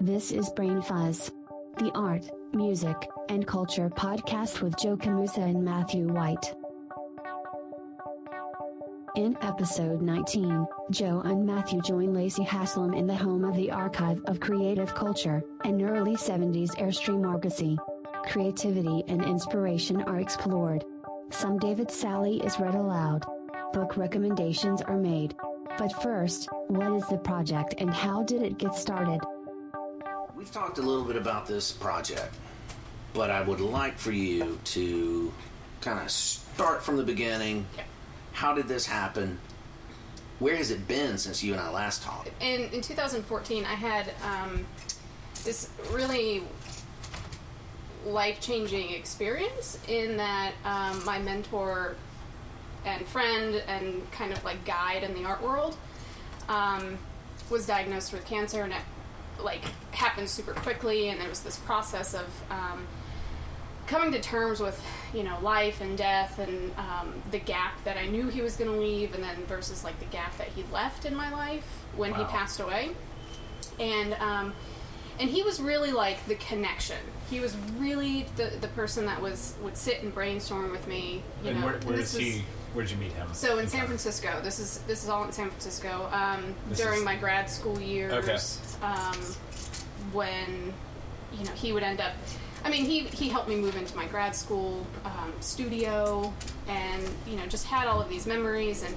This 0.00 0.30
is 0.30 0.50
Brain 0.50 0.82
Fuzz, 0.82 1.32
the 1.78 1.90
art, 1.94 2.30
music, 2.52 2.96
and 3.28 3.46
culture 3.46 3.88
podcast 3.88 4.60
with 4.60 4.76
Joe 4.76 4.96
Camusa 4.96 5.38
and 5.38 5.64
Matthew 5.64 6.06
White. 6.06 6.54
In 9.16 9.36
episode 9.40 10.02
19, 10.02 10.66
Joe 10.90 11.22
and 11.24 11.46
Matthew 11.46 11.80
join 11.80 12.12
Lacey 12.12 12.44
Haslam 12.44 12.92
in 12.92 13.06
the 13.06 13.16
home 13.16 13.44
of 13.44 13.56
the 13.56 13.70
Archive 13.70 14.20
of 14.26 14.38
Creative 14.38 14.94
Culture, 14.94 15.42
an 15.64 15.82
early 15.82 16.16
70s 16.16 16.76
Airstream 16.76 17.26
Argosy. 17.26 17.78
Creativity 18.26 19.02
and 19.08 19.24
inspiration 19.24 20.02
are 20.02 20.20
explored. 20.20 20.84
Some 21.30 21.58
David 21.58 21.90
Salle 21.90 22.40
is 22.42 22.60
read 22.60 22.74
aloud. 22.74 23.24
Book 23.72 23.96
recommendations 23.96 24.82
are 24.82 24.98
made. 24.98 25.34
But 25.78 26.02
first, 26.02 26.48
what 26.68 26.90
is 26.92 27.06
the 27.08 27.18
project 27.18 27.74
and 27.78 27.92
how 27.92 28.22
did 28.22 28.40
it 28.40 28.56
get 28.56 28.74
started? 28.74 29.20
We've 30.34 30.50
talked 30.50 30.78
a 30.78 30.82
little 30.82 31.04
bit 31.04 31.16
about 31.16 31.46
this 31.46 31.70
project, 31.70 32.34
but 33.12 33.30
I 33.30 33.42
would 33.42 33.60
like 33.60 33.98
for 33.98 34.10
you 34.10 34.58
to 34.64 35.32
kind 35.82 35.98
of 35.98 36.10
start 36.10 36.82
from 36.82 36.96
the 36.96 37.02
beginning. 37.02 37.66
How 38.32 38.54
did 38.54 38.68
this 38.68 38.86
happen? 38.86 39.38
Where 40.38 40.56
has 40.56 40.70
it 40.70 40.88
been 40.88 41.18
since 41.18 41.42
you 41.42 41.52
and 41.52 41.60
I 41.60 41.70
last 41.70 42.02
talked? 42.02 42.30
In, 42.40 42.70
in 42.70 42.80
2014, 42.80 43.64
I 43.66 43.74
had 43.74 44.14
um, 44.24 44.66
this 45.44 45.68
really 45.92 46.42
life 48.06 48.40
changing 48.40 48.92
experience 48.92 49.78
in 49.88 50.16
that 50.16 50.52
um, 50.64 51.04
my 51.04 51.18
mentor 51.18 51.96
and 52.84 53.06
friend 53.06 53.62
and 53.66 54.10
kind 54.12 54.32
of 54.32 54.42
like 54.44 54.64
guide 54.64 55.02
in 55.02 55.14
the 55.14 55.24
art 55.24 55.42
world 55.42 55.76
um, 56.48 56.98
was 57.50 57.66
diagnosed 57.66 58.12
with 58.12 58.24
cancer 58.24 58.62
and 58.62 58.72
it 58.72 58.82
like 59.42 59.64
happened 59.92 60.28
super 60.28 60.52
quickly 60.52 61.08
and 61.08 61.20
there 61.20 61.28
was 61.28 61.40
this 61.40 61.58
process 61.58 62.14
of 62.14 62.26
um, 62.50 62.86
coming 63.86 64.10
to 64.12 64.20
terms 64.20 64.60
with 64.60 64.82
you 65.14 65.22
know 65.22 65.38
life 65.42 65.80
and 65.80 65.96
death 65.96 66.38
and 66.38 66.72
um, 66.76 67.12
the 67.30 67.38
gap 67.38 67.82
that 67.84 67.96
I 67.96 68.06
knew 68.06 68.28
he 68.28 68.42
was 68.42 68.56
going 68.56 68.70
to 68.70 68.76
leave 68.76 69.14
and 69.14 69.22
then 69.22 69.36
versus 69.46 69.84
like 69.84 69.98
the 69.98 70.06
gap 70.06 70.36
that 70.38 70.48
he 70.48 70.64
left 70.72 71.04
in 71.04 71.14
my 71.14 71.30
life 71.32 71.66
when 71.96 72.14
he 72.14 72.24
passed 72.24 72.60
away. 72.60 72.90
And 73.78 74.14
um, 74.14 74.54
and 75.18 75.30
he 75.30 75.42
was 75.42 75.60
really 75.60 75.92
like 75.92 76.24
the 76.26 76.34
connection. 76.36 76.96
He 77.30 77.40
was 77.40 77.56
really 77.78 78.26
the 78.36 78.52
the 78.60 78.68
person 78.68 79.06
that 79.06 79.20
was 79.20 79.54
would 79.62 79.76
sit 79.76 80.02
and 80.02 80.12
brainstorm 80.12 80.70
with 80.70 80.86
me 80.86 81.22
you 81.42 81.50
and 81.50 81.60
know 81.60 81.66
where, 81.66 81.74
and 81.76 81.82
this 81.88 82.14
is 82.14 82.18
was- 82.18 82.26
he? 82.34 82.44
Where 82.76 82.84
did 82.84 82.92
you 82.92 82.98
meet 82.98 83.12
him? 83.12 83.26
so 83.32 83.58
in 83.58 83.66
San 83.68 83.86
Francisco, 83.86 84.38
this 84.42 84.58
is 84.58 84.80
this 84.86 85.02
is 85.02 85.08
all 85.08 85.24
in 85.24 85.32
San 85.32 85.48
Francisco. 85.48 86.10
Um, 86.12 86.54
during 86.74 86.98
is- 86.98 87.04
my 87.06 87.16
grad 87.16 87.48
school 87.48 87.80
years, 87.80 88.12
Okay. 88.12 88.36
um, 88.86 89.16
when 90.12 90.74
you 91.32 91.44
know 91.46 91.52
he 91.52 91.72
would 91.72 91.82
end 91.82 92.02
up. 92.02 92.12
I 92.64 92.68
mean, 92.68 92.84
he 92.84 93.04
he 93.04 93.30
helped 93.30 93.48
me 93.48 93.56
move 93.56 93.76
into 93.76 93.96
my 93.96 94.04
grad 94.04 94.36
school 94.36 94.86
um, 95.06 95.32
studio, 95.40 96.34
and 96.68 97.02
you 97.26 97.36
know 97.36 97.46
just 97.46 97.64
had 97.64 97.88
all 97.88 97.98
of 97.98 98.10
these 98.10 98.26
memories, 98.26 98.82
and 98.82 98.94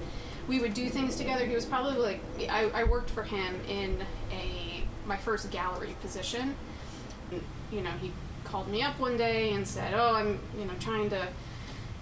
we 0.50 0.59
would 0.59 0.73
do 0.73 0.89
things 0.89 1.16
together. 1.16 1.45
He 1.45 1.55
was 1.55 1.66
probably 1.66 1.95
like 1.97 2.19
I, 2.50 2.69
I 2.73 2.83
worked 2.83 3.09
for 3.11 3.23
him 3.23 3.61
in 3.69 3.97
a 4.33 4.83
my 5.05 5.16
first 5.16 5.52
gallery 5.52 5.95
position. 6.02 6.53
You 7.72 7.80
know, 7.81 7.91
he 8.02 8.11
called 8.44 8.67
me 8.67 8.81
up 8.81 9.00
one 9.00 9.16
day 9.16 9.53
and 9.53 9.66
said, 9.66 9.94
"Oh, 9.95 10.16
I'm 10.16 10.38
you 10.59 10.66
know 10.66 10.73
trying 10.81 11.09
to." 11.11 11.30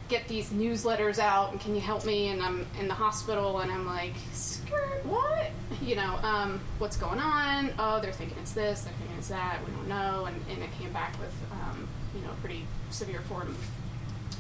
Get 0.10 0.28
these 0.28 0.50
newsletters 0.50 1.20
out 1.20 1.52
and 1.52 1.60
can 1.60 1.76
you 1.76 1.82
help 1.82 2.06
me? 2.06 2.28
And 2.30 2.42
i'm 2.42 2.66
in 2.80 2.88
the 2.88 2.94
hospital 2.94 3.60
and 3.60 3.72
i'm 3.72 3.86
like 3.86 4.14
skirt 4.32 5.06
what? 5.06 5.52
You 5.82 5.96
know 5.96 6.20
um, 6.24 6.60
what's 6.80 6.98
going 6.98 7.20
on? 7.20 7.72
Oh 7.80 8.00
they're 8.02 8.12
thinking 8.12 8.38
it's 8.42 8.54
this 8.54 8.82
they're 8.82 8.94
thinking 8.94 9.18
it's 9.18 9.30
that 9.30 9.60
we 9.66 9.72
don't 9.74 9.88
know. 9.88 10.26
And, 10.26 10.36
and 10.52 10.64
it 10.64 10.70
came 10.80 10.92
back 10.92 11.18
with 11.20 11.34
um, 11.52 11.88
you 12.16 12.22
know 12.22 12.32
pretty 12.42 12.66
severe 12.90 13.22
form 13.22 13.50
of 13.50 13.70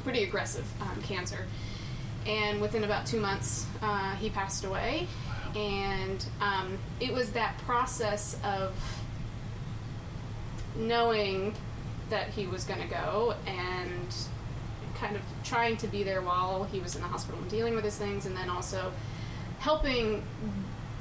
pretty 0.03 0.23
aggressive 0.23 0.65
um, 0.81 1.01
cancer. 1.01 1.45
And 2.25 2.59
within 2.61 2.83
about 2.83 3.05
two 3.05 3.19
months 3.19 3.65
uh, 3.81 4.15
he 4.15 4.29
passed 4.29 4.65
away. 4.65 5.07
And 5.55 6.23
um, 6.41 6.77
it 6.99 7.13
was 7.13 7.31
that 7.31 7.57
process 7.59 8.37
of 8.43 8.73
knowing 10.75 11.55
that 12.09 12.29
he 12.29 12.47
was 12.47 12.63
going 12.63 12.81
to 12.81 12.87
go 12.87 13.35
and 13.45 14.15
kind 14.99 15.15
of 15.15 15.21
trying 15.43 15.77
to 15.77 15.87
be 15.87 16.03
there 16.03 16.21
while 16.21 16.63
he 16.65 16.79
was 16.79 16.95
in 16.95 17.01
the 17.01 17.07
hospital 17.07 17.39
and 17.39 17.49
dealing 17.49 17.75
with 17.75 17.83
his 17.83 17.97
things, 17.97 18.25
and 18.25 18.35
then 18.35 18.49
also 18.49 18.91
helping 19.59 20.23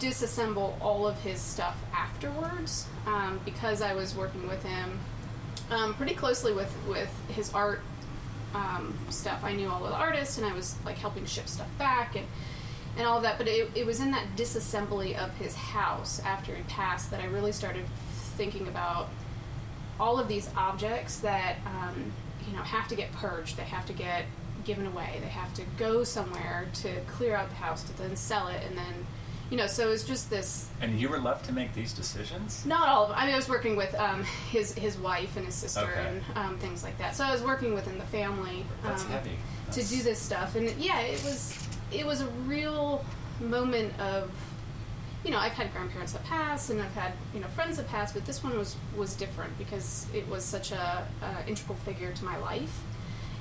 disassemble 0.00 0.74
all 0.80 1.06
of 1.06 1.18
his 1.20 1.40
stuff 1.40 1.76
afterwards 1.94 2.86
um, 3.06 3.40
because 3.44 3.80
I 3.80 3.94
was 3.94 4.14
working 4.14 4.46
with 4.46 4.62
him 4.62 4.98
um, 5.70 5.94
pretty 5.94 6.14
closely 6.14 6.52
with, 6.52 6.74
with 6.86 7.10
his 7.28 7.52
art 7.54 7.80
um, 8.54 8.96
stuff. 9.10 9.42
I 9.42 9.52
knew 9.54 9.68
all 9.68 9.84
of 9.84 9.90
the 9.90 9.96
artists, 9.96 10.38
and 10.38 10.46
I 10.46 10.52
was 10.52 10.76
like 10.84 10.96
helping 10.96 11.26
ship 11.26 11.48
stuff 11.48 11.68
back 11.78 12.16
and 12.16 12.26
and 12.96 13.06
all 13.06 13.18
of 13.18 13.22
that. 13.24 13.36
But 13.38 13.48
it, 13.48 13.70
it 13.74 13.84
was 13.84 14.00
in 14.00 14.10
that 14.12 14.24
disassembly 14.36 15.16
of 15.16 15.34
his 15.36 15.54
house 15.54 16.20
after 16.24 16.54
he 16.54 16.62
passed 16.62 17.10
that 17.10 17.20
I 17.20 17.26
really 17.26 17.52
started 17.52 17.84
thinking 18.36 18.68
about 18.68 19.08
all 19.98 20.18
of 20.18 20.28
these 20.28 20.50
objects 20.56 21.18
that 21.20 21.56
um, 21.66 22.12
you 22.48 22.56
know 22.56 22.62
have 22.62 22.88
to 22.88 22.94
get 22.94 23.12
purged. 23.12 23.56
They 23.56 23.64
have 23.64 23.86
to 23.86 23.92
get 23.92 24.24
given 24.64 24.86
away. 24.86 25.18
They 25.20 25.28
have 25.28 25.52
to 25.54 25.62
go 25.78 26.04
somewhere 26.04 26.66
to 26.82 27.00
clear 27.02 27.36
out 27.36 27.48
the 27.48 27.54
house 27.56 27.82
to 27.84 27.96
then 27.98 28.16
sell 28.16 28.48
it, 28.48 28.62
and 28.66 28.76
then 28.76 29.06
you 29.50 29.56
know. 29.56 29.66
So 29.66 29.90
it's 29.90 30.04
just 30.04 30.28
this. 30.30 30.68
And 30.80 31.00
you 31.00 31.08
were 31.08 31.18
left 31.18 31.44
to 31.46 31.52
make 31.52 31.74
these 31.74 31.92
decisions. 31.92 32.64
Not 32.66 32.88
all 32.88 33.04
of 33.04 33.08
them. 33.10 33.18
I 33.18 33.26
mean, 33.26 33.34
I 33.34 33.36
was 33.36 33.48
working 33.48 33.76
with 33.76 33.94
um, 33.94 34.24
his 34.50 34.74
his 34.74 34.96
wife 34.98 35.36
and 35.36 35.46
his 35.46 35.54
sister 35.54 35.80
Okay. 35.82 36.08
and 36.08 36.22
um, 36.36 36.58
things 36.58 36.82
like 36.82 36.98
that. 36.98 37.14
So 37.16 37.24
I 37.24 37.32
was 37.32 37.42
working 37.42 37.74
within 37.74 37.98
the 37.98 38.04
family. 38.06 38.64
That's 38.82 39.02
um, 39.04 39.10
heavy. 39.10 39.36
to 39.72 39.82
do 39.82 40.02
this 40.02 40.18
stuff 40.20 40.54
and 40.54 40.70
yeah 40.78 41.00
it 41.00 41.20
was 41.24 41.58
it 41.92 42.06
was 42.06 42.20
a 42.20 42.26
real 42.46 43.04
moment 43.40 43.92
of 44.00 44.30
you 45.26 45.32
know 45.32 45.38
i've 45.38 45.52
had 45.52 45.72
grandparents 45.72 46.12
that 46.12 46.22
pass 46.24 46.70
and 46.70 46.80
i've 46.80 46.94
had 46.94 47.12
you 47.34 47.40
know 47.40 47.48
friends 47.48 47.76
that 47.76 47.88
pass 47.88 48.12
but 48.12 48.24
this 48.24 48.44
one 48.44 48.56
was 48.56 48.76
was 48.96 49.14
different 49.16 49.58
because 49.58 50.06
it 50.14 50.26
was 50.28 50.44
such 50.44 50.70
a, 50.70 51.06
a 51.20 51.48
integral 51.48 51.76
figure 51.78 52.12
to 52.12 52.24
my 52.24 52.36
life. 52.38 52.80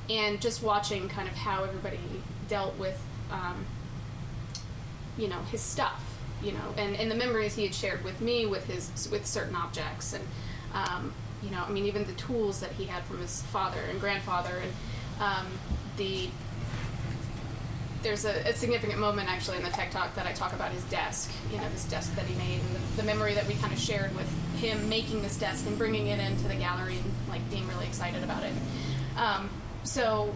And 0.08 0.40
just 0.40 0.62
watching 0.62 1.10
kind 1.10 1.28
of 1.28 1.34
how 1.34 1.64
everybody 1.64 2.00
dealt 2.48 2.78
with 2.78 3.02
um, 3.32 3.66
you 5.18 5.28
know 5.28 5.40
his 5.52 5.62
stuff 5.62 6.04
you 6.44 6.52
know 6.52 6.74
and, 6.78 6.96
and 6.96 7.10
the 7.10 7.16
memories 7.16 7.56
he 7.56 7.64
had 7.64 7.74
shared 7.74 8.04
with 8.04 8.20
me 8.22 8.46
with 8.46 8.66
his 8.66 9.10
with 9.12 9.26
certain 9.26 9.56
objects 9.56 10.14
and 10.14 10.24
um, 10.74 11.14
you 11.42 11.50
know 11.50 11.64
i 11.66 11.72
mean 11.72 11.86
even 11.86 12.06
the 12.06 12.14
tools 12.14 12.60
that 12.60 12.72
he 12.74 12.86
had 12.86 13.04
from 13.06 13.20
his 13.20 13.42
father 13.44 13.80
and 13.90 14.00
grandfather 14.00 14.58
and 14.62 14.74
um, 15.20 15.48
the 15.98 16.30
there's 18.06 18.24
a, 18.24 18.48
a 18.48 18.54
significant 18.54 19.00
moment 19.00 19.28
actually 19.28 19.58
in 19.58 19.64
the 19.64 19.70
tech 19.72 19.90
talk 19.90 20.14
that 20.14 20.28
I 20.28 20.32
talk 20.32 20.54
about 20.54 20.72
his 20.72 20.84
desk, 20.84 21.32
you 21.52 21.58
know, 21.58 21.68
this 21.70 21.86
desk 21.86 22.16
that 22.16 22.26
he 22.26 22.36
made, 22.36 22.60
and 22.62 22.76
the, 22.76 23.02
the 23.02 23.04
memory 23.04 23.34
that 23.34 23.48
we 23.48 23.56
kind 23.56 23.74
of 23.74 23.80
shared 23.80 24.16
with 24.16 24.30
him 24.58 24.88
making 24.88 25.24
this 25.24 25.38
desk 25.38 25.66
and 25.66 25.76
bringing 25.76 26.08
it 26.08 26.20
into 26.20 26.48
the 26.48 26.54
gallery 26.54 26.98
and 26.98 27.12
like 27.28 27.42
being 27.50 27.68
really 27.68 27.88
excited 27.88 28.24
about 28.24 28.44
it. 28.44 28.54
Um, 29.18 29.50
so 29.84 30.34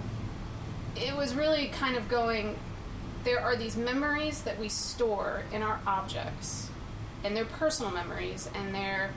it 0.96 1.16
was 1.16 1.36
really 1.36 1.68
kind 1.68 1.96
of 1.96 2.10
going. 2.10 2.58
There 3.24 3.40
are 3.40 3.56
these 3.56 3.78
memories 3.78 4.42
that 4.42 4.58
we 4.58 4.68
store 4.68 5.44
in 5.54 5.62
our 5.62 5.80
objects, 5.86 6.72
and 7.24 7.38
they're 7.38 7.46
personal 7.46 7.92
memories, 7.92 8.50
and 8.56 8.74
they're 8.74 9.12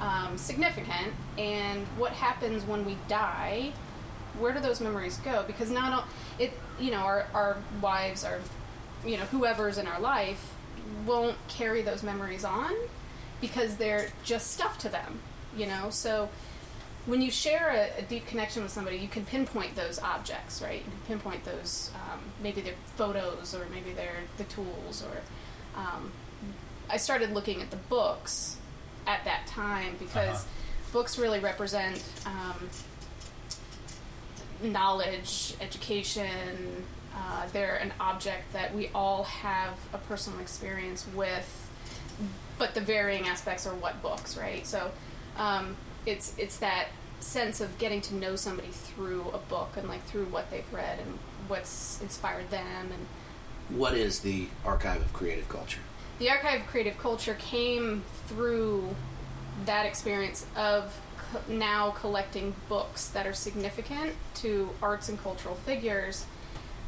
um, 0.00 0.36
significant. 0.36 1.12
And 1.38 1.86
what 1.96 2.10
happens 2.10 2.64
when 2.64 2.84
we 2.84 2.98
die? 3.06 3.72
Where 4.40 4.52
do 4.52 4.58
those 4.58 4.80
memories 4.80 5.18
go? 5.18 5.44
Because 5.46 5.70
not 5.70 5.92
all, 5.92 6.04
it, 6.40 6.58
you 6.80 6.90
know, 6.90 6.98
our 6.98 7.26
our 7.34 7.56
wives, 7.80 8.24
our, 8.24 8.40
you 9.06 9.16
know, 9.16 9.24
whoever's 9.24 9.78
in 9.78 9.86
our 9.86 10.00
life, 10.00 10.52
won't 11.06 11.36
carry 11.48 11.82
those 11.82 12.02
memories 12.02 12.44
on 12.44 12.72
because 13.40 13.76
they're 13.76 14.08
just 14.24 14.52
stuff 14.52 14.78
to 14.78 14.88
them, 14.88 15.20
you 15.56 15.66
know. 15.66 15.90
So 15.90 16.28
when 17.06 17.20
you 17.20 17.30
share 17.30 17.68
a, 17.70 17.98
a 18.00 18.02
deep 18.02 18.26
connection 18.26 18.62
with 18.62 18.72
somebody, 18.72 18.96
you 18.96 19.08
can 19.08 19.24
pinpoint 19.26 19.76
those 19.76 19.98
objects, 19.98 20.62
right? 20.62 20.78
You 20.78 20.90
can 20.90 21.00
pinpoint 21.18 21.44
those, 21.44 21.90
um, 21.94 22.20
maybe 22.42 22.62
they're 22.62 22.74
photos 22.96 23.54
or 23.54 23.66
maybe 23.70 23.92
they're 23.92 24.22
the 24.38 24.44
tools. 24.44 25.02
Or 25.04 25.80
um, 25.80 26.10
I 26.88 26.96
started 26.96 27.32
looking 27.32 27.60
at 27.60 27.70
the 27.70 27.76
books 27.76 28.56
at 29.06 29.24
that 29.26 29.46
time 29.46 29.96
because 29.98 30.28
Uh-huh. 30.44 30.92
books 30.94 31.18
really 31.18 31.40
represent 31.40 32.02
um, 32.24 32.70
knowledge, 34.62 35.54
education. 35.60 36.84
Uh, 37.16 37.46
they're 37.52 37.76
an 37.76 37.92
object 38.00 38.52
that 38.52 38.74
we 38.74 38.88
all 38.94 39.24
have 39.24 39.74
a 39.92 39.98
personal 39.98 40.40
experience 40.40 41.06
with, 41.14 41.70
but 42.58 42.74
the 42.74 42.80
varying 42.80 43.26
aspects 43.28 43.66
are 43.66 43.74
what 43.74 44.00
books, 44.02 44.36
right? 44.36 44.66
So 44.66 44.90
um, 45.36 45.76
it's 46.06 46.34
it's 46.38 46.58
that 46.58 46.88
sense 47.20 47.60
of 47.60 47.78
getting 47.78 48.00
to 48.02 48.14
know 48.14 48.36
somebody 48.36 48.68
through 48.68 49.26
a 49.32 49.38
book 49.38 49.70
and 49.76 49.88
like 49.88 50.04
through 50.04 50.26
what 50.26 50.50
they've 50.50 50.70
read 50.72 50.98
and 50.98 51.18
what's 51.48 52.00
inspired 52.02 52.50
them 52.50 52.90
and 52.92 53.78
What 53.78 53.94
is 53.94 54.20
the 54.20 54.48
Archive 54.64 55.00
of 55.00 55.12
Creative 55.12 55.48
Culture? 55.48 55.80
the 56.20 56.30
archive 56.30 56.60
of 56.60 56.66
creative 56.68 56.96
culture 56.98 57.34
came 57.40 58.04
through 58.28 58.94
that 59.66 59.84
experience 59.84 60.46
of 60.54 60.94
co- 61.34 61.52
now 61.52 61.90
collecting 61.90 62.54
books 62.68 63.08
that 63.08 63.26
are 63.26 63.32
significant 63.32 64.14
to 64.34 64.70
arts 64.82 65.08
and 65.08 65.20
cultural 65.22 65.54
figures 65.54 66.26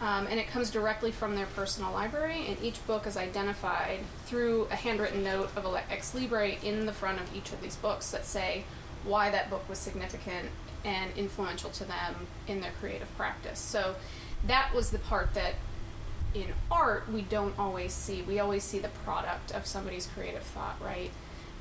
um, 0.00 0.26
and 0.26 0.38
it 0.38 0.48
comes 0.48 0.70
directly 0.70 1.10
from 1.10 1.37
their 1.37 1.46
personal 1.46 1.90
library 1.93 2.44
and 2.48 2.56
each 2.62 2.84
book 2.87 3.06
is 3.06 3.16
identified 3.16 4.00
through 4.26 4.66
a 4.70 4.76
handwritten 4.76 5.25
note 5.25 5.48
of 5.56 5.66
ex 5.90 6.12
libris 6.12 6.62
in 6.62 6.87
the 6.87 6.93
front 6.93 7.20
of 7.20 7.34
each 7.34 7.52
of 7.52 7.60
these 7.62 7.76
books 7.76 8.10
that 8.10 8.25
say 8.25 8.64
why 9.04 9.31
that 9.31 9.48
book 9.48 9.66
was 9.69 9.78
significant 9.78 10.48
and 10.84 11.10
influential 11.16 11.70
to 11.70 11.84
them 11.84 12.14
in 12.46 12.60
their 12.60 12.72
creative 12.81 13.14
practice. 13.16 13.58
So 13.58 13.96
that 14.46 14.72
was 14.75 14.90
the 14.90 14.98
part 14.98 15.34
that 15.34 15.54
in 16.34 16.52
art 16.70 17.10
we 17.10 17.22
don't 17.22 17.58
always 17.58 17.93
see. 17.93 18.22
We 18.22 18.38
always 18.38 18.62
see 18.62 18.78
the 18.78 18.88
product 18.88 19.52
of 19.52 19.66
somebody's 19.66 20.06
creative 20.06 20.43
thought 20.43 20.76
right 20.84 21.10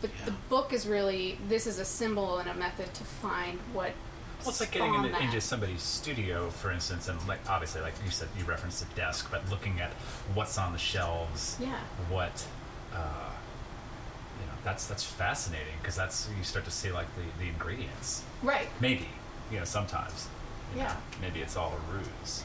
but 0.01 0.09
the 0.25 0.31
book 0.49 0.73
is 0.73 0.87
really 0.87 1.37
this 1.47 1.65
is 1.67 1.79
a 1.79 1.85
symbol 1.85 2.37
and 2.39 2.49
a 2.49 2.53
method 2.53 2.93
to 2.93 3.03
find 3.03 3.59
what 3.73 3.91
Well, 4.41 4.49
it's 4.49 4.59
like 4.59 4.71
getting 4.71 4.93
into, 4.93 5.19
into 5.23 5.41
somebody's 5.41 5.81
studio, 5.81 6.49
for 6.49 6.71
instance, 6.71 7.07
and 7.07 7.17
like 7.27 7.39
obviously, 7.49 7.81
like 7.81 7.93
you 8.03 8.11
said, 8.11 8.27
you 8.37 8.45
referenced 8.45 8.83
a 8.83 8.95
desk, 8.95 9.29
but 9.31 9.49
looking 9.49 9.79
at 9.79 9.91
what's 10.33 10.57
on 10.57 10.73
the 10.73 10.77
shelves, 10.79 11.57
Yeah. 11.59 11.79
what, 12.09 12.45
uh, 12.93 13.29
you 14.39 14.45
know, 14.45 14.53
that's 14.63 14.85
that's 14.87 15.03
fascinating 15.03 15.73
because 15.81 15.95
that's 15.95 16.27
you 16.37 16.43
start 16.43 16.65
to 16.65 16.71
see 16.71 16.91
like 16.91 17.07
the, 17.15 17.23
the 17.43 17.49
ingredients. 17.49 18.23
right 18.43 18.67
Maybe, 18.79 19.07
you 19.51 19.57
know, 19.59 19.65
sometimes, 19.65 20.27
you 20.73 20.81
Yeah. 20.81 20.87
know, 20.89 20.97
maybe 21.21 21.39
it's 21.41 21.55
all 21.55 21.73
a 21.73 21.93
ruse. 21.93 22.43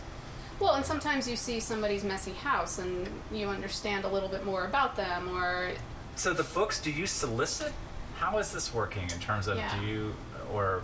well 0.60 0.74
and 0.74 0.84
sometimes 0.86 1.28
you 1.28 1.36
see 1.36 1.58
somebody's 1.60 2.04
messy 2.04 2.32
house 2.32 2.78
and 2.78 3.08
you 3.32 3.48
understand 3.48 4.04
a 4.04 4.08
little 4.08 4.28
bit 4.28 4.44
more 4.44 4.64
about 4.66 4.94
them 4.96 5.28
or 5.36 5.72
So 6.16 6.32
the 6.34 6.44
books, 6.44 6.80
do 6.80 6.90
you 6.90 7.06
solicit? 7.06 7.72
How 8.18 8.38
is 8.38 8.52
this 8.52 8.74
working 8.74 9.04
in 9.04 9.18
terms 9.20 9.46
of 9.48 9.56
Yeah. 9.56 9.78
do 9.80 9.86
you 9.86 10.14
or 10.52 10.82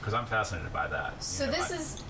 because 0.00 0.12
I'm 0.14 0.26
fascinated 0.26 0.72
by 0.72 0.86
that. 0.86 1.10
you 1.12 1.20
So 1.20 1.46
know, 1.46 1.52
this 1.52 1.72
I- 1.72 1.76
is 1.76 2.02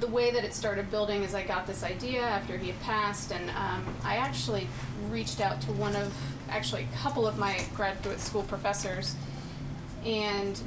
the 0.00 0.06
way 0.06 0.30
that 0.30 0.44
it 0.44 0.54
started 0.54 0.88
building. 0.90 1.22
Is 1.24 1.34
I 1.34 1.42
got 1.42 1.66
this 1.66 1.82
idea 1.82 2.20
after 2.22 2.56
he 2.56 2.68
had 2.68 2.80
passed, 2.82 3.32
and 3.32 3.50
um, 3.50 3.84
I 4.04 4.16
actually 4.16 4.68
reached 5.10 5.40
out 5.40 5.60
to 5.62 5.72
one 5.72 5.96
of, 5.96 6.12
actually 6.48 6.86
a 6.92 6.96
couple 6.98 7.26
of 7.26 7.36
my 7.38 7.64
graduate 7.74 8.20
school 8.20 8.42
professors, 8.44 9.14
and 10.04 10.60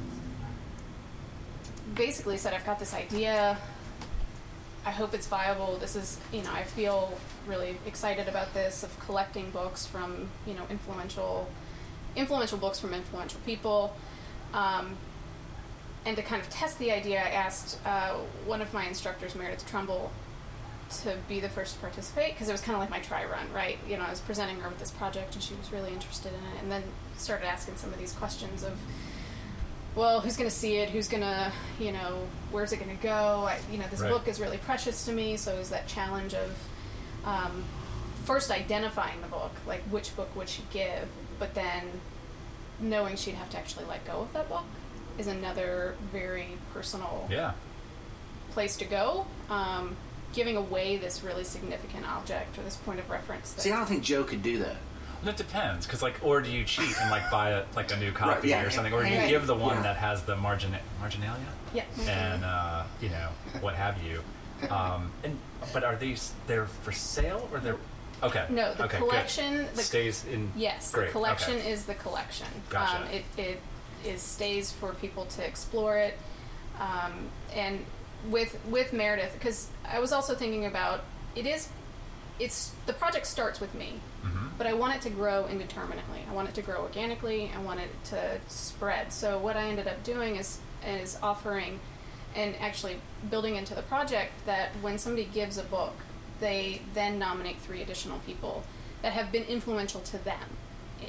basically 1.94 2.36
said, 2.36 2.52
"I've 2.52 2.66
got 2.66 2.78
this 2.78 2.92
idea. 2.94 3.56
I 4.84 4.90
hope 4.90 5.12
it's 5.12 5.26
viable. 5.26 5.76
This 5.78 5.96
is, 5.96 6.18
you 6.32 6.42
know, 6.42 6.52
I 6.52 6.62
feel 6.62 7.18
really 7.46 7.78
excited 7.86 8.28
about 8.28 8.54
this 8.54 8.82
of 8.82 8.98
collecting 9.00 9.50
books 9.50 9.86
from, 9.86 10.28
you 10.46 10.54
know, 10.54 10.64
influential, 10.70 11.48
influential 12.16 12.58
books 12.58 12.78
from 12.78 12.94
influential 12.94 13.40
people." 13.44 13.94
Um, 14.54 14.96
and 16.06 16.16
to 16.16 16.22
kind 16.22 16.40
of 16.40 16.48
test 16.48 16.78
the 16.78 16.90
idea, 16.90 17.20
I 17.20 17.30
asked 17.30 17.78
uh, 17.84 18.14
one 18.46 18.62
of 18.62 18.72
my 18.72 18.86
instructors, 18.86 19.34
Meredith 19.34 19.68
Trumbull, 19.68 20.10
to 21.02 21.16
be 21.28 21.38
the 21.38 21.50
first 21.50 21.74
to 21.74 21.80
participate 21.80 22.32
because 22.32 22.48
it 22.48 22.52
was 22.52 22.62
kind 22.62 22.74
of 22.74 22.80
like 22.80 22.88
my 22.88 23.00
try 23.00 23.24
run, 23.26 23.52
right? 23.52 23.76
You 23.86 23.98
know, 23.98 24.04
I 24.04 24.10
was 24.10 24.20
presenting 24.20 24.58
her 24.60 24.68
with 24.70 24.78
this 24.78 24.90
project 24.90 25.34
and 25.34 25.42
she 25.42 25.54
was 25.54 25.70
really 25.70 25.92
interested 25.92 26.32
in 26.32 26.40
it, 26.56 26.62
and 26.62 26.72
then 26.72 26.82
started 27.18 27.46
asking 27.46 27.76
some 27.76 27.92
of 27.92 27.98
these 27.98 28.12
questions 28.12 28.62
of, 28.62 28.78
well, 29.98 30.20
who's 30.20 30.36
going 30.36 30.48
to 30.48 30.54
see 30.54 30.76
it? 30.76 30.90
Who's 30.90 31.08
going 31.08 31.22
to, 31.22 31.52
you 31.80 31.90
know, 31.90 32.20
where's 32.52 32.72
it 32.72 32.76
going 32.76 32.96
to 32.96 33.02
go? 33.02 33.46
I, 33.48 33.58
you 33.70 33.78
know, 33.78 33.86
this 33.90 34.00
Right. 34.00 34.10
book 34.10 34.28
is 34.28 34.40
really 34.40 34.58
precious 34.58 35.04
to 35.06 35.12
me, 35.12 35.36
so 35.36 35.54
is 35.56 35.70
that 35.70 35.88
challenge 35.88 36.34
of 36.34 36.56
um, 37.24 37.64
first 38.24 38.50
identifying 38.52 39.20
the 39.20 39.26
book, 39.26 39.50
like 39.66 39.80
which 39.90 40.14
book 40.14 40.34
would 40.36 40.48
she 40.48 40.62
give, 40.72 41.08
but 41.40 41.54
then 41.54 41.82
knowing 42.78 43.16
she'd 43.16 43.34
have 43.34 43.50
to 43.50 43.58
actually 43.58 43.84
let 43.86 44.06
go 44.06 44.20
of 44.20 44.32
that 44.34 44.48
book 44.48 44.64
is 45.18 45.26
another 45.26 45.96
very 46.12 46.46
personal 46.72 47.26
yeah. 47.28 47.52
place 48.52 48.76
to 48.76 48.84
go. 48.84 49.26
Um, 49.50 49.96
giving 50.32 50.56
away 50.56 50.96
this 50.96 51.24
really 51.24 51.42
significant 51.42 52.06
object 52.06 52.58
or 52.58 52.62
this 52.62 52.76
point 52.76 53.00
of 53.00 53.08
reference. 53.10 53.52
That, 53.52 53.62
See, 53.62 53.72
I 53.72 53.76
don't 53.76 53.86
think 53.86 54.04
Joe 54.04 54.24
could 54.24 54.42
do 54.42 54.58
that. 54.58 54.76
Well, 55.22 55.30
it 55.30 55.36
depends, 55.36 55.86
because 55.86 56.02
like, 56.02 56.20
or 56.22 56.40
do 56.40 56.50
you 56.50 56.64
cheat 56.64 56.96
and 57.00 57.10
like 57.10 57.30
buy 57.30 57.50
a, 57.50 57.64
like 57.74 57.92
a 57.92 57.96
new 57.96 58.12
copy 58.12 58.48
yeah, 58.48 58.64
or 58.64 58.70
something, 58.70 58.92
or 58.92 59.02
do 59.02 59.08
you 59.10 59.26
give 59.26 59.46
the 59.46 59.54
one 59.54 59.76
Yeah. 59.76 59.82
that 59.82 59.96
has 59.96 60.22
the 60.22 60.36
margin 60.36 60.74
marginalia 61.00 61.40
yeah, 61.74 61.84
and 62.06 62.44
uh, 62.44 62.84
you 63.00 63.08
know 63.08 63.30
what 63.60 63.74
have 63.74 63.96
you? 64.02 64.22
Um, 64.70 65.10
and 65.24 65.38
but 65.72 65.84
are 65.84 65.96
these 65.96 66.32
they're 66.46 66.66
for 66.66 66.92
sale 66.92 67.48
or 67.52 67.58
they're 67.58 67.76
okay? 68.22 68.46
No, 68.48 68.74
the 68.74 68.84
okay, 68.84 68.98
collection- 68.98 69.66
the- 69.74 69.82
stays 69.82 70.24
in. 70.24 70.52
Yes, 70.56 70.90
great. 70.92 71.06
the 71.06 71.12
collection 71.12 71.56
okay. 71.56 71.70
is 71.70 71.84
the 71.84 71.94
collection. 71.94 72.46
Gotcha. 72.70 73.02
Um, 73.02 73.08
it, 73.08 73.24
it 73.36 73.60
is 74.04 74.22
stays 74.22 74.72
for 74.72 74.94
people 74.94 75.24
to 75.26 75.44
explore 75.46 75.98
it, 75.98 76.18
um, 76.80 77.28
and 77.54 77.84
with 78.30 78.58
with 78.68 78.92
Meredith 78.92 79.32
because 79.34 79.68
I 79.88 79.98
was 79.98 80.12
also 80.12 80.34
thinking 80.34 80.66
about 80.66 81.00
it 81.36 81.46
is 81.46 81.68
it's 82.38 82.72
the 82.86 82.92
project 82.92 83.26
starts 83.26 83.60
with 83.60 83.74
me, 83.74 84.00
Mhm. 84.24 84.50
but 84.58 84.66
I 84.66 84.72
want 84.72 84.94
it 84.96 85.02
to 85.02 85.10
grow 85.10 85.46
indeterminately. 85.46 86.24
I 86.28 86.32
want 86.32 86.48
it 86.48 86.54
to 86.56 86.62
grow 86.62 86.82
organically. 86.82 87.50
I 87.54 87.60
want 87.60 87.80
it 87.80 87.90
to 88.06 88.38
spread. 88.48 89.12
So 89.12 89.38
what 89.38 89.56
I 89.56 89.62
ended 89.68 89.88
up 89.88 90.02
doing 90.04 90.36
is 90.36 90.58
is 90.86 91.18
offering 91.22 91.80
and 92.36 92.54
actually 92.60 93.00
building 93.30 93.56
into 93.56 93.74
the 93.74 93.82
project 93.82 94.32
that 94.46 94.70
when 94.80 94.96
somebody 94.98 95.24
gives 95.24 95.58
a 95.58 95.64
book, 95.64 95.94
they 96.40 96.82
then 96.94 97.18
nominate 97.18 97.58
three 97.60 97.82
additional 97.82 98.20
people 98.20 98.62
that 99.02 99.12
have 99.12 99.32
been 99.32 99.42
influential 99.44 100.00
to 100.02 100.18
them, 100.18 100.56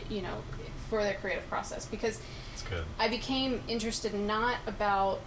you 0.10 0.22
know, 0.24 0.42
for 0.90 1.04
their 1.04 1.14
creative 1.16 1.48
process. 1.50 1.86
Because 1.86 2.20
good. 2.68 2.84
I 2.98 3.08
became 3.10 3.62
interested 3.68 4.14
not 4.16 4.58
about, 4.66 5.20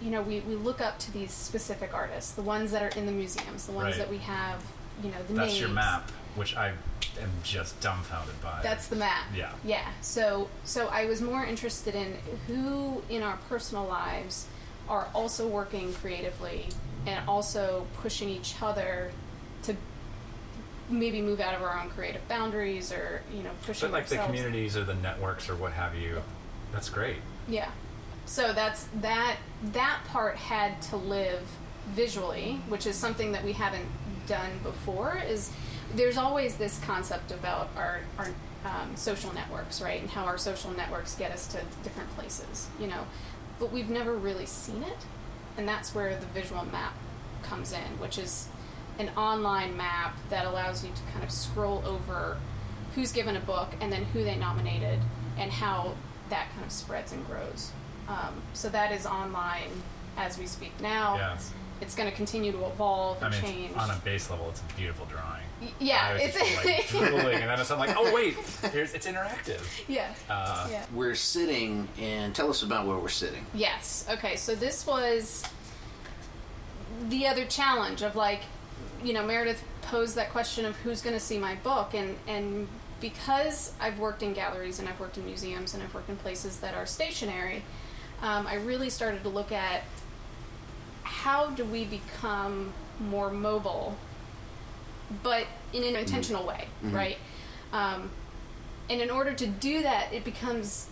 you 0.00 0.10
know, 0.10 0.22
we, 0.22 0.40
we 0.40 0.54
look 0.54 0.80
up 0.80 0.98
to 1.00 1.12
these 1.12 1.30
specific 1.30 1.92
artists, 1.92 2.30
the 2.32 2.42
ones 2.42 2.70
that 2.70 2.82
are 2.82 2.98
in 2.98 3.04
the 3.04 3.12
museums, 3.12 3.66
the 3.66 3.72
ones 3.72 3.88
Right. 3.88 3.98
that 3.98 4.10
we 4.10 4.18
have, 4.18 4.62
you 5.02 5.10
know, 5.10 5.16
the 5.26 5.34
That's 5.34 5.48
names. 5.48 5.60
your 5.60 5.70
map, 5.70 6.10
which 6.34 6.56
I 6.56 6.68
am 7.20 7.30
just 7.42 7.80
dumbfounded 7.80 8.40
by. 8.42 8.60
That's 8.62 8.88
the 8.88 8.96
map. 8.96 9.24
Yeah. 9.34 9.52
Yeah. 9.64 9.88
So 10.00 10.48
so 10.64 10.88
I 10.88 11.06
was 11.06 11.20
more 11.20 11.44
interested 11.44 11.94
in 11.94 12.16
who 12.46 13.02
in 13.08 13.22
our 13.22 13.36
personal 13.48 13.84
lives 13.84 14.46
are 14.88 15.08
also 15.14 15.48
working 15.48 15.92
creatively 15.94 16.66
and 17.06 17.26
also 17.28 17.86
pushing 18.00 18.28
each 18.28 18.54
other 18.62 19.10
to 19.62 19.76
maybe 20.90 21.22
move 21.22 21.40
out 21.40 21.54
of 21.54 21.62
our 21.62 21.78
own 21.80 21.88
creative 21.90 22.26
boundaries 22.28 22.92
or 22.92 23.22
you 23.34 23.42
know 23.42 23.50
pushing 23.62 23.90
But 23.90 23.94
like 23.94 24.06
the 24.06 24.18
communities 24.18 24.76
or 24.76 24.84
the 24.84 24.94
networks 24.94 25.48
or 25.48 25.56
what 25.56 25.72
have 25.72 25.94
you, 25.94 26.22
that's 26.72 26.88
great. 26.88 27.16
Yeah. 27.48 27.70
So 28.26 28.52
that's 28.52 28.88
that 29.00 29.36
that 29.72 30.00
part 30.08 30.36
had 30.36 30.80
to 30.82 30.96
live 30.96 31.42
visually, 31.88 32.60
which 32.68 32.86
is 32.86 32.96
something 32.96 33.32
that 33.32 33.44
we 33.44 33.52
haven't 33.52 33.86
done 34.26 34.50
before 34.62 35.22
is 35.26 35.50
there's 35.94 36.16
always 36.16 36.56
this 36.56 36.78
concept 36.80 37.30
about 37.30 37.70
our 37.76 38.00
our 38.18 38.28
um, 38.64 38.96
social 38.96 39.32
networks, 39.34 39.80
right? 39.82 40.00
And 40.00 40.10
how 40.10 40.24
our 40.24 40.38
social 40.38 40.70
networks 40.72 41.14
get 41.14 41.30
us 41.30 41.46
to 41.48 41.60
different 41.82 42.10
places, 42.16 42.68
you 42.80 42.86
know. 42.86 43.06
But 43.58 43.72
we've 43.72 43.90
never 43.90 44.14
really 44.14 44.46
seen 44.46 44.82
it. 44.82 45.06
And 45.56 45.68
that's 45.68 45.94
where 45.94 46.18
the 46.18 46.26
visual 46.26 46.64
map 46.64 46.94
comes 47.42 47.72
in, 47.72 47.98
which 48.00 48.18
is 48.18 48.48
an 48.98 49.10
online 49.16 49.76
map 49.76 50.16
that 50.30 50.46
allows 50.46 50.84
you 50.84 50.90
to 50.90 51.12
kind 51.12 51.22
of 51.22 51.30
scroll 51.30 51.82
over 51.86 52.38
who's 52.94 53.12
given 53.12 53.36
a 53.36 53.40
book 53.40 53.70
and 53.80 53.92
then 53.92 54.04
who 54.06 54.24
they 54.24 54.36
nominated 54.36 55.00
and 55.36 55.50
how 55.50 55.94
that 56.30 56.48
kind 56.52 56.64
of 56.64 56.72
spreads 56.72 57.12
and 57.12 57.26
grows. 57.26 57.70
Um, 58.08 58.42
so 58.52 58.68
that 58.68 58.92
is 58.92 59.06
online 59.06 59.70
as 60.16 60.38
we 60.38 60.46
speak 60.46 60.72
now. 60.80 61.16
Yeah, 61.16 61.38
it's- 61.76 61.82
It's 61.82 61.94
going 61.94 62.10
to 62.10 62.16
continue 62.16 62.52
to 62.52 62.64
evolve 62.66 63.22
I 63.22 63.26
and 63.26 63.34
mean, 63.34 63.42
change. 63.42 63.76
on 63.76 63.90
a 63.90 63.96
base 64.04 64.30
level, 64.30 64.48
it's 64.50 64.60
a 64.60 64.76
beautiful 64.76 65.06
drawing. 65.06 65.42
Y- 65.60 65.68
yeah, 65.78 66.08
I 66.08 66.12
was 66.14 66.22
it's 66.22 66.38
just 66.38 66.64
like 66.64 66.88
drooling, 67.10 67.36
and 67.42 67.48
then 67.50 67.58
I'm 67.70 67.78
like, 67.78 67.94
oh 67.96 68.12
wait, 68.14 68.34
here's 68.72 68.92
it's 68.94 69.06
interactive. 69.06 69.60
yeah. 69.88 70.12
Uh, 70.28 70.68
yeah. 70.70 70.84
We're 70.94 71.14
sitting, 71.14 71.88
and 72.00 72.34
tell 72.34 72.50
us 72.50 72.62
about 72.62 72.86
where 72.86 72.96
we're 72.98 73.08
sitting. 73.08 73.44
Yes. 73.54 74.06
Okay. 74.10 74.36
So 74.36 74.54
this 74.54 74.86
was 74.86 75.44
the 77.08 77.26
other 77.26 77.44
challenge 77.44 78.02
of 78.02 78.16
like, 78.16 78.40
you 79.02 79.12
know, 79.12 79.24
Meredith 79.24 79.62
posed 79.82 80.16
that 80.16 80.30
question 80.30 80.64
of 80.64 80.76
who's 80.76 81.02
going 81.02 81.14
to 81.14 81.20
see 81.20 81.38
my 81.38 81.54
book, 81.56 81.94
and 81.94 82.16
and 82.26 82.66
because 83.00 83.72
I've 83.80 83.98
worked 83.98 84.22
in 84.22 84.32
galleries 84.32 84.78
and 84.78 84.88
I've 84.88 84.98
worked 84.98 85.18
in 85.18 85.26
museums 85.26 85.74
and 85.74 85.82
I've 85.82 85.92
worked 85.94 86.08
in 86.08 86.16
places 86.16 86.58
that 86.58 86.74
are 86.74 86.86
stationary, 86.86 87.62
um, 88.22 88.46
I 88.46 88.54
really 88.54 88.88
started 88.88 89.22
to 89.24 89.28
look 89.28 89.52
at 89.52 89.82
how 91.04 91.50
do 91.50 91.64
we 91.64 91.84
become 91.84 92.72
more 93.00 93.30
mobile, 93.30 93.96
but 95.22 95.46
in 95.72 95.84
an 95.84 95.96
intentional 95.96 96.44
way, 96.44 96.66
right? 96.82 97.18
Um, 97.72 98.10
and 98.90 99.00
in 99.00 99.10
order 99.10 99.32
to 99.32 99.46
do 99.46 99.82
that, 99.82 100.12
it 100.12 100.24
becomes 100.24 100.88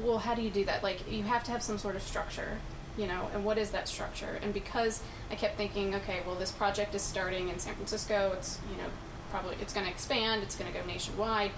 well, 0.00 0.18
how 0.18 0.34
do 0.34 0.42
you 0.42 0.50
do 0.50 0.64
that? 0.64 0.82
Like, 0.82 1.10
you 1.10 1.24
have 1.24 1.42
to 1.44 1.50
have 1.50 1.62
some 1.62 1.78
sort 1.78 1.96
of 1.96 2.02
structure, 2.02 2.58
you 2.96 3.06
know, 3.06 3.28
and 3.34 3.44
what 3.44 3.58
is 3.58 3.70
that 3.70 3.88
structure? 3.88 4.38
And 4.42 4.54
because 4.54 5.02
I 5.30 5.34
kept 5.34 5.56
thinking, 5.56 5.94
okay, 5.96 6.20
well, 6.26 6.36
this 6.36 6.52
project 6.52 6.94
is 6.94 7.02
starting 7.02 7.48
in 7.48 7.58
San 7.58 7.74
Francisco, 7.74 8.32
it's, 8.36 8.60
you 8.70 8.76
know, 8.76 8.88
probably 9.30 9.56
it's 9.60 9.72
going 9.72 9.86
to 9.86 9.92
expand. 9.92 10.42
It's 10.42 10.56
going 10.56 10.72
to 10.72 10.78
go 10.78 10.84
nationwide. 10.86 11.50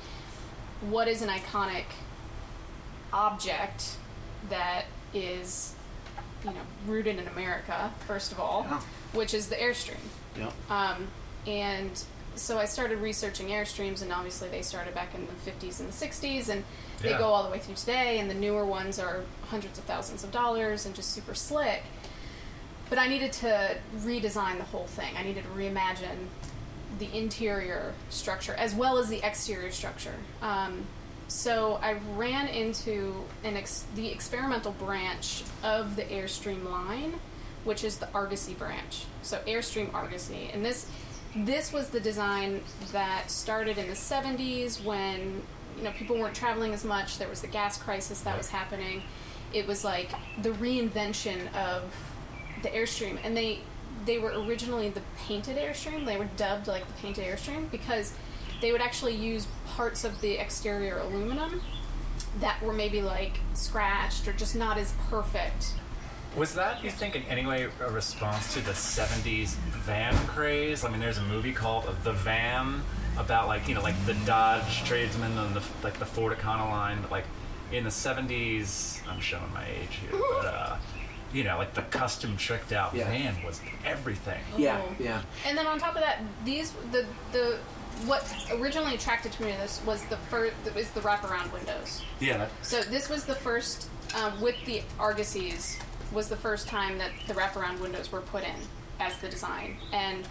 What 0.80 1.08
is 1.08 1.22
an 1.22 1.28
iconic 1.28 1.84
object 3.12 3.96
that 4.48 4.84
is, 5.12 5.74
you 6.45 6.50
know, 6.50 6.61
rooted 6.87 7.18
in 7.18 7.26
America 7.28 7.92
first 8.07 8.33
of 8.33 8.40
all, 8.40 8.66
Yeah. 8.68 8.80
which 9.12 9.35
is 9.35 9.49
the 9.49 9.57
Airstream. 9.57 9.97
Yep. 10.37 10.52
Um, 10.71 11.09
and 11.47 12.02
so 12.37 12.59
I 12.59 12.66
started 12.66 12.99
researching 12.99 13.49
Airstreams, 13.49 14.02
and 14.02 14.12
obviously 14.12 14.49
they 14.49 14.62
started 14.62 14.95
back 14.95 15.14
in 15.14 15.26
the 15.26 15.50
50s 15.50 15.80
and 15.80 15.88
the 15.88 15.92
60s, 15.92 16.49
and 16.49 16.62
they 17.02 17.11
Yeah. 17.11 17.18
go 17.18 17.26
all 17.33 17.42
the 17.42 17.50
way 17.50 17.59
through 17.59 17.75
today. 17.75 18.18
And 18.21 18.30
the 18.30 18.35
newer 18.35 18.64
ones 18.64 18.99
are 18.99 19.23
hundreds 19.50 19.78
of 19.78 19.85
thousands 19.85 20.23
of 20.23 20.30
dollars 20.30 20.87
and 20.87 20.95
just 20.95 21.12
super 21.12 21.35
slick. 21.35 21.83
But 22.88 22.99
I 22.99 23.09
needed 23.09 23.33
to 23.35 23.76
redesign 23.99 24.59
the 24.59 24.64
whole 24.64 24.87
thing. 24.87 25.16
I 25.16 25.23
needed 25.23 25.45
to 25.45 25.50
reimagine 25.50 26.26
the 26.99 27.14
interior 27.16 27.92
structure 28.11 28.54
as 28.54 28.75
well 28.75 28.99
as 28.99 29.09
the 29.09 29.21
exterior 29.26 29.71
structure. 29.73 30.14
Um, 30.40 30.87
so 31.28 31.78
I 31.82 31.97
ran 32.16 32.49
into 32.49 33.25
an 33.44 33.56
ex- 33.56 33.85
the 33.94 34.11
experimental 34.11 34.73
branch 34.73 35.44
of 35.62 35.94
the 35.94 36.04
Airstream 36.04 36.64
line, 36.64 37.20
which 37.64 37.85
is 37.85 37.99
the 37.99 38.11
Argosy 38.12 38.54
branch. 38.54 39.04
So 39.23 39.38
Airstream 39.47 39.92
Argosy, 39.92 40.50
and 40.52 40.64
this 40.64 40.87
this 41.37 41.73
was 41.73 41.90
the 41.90 42.00
design 42.00 42.62
that 42.92 43.30
started 43.30 43.76
in 43.76 43.87
the 43.87 43.94
70s 43.94 44.82
when 44.82 45.42
you 45.76 45.85
know 45.85 45.92
people 45.92 46.18
weren't 46.18 46.35
traveling 46.35 46.73
as 46.73 46.85
much. 46.85 47.18
There 47.18 47.28
was 47.28 47.42
the 47.42 47.47
gas 47.47 47.76
crisis 47.76 48.23
that 48.23 48.37
was 48.37 48.49
happening. 48.49 49.02
It 49.52 49.66
was 49.66 49.85
like 49.85 50.11
the 50.42 50.50
reinvention 50.50 51.54
of 51.54 51.82
the 52.62 52.70
Airstream, 52.70 53.18
and 53.23 53.37
they 53.37 53.61
they 54.06 54.18
were 54.18 54.32
originally 54.47 54.88
the 54.88 55.02
painted 55.18 55.58
Airstream. 55.58 56.06
They 56.06 56.16
were 56.16 56.28
dubbed 56.38 56.66
like 56.66 56.87
the 56.87 56.94
painted 56.94 57.25
Airstream 57.25 57.70
because 57.70 58.14
they 58.60 58.72
would 58.72 58.80
actually 58.80 59.14
use 59.14 59.46
parts 59.66 60.04
of 60.04 60.20
the 60.20 60.32
exterior 60.38 60.98
aluminum 60.98 61.60
that 62.40 62.60
were 62.62 62.72
maybe 62.72 63.02
like 63.02 63.38
scratched 63.54 64.26
or 64.28 64.32
just 64.32 64.54
not 64.56 64.78
as 64.78 64.92
perfect. 65.10 65.74
Was 66.36 66.54
that, 66.54 66.84
you 66.84 66.90
think, 66.90 67.16
in 67.16 67.22
any 67.22 67.46
way 67.46 67.68
a 67.80 67.90
response 67.90 68.52
to 68.54 68.60
the 68.60 68.72
70s 68.72 69.54
van 69.84 70.14
craze? 70.26 70.84
I 70.84 70.90
mean, 70.90 71.00
there's 71.00 71.16
a 71.18 71.22
movie 71.22 71.52
called 71.54 71.84
The 72.04 72.12
Van 72.12 72.82
about, 73.16 73.48
like, 73.48 73.66
you 73.66 73.74
know, 73.74 73.82
like 73.82 73.96
the 74.04 74.12
Dodge 74.26 74.84
tradesman 74.84 75.36
and 75.38 75.56
the, 75.56 75.62
like, 75.82 75.98
the 75.98 76.04
Ford 76.04 76.36
Econoline. 76.36 77.00
But, 77.00 77.10
like, 77.10 77.24
in 77.72 77.82
the 77.82 77.90
70s, 77.90 79.00
I'm 79.08 79.20
showing 79.20 79.50
my 79.54 79.64
age 79.66 79.96
here, 80.02 80.10
but, 80.12 80.44
uh, 80.44 80.76
you 81.32 81.44
know, 81.44 81.58
like 81.58 81.74
the 81.74 81.82
custom 81.82 82.36
tricked 82.36 82.72
out 82.72 82.94
Yeah. 82.94 83.04
van 83.08 83.42
was 83.44 83.60
everything. 83.84 84.40
Yeah. 84.56 84.80
Oh. 84.82 84.94
Yeah. 84.98 85.22
And 85.46 85.56
then 85.58 85.66
on 85.66 85.78
top 85.78 85.94
of 85.94 86.00
that, 86.00 86.22
these 86.44 86.72
the 86.90 87.04
the 87.32 87.58
what 88.07 88.25
originally 88.52 88.95
attracted 88.95 89.33
to 89.33 89.43
me 89.43 89.52
to 89.52 89.59
this 89.59 89.81
was 89.85 90.05
the 90.07 90.17
first 90.17 90.55
was 90.75 90.90
the 90.90 91.00
wraparound 91.00 91.52
windows. 91.52 92.02
Yeah. 92.21 92.47
So 92.62 92.83
this 92.83 93.09
was 93.09 93.25
the 93.25 93.35
first 93.35 93.88
um, 94.14 94.40
with 94.40 94.57
the 94.64 94.83
Argosies 94.99 95.78
was 96.12 96.28
the 96.28 96.37
first 96.37 96.69
time 96.69 96.99
that 96.99 97.11
the 97.26 97.35
wraparound 97.35 97.81
windows 97.81 98.11
were 98.11 98.21
put 98.23 98.43
in 98.45 98.55
as 99.00 99.17
the 99.19 99.28
design, 99.28 99.76
and 99.93 100.26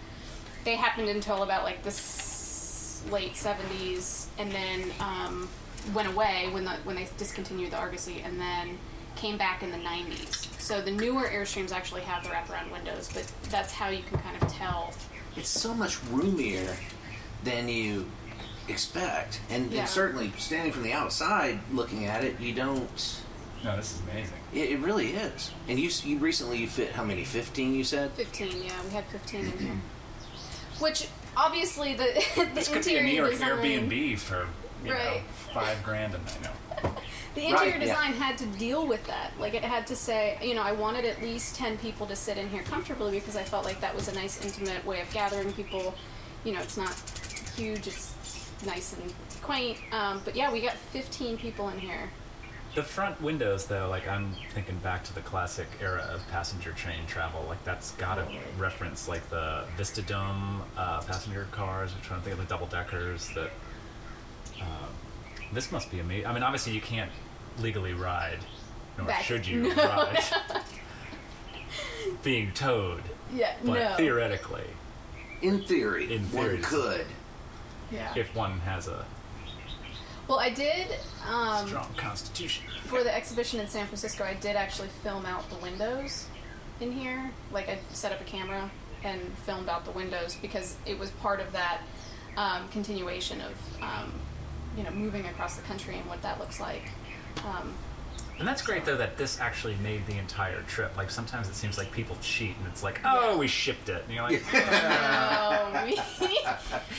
they 0.64 0.74
happened 0.76 1.08
until 1.08 1.42
about 1.42 1.64
like 1.64 1.82
the 1.82 1.88
s- 1.90 3.02
late 3.10 3.36
seventies, 3.36 4.28
and 4.38 4.50
then 4.50 4.82
um, 5.00 5.48
went 5.94 6.08
away 6.08 6.48
when 6.52 6.64
the 6.64 6.72
when 6.84 6.96
they 6.96 7.08
discontinued 7.16 7.70
the 7.70 7.76
Argosy, 7.76 8.20
and 8.24 8.40
then 8.40 8.78
came 9.16 9.36
back 9.38 9.62
in 9.62 9.70
the 9.70 9.78
nineties. 9.78 10.48
So 10.58 10.80
the 10.82 10.90
newer 10.90 11.22
Airstreams 11.28 11.72
actually 11.72 12.02
have 12.02 12.22
the 12.24 12.30
wraparound 12.30 12.70
windows, 12.72 13.08
but 13.14 13.30
that's 13.50 13.72
how 13.72 13.88
you 13.88 14.02
can 14.02 14.18
kind 14.18 14.40
of 14.42 14.48
tell. 14.52 14.92
It's 15.36 15.48
so 15.48 15.72
much 15.72 16.02
roomier 16.10 16.76
than 17.44 17.68
you 17.68 18.10
expect, 18.68 19.40
and, 19.50 19.70
Yeah. 19.72 19.80
and 19.80 19.88
certainly 19.88 20.32
standing 20.38 20.72
from 20.72 20.82
the 20.82 20.92
outside 20.92 21.60
looking 21.72 22.04
at 22.06 22.24
it, 22.24 22.38
you 22.40 22.52
don't. 22.52 22.88
no, 23.64 23.76
this 23.76 23.92
is 23.94 24.00
amazing. 24.10 24.34
It, 24.52 24.70
it 24.70 24.78
really 24.80 25.12
is. 25.12 25.50
And 25.68 25.78
you 25.78 25.90
you 26.04 26.18
recently 26.18 26.58
you 26.58 26.68
fit 26.68 26.92
how 26.92 27.04
many? 27.04 27.24
Fifteen? 27.24 27.74
You 27.74 27.84
said. 27.84 28.12
15, 28.12 28.62
yeah, 28.64 28.72
we 28.84 28.90
had 28.90 29.04
15 29.06 29.40
in 29.40 29.58
here. 29.58 29.72
Which 30.80 31.08
obviously 31.36 31.94
the, 31.94 32.04
the 32.36 32.44
This 32.54 32.68
could 32.68 32.84
be 32.84 32.94
a 32.96 32.98
interior 32.98 33.02
New 33.02 33.12
York 33.16 33.30
design, 33.32 33.50
Airbnb 33.58 34.18
for, 34.18 34.46
you 34.84 34.90
know, 34.90 34.94
Right. 34.96 35.22
five 35.54 35.82
grand 35.82 36.14
a 36.14 36.18
night. 36.18 36.38
No. 36.42 36.90
The 37.34 37.42
interior 37.46 37.72
Right, 37.72 37.80
yeah. 37.80 37.86
design 37.86 38.12
had 38.14 38.38
to 38.38 38.46
deal 38.46 38.86
with 38.86 39.04
that. 39.08 39.32
Like 39.40 39.54
it 39.54 39.64
had 39.64 39.86
to 39.88 39.96
say, 39.96 40.38
you 40.42 40.54
know, 40.54 40.62
I 40.62 40.72
wanted 40.72 41.04
at 41.04 41.20
least 41.22 41.56
10 41.56 41.78
people 41.78 42.06
to 42.06 42.14
sit 42.16 42.36
in 42.38 42.48
here 42.50 42.62
comfortably 42.62 43.18
because 43.18 43.36
I 43.36 43.42
felt 43.42 43.64
like 43.64 43.80
that 43.80 43.94
was 43.94 44.08
a 44.08 44.14
nice 44.14 44.44
intimate 44.44 44.84
way 44.86 45.00
of 45.00 45.10
gathering 45.12 45.52
people. 45.52 45.94
You 46.44 46.52
know, 46.54 46.60
it's 46.60 46.76
not 46.76 46.94
huge, 47.58 47.86
it's 47.88 48.14
nice 48.64 48.94
and 48.94 49.12
quaint. 49.42 49.78
Um, 49.92 50.20
but 50.24 50.36
yeah, 50.36 50.52
we 50.52 50.60
got 50.60 50.74
15 50.74 51.36
people 51.38 51.68
in 51.70 51.78
here. 51.78 52.08
The 52.74 52.82
front 52.82 53.20
windows, 53.20 53.66
though, 53.66 53.88
like 53.88 54.06
I'm 54.06 54.34
thinking 54.54 54.76
back 54.78 55.02
to 55.04 55.14
the 55.14 55.20
classic 55.22 55.66
era 55.80 56.08
of 56.12 56.26
passenger 56.28 56.70
train 56.72 57.06
travel. 57.06 57.44
Like 57.48 57.62
that's 57.64 57.92
got 57.92 58.16
to 58.16 58.28
reference 58.58 59.08
like 59.08 59.28
the 59.30 59.64
Vista 59.76 60.02
Dome 60.02 60.62
uh, 60.76 61.00
passenger 61.02 61.46
cars. 61.50 61.92
I'm 61.96 62.02
trying 62.02 62.20
to 62.20 62.24
think 62.24 62.38
of 62.38 62.46
the 62.46 62.48
double 62.54 62.66
deckers. 62.66 63.30
That 63.34 63.50
um, 64.60 64.90
this 65.52 65.72
must 65.72 65.90
be 65.90 65.98
amazing. 65.98 66.26
I 66.26 66.32
mean, 66.34 66.42
obviously 66.42 66.72
you 66.74 66.80
can't 66.80 67.10
legally 67.58 67.94
ride, 67.94 68.38
nor 68.96 69.06
Back- 69.08 69.24
should 69.24 69.46
you 69.46 69.74
No. 69.74 69.74
ride 69.84 70.22
being 72.22 72.52
towed. 72.52 73.02
Yeah, 73.34 73.54
But 73.64 73.72
no. 73.74 73.94
theoretically, 73.96 74.64
In 75.42 75.62
theory, 75.62 76.12
In 76.14 76.22
theory, 76.24 76.36
one 76.36 76.62
theory. 76.62 76.62
could. 76.62 77.06
Yeah. 77.90 78.12
if 78.16 78.34
one 78.34 78.58
has 78.60 78.88
a 78.88 79.04
Well, 80.26 80.38
I 80.38 80.50
did. 80.50 80.86
Um, 81.26 81.66
strong 81.66 81.92
constitution, 81.96 82.64
For 82.84 83.02
the 83.02 83.14
exhibition 83.14 83.60
in 83.60 83.68
San 83.68 83.86
Francisco, 83.86 84.24
I 84.24 84.34
did 84.34 84.56
actually 84.56 84.88
film 85.02 85.24
out 85.26 85.48
the 85.50 85.56
windows 85.56 86.26
in 86.80 86.92
here. 86.92 87.30
Like, 87.52 87.68
I 87.68 87.78
set 87.90 88.12
up 88.12 88.20
a 88.20 88.24
camera 88.24 88.70
and 89.04 89.20
filmed 89.44 89.68
out 89.68 89.84
the 89.84 89.90
windows 89.92 90.36
because 90.40 90.76
it 90.84 90.98
was 90.98 91.10
part 91.12 91.40
of 91.40 91.52
that 91.52 91.80
um, 92.36 92.68
continuation 92.68 93.40
of, 93.40 93.82
um, 93.82 94.12
you 94.76 94.82
know, 94.82 94.90
moving 94.90 95.26
across 95.26 95.56
the 95.56 95.62
country 95.62 95.96
and 95.96 96.06
what 96.08 96.20
that 96.22 96.38
looks 96.38 96.60
like. 96.60 96.90
And 98.38 98.46
that's 98.46 98.62
great 98.62 98.84
though 98.84 98.96
that 98.96 99.16
this 99.16 99.40
actually 99.40 99.74
made 99.82 100.06
the 100.06 100.16
entire 100.16 100.62
trip. 100.62 100.96
Like 100.96 101.10
sometimes 101.10 101.48
it 101.48 101.54
seems 101.54 101.76
like 101.76 101.90
people 101.90 102.16
cheat 102.22 102.56
and 102.56 102.66
it's 102.68 102.82
like, 102.82 103.00
oh, 103.04 103.36
we 103.36 103.48
shipped 103.48 103.88
it. 103.88 104.04
And 104.04 104.14
you're 104.14 104.22
like, 104.22 104.42
oh, 104.54 105.82
we, 105.84 106.38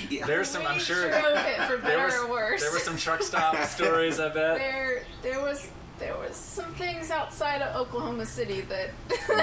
Yeah. 0.17 0.25
there's 0.25 0.49
some. 0.49 0.63
we 0.63 0.67
I'm 0.67 0.79
sure 0.79 1.09
drove 1.09 1.23
it 1.23 1.57
for 1.61 1.77
there 1.77 1.97
better 1.97 2.05
was 2.05 2.15
or 2.15 2.29
worse. 2.29 2.61
there 2.61 2.71
were 2.71 2.79
some 2.79 2.97
truck 2.97 3.21
stop 3.23 3.55
stories. 3.67 4.19
I 4.19 4.27
bet. 4.29 4.57
there, 4.57 5.03
there 5.21 5.41
was 5.41 5.69
there 5.97 6.17
was 6.17 6.35
some 6.35 6.73
things 6.75 7.11
outside 7.11 7.61
of 7.61 7.75
Oklahoma 7.75 8.25
City 8.25 8.61
that 8.61 8.89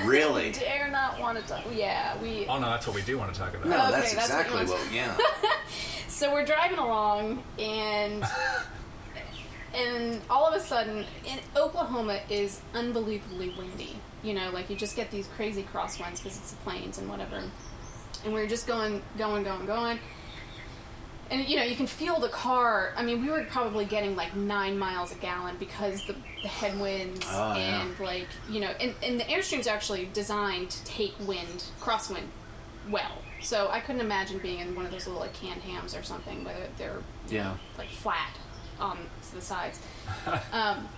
Really? 0.06 0.52
dare 0.52 0.88
not 0.90 1.20
want 1.20 1.38
to 1.38 1.46
talk. 1.46 1.64
Yeah, 1.74 2.20
we 2.22 2.46
Oh 2.46 2.58
no, 2.58 2.68
that's 2.70 2.86
what 2.86 2.96
we 2.96 3.02
do 3.02 3.16
want 3.18 3.32
to 3.32 3.38
talk 3.40 3.54
about. 3.54 3.66
No, 3.66 3.82
Okay, 3.82 3.90
that's 3.92 4.14
that's 4.14 4.30
what 4.32 4.50
you 4.50 4.58
exactly 4.62 4.74
want. 4.74 4.84
what. 4.86 4.92
Yeah. 4.94 5.16
So 6.08 6.32
we're 6.32 6.46
driving 6.46 6.78
along, 6.78 7.42
and 7.58 8.24
and 9.76 10.21
all 10.30 10.47
of 10.47 10.54
a 10.54 10.61
sudden, 10.64 11.04
in 11.25 11.38
Oklahoma 11.56 12.21
is 12.30 12.61
unbelievably 12.75 13.54
windy. 13.59 13.97
You 14.23 14.35
know, 14.35 14.50
like 14.50 14.71
you 14.71 14.76
just 14.76 14.97
get 14.97 15.11
these 15.11 15.28
crazy 15.37 15.62
crosswinds 15.62 16.16
because 16.23 16.37
it's 16.38 16.50
the 16.52 16.56
plains 16.59 16.99
and 16.99 17.09
whatever. 17.09 17.42
And 18.25 18.35
we 18.35 18.40
are 18.40 18.47
just 18.49 18.66
going, 18.66 19.02
going, 19.18 19.45
going, 19.45 19.66
going. 19.66 19.99
And 21.30 21.47
you 21.49 21.56
know, 21.56 21.64
you 21.64 21.75
can 21.76 21.87
feel 21.88 22.21
the 22.21 22.28
car. 22.28 22.92
I 22.97 23.02
mean, 23.02 23.21
we 23.21 23.28
were 23.30 23.45
probably 23.45 23.85
getting 23.85 24.14
like 24.16 24.35
nine 24.37 24.78
miles 24.78 25.11
a 25.12 25.16
gallon 25.16 25.56
because 25.59 26.04
the, 26.06 26.14
the 26.42 26.49
headwinds 26.49 27.26
Oh, 27.28 27.54
yeah. 27.56 27.83
and 27.83 27.99
like 28.00 28.28
you 28.49 28.61
know, 28.61 28.71
and, 28.80 28.95
and 29.02 29.18
the 29.21 29.25
airstream's 29.25 29.66
actually 29.66 30.09
designed 30.12 30.71
to 30.71 30.85
take 30.85 31.12
wind, 31.21 31.64
crosswind, 31.80 32.26
well. 32.88 33.23
So 33.42 33.68
I 33.71 33.80
couldn't 33.80 34.00
imagine 34.00 34.38
being 34.38 34.61
in 34.61 34.75
one 34.75 34.87
of 34.87 34.92
those 34.92 35.06
little 35.06 35.21
like 35.21 35.35
canned 35.35 35.62
hams 35.62 35.95
or 35.97 36.02
something 36.04 36.45
where 36.45 36.68
they're 36.78 37.00
Yeah. 37.28 37.56
like 37.76 37.88
flat 37.88 38.30
on 38.80 38.99
the 39.35 39.40
sides. 39.40 39.80
um, 40.52 40.88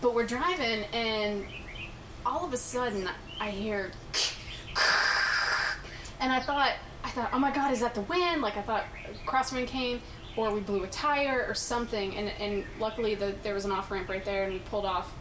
but 0.00 0.14
we're 0.14 0.26
driving, 0.26 0.84
and 0.92 1.46
all 2.24 2.44
of 2.44 2.52
a 2.52 2.56
sudden 2.56 3.08
I 3.40 3.50
hear, 3.50 3.90
and 6.20 6.32
I 6.32 6.40
thought, 6.40 6.72
I 7.04 7.10
thought, 7.10 7.30
oh 7.32 7.38
my 7.38 7.52
god, 7.52 7.72
is 7.72 7.80
that 7.80 7.94
the 7.94 8.02
wind? 8.02 8.42
Like 8.42 8.56
I 8.56 8.62
thought 8.62 8.84
crosswind 9.26 9.66
came, 9.66 10.00
or 10.36 10.50
we 10.52 10.60
blew 10.60 10.84
a 10.84 10.88
tire 10.88 11.44
or 11.48 11.54
something. 11.54 12.16
And 12.16 12.28
and 12.40 12.64
luckily 12.78 13.14
the, 13.14 13.34
there 13.42 13.54
was 13.54 13.64
an 13.64 13.72
off 13.72 13.90
ramp 13.90 14.08
right 14.08 14.24
there, 14.24 14.44
and 14.44 14.52
we 14.52 14.58
pulled 14.60 14.84
off 14.84 15.12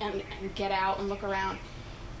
and, 0.00 0.22
and 0.40 0.54
get 0.54 0.72
out 0.72 0.98
and 0.98 1.08
look 1.08 1.22
around. 1.22 1.58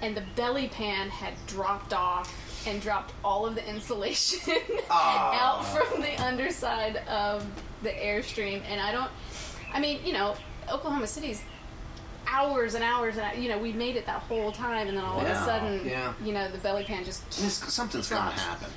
And 0.00 0.16
the 0.16 0.24
belly 0.34 0.68
pan 0.68 1.10
had 1.10 1.34
dropped 1.46 1.92
off 1.92 2.34
and 2.66 2.80
dropped 2.80 3.12
all 3.24 3.46
of 3.46 3.54
the 3.54 3.68
insulation 3.68 4.56
out 4.90 5.64
from 5.64 6.00
the 6.00 6.20
underside 6.22 6.96
of 7.08 7.44
the 7.82 7.90
airstream. 7.90 8.62
And 8.68 8.80
I 8.80 8.92
don't, 8.92 9.10
I 9.72 9.80
mean, 9.80 10.00
you 10.04 10.12
know, 10.12 10.36
Oklahoma 10.70 11.06
City's 11.06 11.42
hours 12.26 12.74
and 12.74 12.84
hours 12.84 13.16
and 13.18 13.42
you 13.42 13.48
know 13.48 13.58
we 13.58 13.72
made 13.72 13.96
it 13.96 14.06
that 14.06 14.20
whole 14.20 14.52
time 14.52 14.86
and 14.86 14.96
then 14.96 15.04
all 15.04 15.20
of 15.20 15.26
a 15.26 15.34
sudden 15.34 15.84
yeah. 15.86 16.14
you 16.24 16.32
know 16.32 16.48
the 16.50 16.56
belly 16.58 16.84
pan 16.84 17.04
just 17.04 17.28
This- 17.30 17.56
something's 17.56 18.08
gonna 18.08 18.30
happen. 18.30 18.68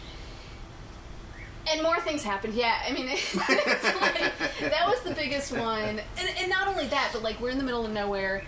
and 1.71 1.81
more 1.81 1.99
things 1.99 2.23
happened. 2.23 2.53
Yeah, 2.53 2.75
I 2.87 2.91
mean, 2.91 3.07
it's 3.09 3.35
like, 3.35 4.33
that 4.71 4.87
was 4.87 5.01
the 5.01 5.13
biggest 5.13 5.51
one. 5.51 5.99
And, 6.17 6.29
and 6.39 6.49
not 6.49 6.67
only 6.67 6.87
that, 6.87 7.09
but 7.13 7.23
like 7.23 7.39
we're 7.39 7.49
in 7.49 7.57
the 7.57 7.63
middle 7.63 7.85
of 7.85 7.91
nowhere. 7.91 8.43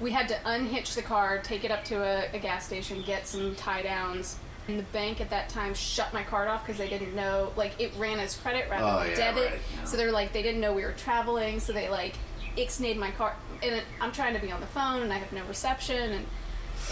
We 0.00 0.12
had 0.12 0.28
to 0.28 0.38
unhitch 0.46 0.94
the 0.94 1.02
car, 1.02 1.38
take 1.42 1.64
it 1.64 1.70
up 1.70 1.84
to 1.86 1.96
a, 1.96 2.30
a 2.34 2.38
gas 2.38 2.64
station, 2.64 3.02
get 3.04 3.26
some 3.26 3.54
tie 3.56 3.82
downs. 3.82 4.38
And 4.68 4.78
the 4.78 4.82
bank 4.84 5.20
at 5.22 5.30
that 5.30 5.48
time 5.48 5.72
shut 5.72 6.12
my 6.12 6.22
card 6.22 6.46
off 6.46 6.64
because 6.66 6.76
they 6.78 6.88
didn't 6.90 7.16
know, 7.16 7.52
like, 7.56 7.72
it 7.80 7.90
ran 7.96 8.18
as 8.18 8.36
credit 8.36 8.68
rather 8.70 8.84
Oh, 8.84 8.98
than 9.00 9.10
yeah, 9.10 9.16
debit. 9.16 9.50
right, 9.52 9.60
yeah. 9.76 9.84
So 9.84 9.96
they're 9.96 10.12
like, 10.12 10.34
they 10.34 10.42
didn't 10.42 10.60
know 10.60 10.74
we 10.74 10.84
were 10.84 10.92
traveling, 10.92 11.58
so 11.58 11.72
they 11.72 11.88
like 11.88 12.14
ixnayed 12.58 12.98
my 12.98 13.10
card. 13.12 13.32
And 13.62 13.74
it, 13.76 13.84
I'm 14.00 14.12
trying 14.12 14.34
to 14.34 14.40
be 14.40 14.52
on 14.52 14.60
the 14.60 14.66
phone 14.66 15.00
and 15.02 15.10
I 15.12 15.16
have 15.16 15.32
no 15.32 15.42
reception. 15.46 16.12
And 16.12 16.26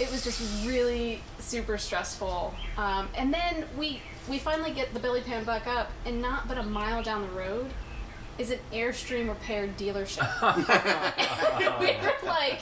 it 0.01 0.11
was 0.11 0.25
just 0.25 0.67
really 0.67 1.21
super 1.39 1.77
stressful. 1.77 2.55
Um, 2.79 3.09
and 3.15 3.33
then 3.33 3.67
we 3.77 4.01
we 4.29 4.39
finally 4.39 4.73
get 4.73 4.93
the 4.95 4.99
belly 5.01 5.21
pan 5.21 5.45
buck 5.45 5.67
up, 5.67 5.91
and 6.07 6.21
not 6.23 6.49
but 6.49 6.57
a 6.59 6.63
mile 6.63 7.03
down 7.03 7.23
the 7.23 7.29
road 7.29 7.67
is 8.39 8.51
an 8.51 8.59
Airstream 8.73 9.29
repair 9.29 9.69
dealership. 9.69 10.27
we 11.81 11.87
were 11.87 12.29
like, 12.29 12.61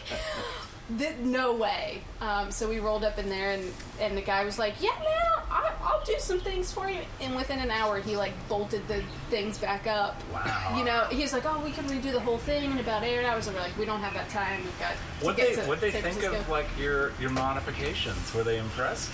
"Th- 0.99 1.17
no 1.19 1.55
way. 1.55 2.03
Um, 2.21 2.51
so 2.51 2.69
we 2.69 2.79
rolled 2.79 3.05
up 3.05 3.19
in 3.19 3.29
there, 3.29 3.53
and 3.53 3.73
and 4.01 4.17
the 4.17 4.23
guy 4.23 4.45
was 4.45 4.59
like, 4.59 4.75
yeah, 4.81 4.91
man, 4.91 5.43
I, 5.51 5.73
I'll 5.83 6.05
do 6.05 6.15
some 6.19 6.41
things 6.41 6.73
for 6.73 6.89
you. 6.91 7.01
And 7.21 7.35
within 7.37 7.59
an 7.61 7.71
hour, 7.71 8.01
he 8.01 8.17
like 8.17 8.33
bolted 8.49 8.87
the 8.89 9.03
things 9.31 9.59
back 9.59 9.87
up. 9.87 10.21
Wow. 10.33 10.75
You 10.79 10.85
know, 10.85 11.05
he's 11.11 11.33
like, 11.33 11.45
oh, 11.47 11.61
we 11.65 11.71
can 11.71 11.85
redo 11.87 12.13
the 12.13 12.21
whole 12.21 12.39
thing 12.39 12.71
in 12.73 12.79
about 12.79 13.03
eight 13.03 13.25
hours. 13.25 13.47
And 13.47 13.57
we're 13.57 13.63
like, 13.63 13.79
we 13.79 13.85
don't 13.87 14.01
have 14.01 14.15
that 14.15 14.29
time. 14.31 14.63
We've 14.65 14.79
got 14.81 14.93
to 14.93 15.25
What 15.27 15.37
get 15.37 15.55
they 15.57 15.63
to 15.63 15.69
what 15.69 15.81
they 15.81 15.91
San 15.91 16.03
think 16.03 16.15
Francisco." 16.17 16.41
of 16.41 16.49
like 16.49 16.67
your 16.79 17.13
your 17.21 17.31
modifications? 17.31 18.35
Were 18.35 18.43
they 18.45 18.59
impressed? 18.59 19.13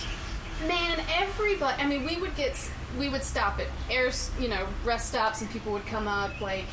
Man, 0.66 1.00
everybody. 1.18 1.82
I 1.82 1.86
mean, 1.86 2.04
we 2.04 2.16
would 2.18 2.36
get, 2.36 2.54
we 2.98 3.08
would 3.08 3.22
stop 3.22 3.58
at 3.60 3.66
air, 3.90 4.10
you 4.38 4.48
know, 4.48 4.66
rest 4.84 5.08
stops, 5.08 5.40
and 5.40 5.50
people 5.50 5.72
would 5.72 5.86
come 5.86 6.06
up. 6.06 6.38
Like 6.40 6.66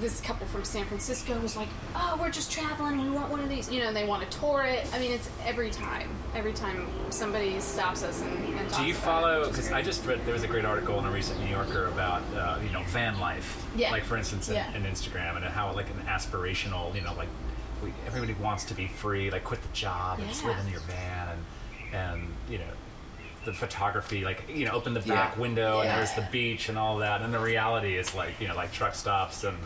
this 0.00 0.20
couple 0.20 0.46
from 0.46 0.64
San 0.64 0.84
Francisco 0.86 1.38
was 1.40 1.56
like, 1.56 1.68
"Oh, 1.94 2.16
we're 2.20 2.30
just 2.30 2.50
traveling. 2.52 3.00
We 3.02 3.10
want 3.10 3.30
one 3.30 3.40
of 3.40 3.48
these." 3.48 3.70
You 3.70 3.80
know, 3.80 3.92
they 3.92 4.04
want 4.06 4.28
to 4.30 4.38
tour 4.38 4.62
it. 4.64 4.86
I 4.92 4.98
mean, 4.98 5.12
it's 5.12 5.28
every 5.44 5.70
time. 5.70 6.08
Every 6.34 6.52
time 6.52 6.86
somebody 7.10 7.58
stops 7.60 8.02
us 8.04 8.20
and, 8.22 8.54
and 8.58 8.72
Do 8.74 8.84
you 8.84 8.94
follow? 8.94 9.38
it, 9.42 9.46
which 9.48 9.50
is 9.50 9.56
Because. 9.66 9.72
I 9.72 9.82
just 9.82 10.04
read 10.06 10.24
there 10.26 10.34
was 10.34 10.42
a 10.44 10.46
great 10.48 10.64
article 10.64 10.98
in 10.98 11.04
a 11.06 11.10
recent 11.10 11.40
New 11.40 11.50
Yorker 11.50 11.86
about 11.86 12.22
uh, 12.36 12.58
you 12.64 12.70
know 12.70 12.82
van 12.88 13.18
life. 13.18 13.64
Yeah. 13.76 13.90
Like 13.90 14.04
for 14.04 14.16
instance, 14.16 14.48
in, 14.48 14.54
Yeah. 14.56 14.74
in 14.74 14.82
Instagram 14.84 15.36
and 15.36 15.44
how 15.44 15.72
like 15.72 15.88
an 15.90 16.02
aspirational, 16.06 16.94
you 16.94 17.00
know, 17.00 17.14
like 17.14 17.28
we, 17.82 17.92
everybody 18.06 18.34
wants 18.34 18.64
to 18.66 18.74
be 18.74 18.86
free, 18.88 19.30
like 19.30 19.44
quit 19.44 19.62
the 19.62 19.68
job 19.72 20.18
and 20.20 20.28
just 20.28 20.44
live 20.44 20.58
in 20.58 20.68
your 20.70 20.80
van 20.80 21.28
and 21.28 21.44
and 21.94 22.28
you 22.50 22.58
know 22.58 22.64
the 23.46 23.52
photography, 23.54 24.24
like 24.24 24.44
you 24.52 24.66
know, 24.66 24.72
open 24.72 24.92
the 24.92 25.00
Yeah. 25.00 25.14
back 25.14 25.38
window 25.38 25.80
and 25.80 25.88
there's 25.88 26.12
the 26.12 26.28
beach 26.30 26.68
and 26.68 26.76
all 26.78 26.98
that, 26.98 27.22
and 27.22 27.32
the 27.32 27.38
reality 27.38 27.96
is 27.96 28.14
like 28.14 28.38
you 28.40 28.46
know 28.48 28.54
like 28.54 28.70
truck 28.72 28.94
stops 28.94 29.44
and 29.44 29.56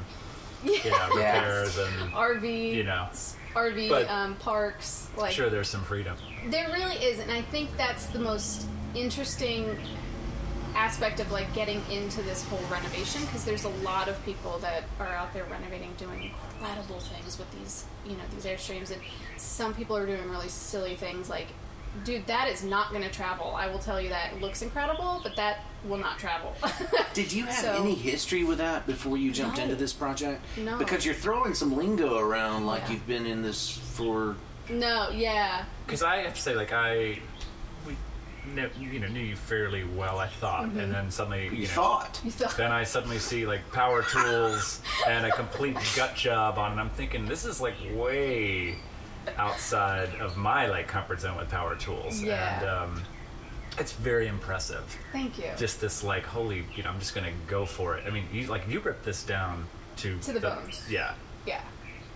you 0.65 0.91
know 0.91 1.09
repairs 1.15 1.79
and 1.79 2.13
RV, 2.13 2.75
you 2.75 2.85
know. 2.85 3.09
RV 3.55 3.89
But- 3.89 4.09
um, 4.09 4.35
parks, 4.37 5.09
like 5.17 5.33
sure 5.33 5.51
there's 5.51 5.69
some 5.69 5.85
freedom. 5.85 6.17
There 6.47 6.69
really 6.73 6.97
is, 6.97 7.19
and 7.19 7.31
I 7.31 7.43
think 7.43 7.77
that's 7.77 8.07
the 8.07 8.19
most 8.19 8.67
interesting 8.95 9.77
aspect 10.75 11.21
of 11.21 11.31
like 11.31 11.53
getting 11.55 11.83
into 11.91 12.23
this 12.23 12.43
whole 12.49 12.61
renovation 12.71 13.21
because 13.23 13.45
there's 13.45 13.65
a 13.65 13.69
lot 13.85 14.09
of 14.09 14.25
people 14.25 14.59
that 14.61 14.85
are 14.99 15.09
out 15.09 15.33
there 15.35 15.45
renovating 15.45 15.93
doing 15.99 16.31
incredible 16.55 16.99
things 16.99 17.39
with 17.39 17.51
these 17.59 17.85
you 18.07 18.13
know 18.13 18.23
these 18.35 18.45
airstreams 18.47 18.91
and 18.91 19.01
some 19.37 19.75
people 19.75 19.95
are 19.97 20.07
doing 20.07 20.31
really 20.31 20.49
silly 20.49 20.95
things 20.97 21.29
like 21.29 21.49
dude 22.05 22.27
that 22.27 22.49
is 22.49 22.65
not 22.65 22.91
going 22.91 23.03
to 23.03 23.11
travel 23.11 23.55
i 23.55 23.67
will 23.67 23.79
tell 23.79 24.01
you 24.01 24.09
that 24.09 24.33
it 24.33 24.41
looks 24.41 24.63
incredible 24.63 25.21
but 25.23 25.37
that 25.37 25.59
will 25.85 25.99
not 25.99 26.19
travel 26.19 26.55
Did 27.15 27.33
you 27.33 27.45
have 27.47 27.55
So- 27.55 27.73
any 27.83 27.95
history 27.95 28.45
with 28.45 28.59
that 28.59 28.87
before 28.87 29.17
you 29.17 29.31
jumped 29.33 29.59
No. 29.59 29.65
into 29.65 29.75
this 29.77 29.93
project? 29.93 30.41
No. 30.57 30.79
Because 30.79 31.05
you're 31.05 31.15
throwing 31.15 31.55
some 31.55 31.77
lingo 31.77 32.19
around 32.19 32.67
like 32.67 32.83
Yeah. 32.87 32.93
you've 32.93 33.07
been 33.07 33.27
in 33.27 33.43
this 33.43 33.71
for. 33.95 34.37
no 34.71 35.11
yeah 35.11 35.65
Because 35.85 36.03
I 36.05 36.19
have 36.19 36.35
to 36.35 36.41
say, 36.41 36.55
like 36.55 36.73
I, 36.73 37.19
we, 37.85 37.97
kn- 38.55 38.71
you 38.79 39.01
know, 39.01 39.09
knew 39.09 39.21
you 39.21 39.35
fairly 39.35 39.83
well. 39.83 40.19
I 40.21 40.29
thought, 40.29 40.67
Mm-hmm. 40.67 40.79
and 40.79 40.95
then 40.95 41.11
suddenly, 41.11 41.47
you, 41.47 41.51
You 41.51 41.63
know, 41.67 41.73
thought. 41.75 42.21
you 42.25 42.31
thought 42.31 42.57
Then 42.57 42.71
I 42.71 42.85
suddenly 42.85 43.19
see 43.19 43.45
like 43.45 43.69
power 43.73 44.03
tools 44.05 44.81
and 45.09 45.27
a 45.27 45.33
complete 45.33 45.77
gut 45.97 46.15
job 46.15 46.59
on, 46.59 46.69
it. 46.69 46.73
and 46.73 46.81
I'm 46.81 46.91
thinking 46.91 47.27
this 47.27 47.45
is 47.45 47.61
like 47.61 47.75
way 47.95 48.77
outside 49.37 50.09
of 50.21 50.37
my 50.37 50.67
like 50.67 50.89
comfort 50.89 51.21
zone 51.21 51.37
with 51.37 51.49
power 51.49 51.77
tools, 51.77 52.21
Yeah. 52.23 52.61
and 52.61 52.69
um, 52.69 53.03
it's 53.79 53.93
very 53.93 54.27
impressive. 54.27 54.85
thank 55.13 55.39
you 55.39 55.51
Just 55.57 55.81
this 55.81 56.03
like 56.05 56.25
holy, 56.25 56.65
you 56.77 56.83
know, 56.83 56.91
I'm 56.91 56.99
just 56.99 57.15
gonna 57.15 57.33
go 57.47 57.65
for 57.67 57.97
it. 57.97 58.05
I 58.07 58.11
mean, 58.11 58.25
you 58.33 58.47
like 58.47 58.69
you 58.69 58.81
ripped 58.81 59.05
this 59.05 59.23
down 59.25 59.67
to 59.97 60.19
To 60.19 60.33
the 60.33 60.41
bones. 60.41 60.85
Yeah. 60.91 61.15
yeah 61.47 61.61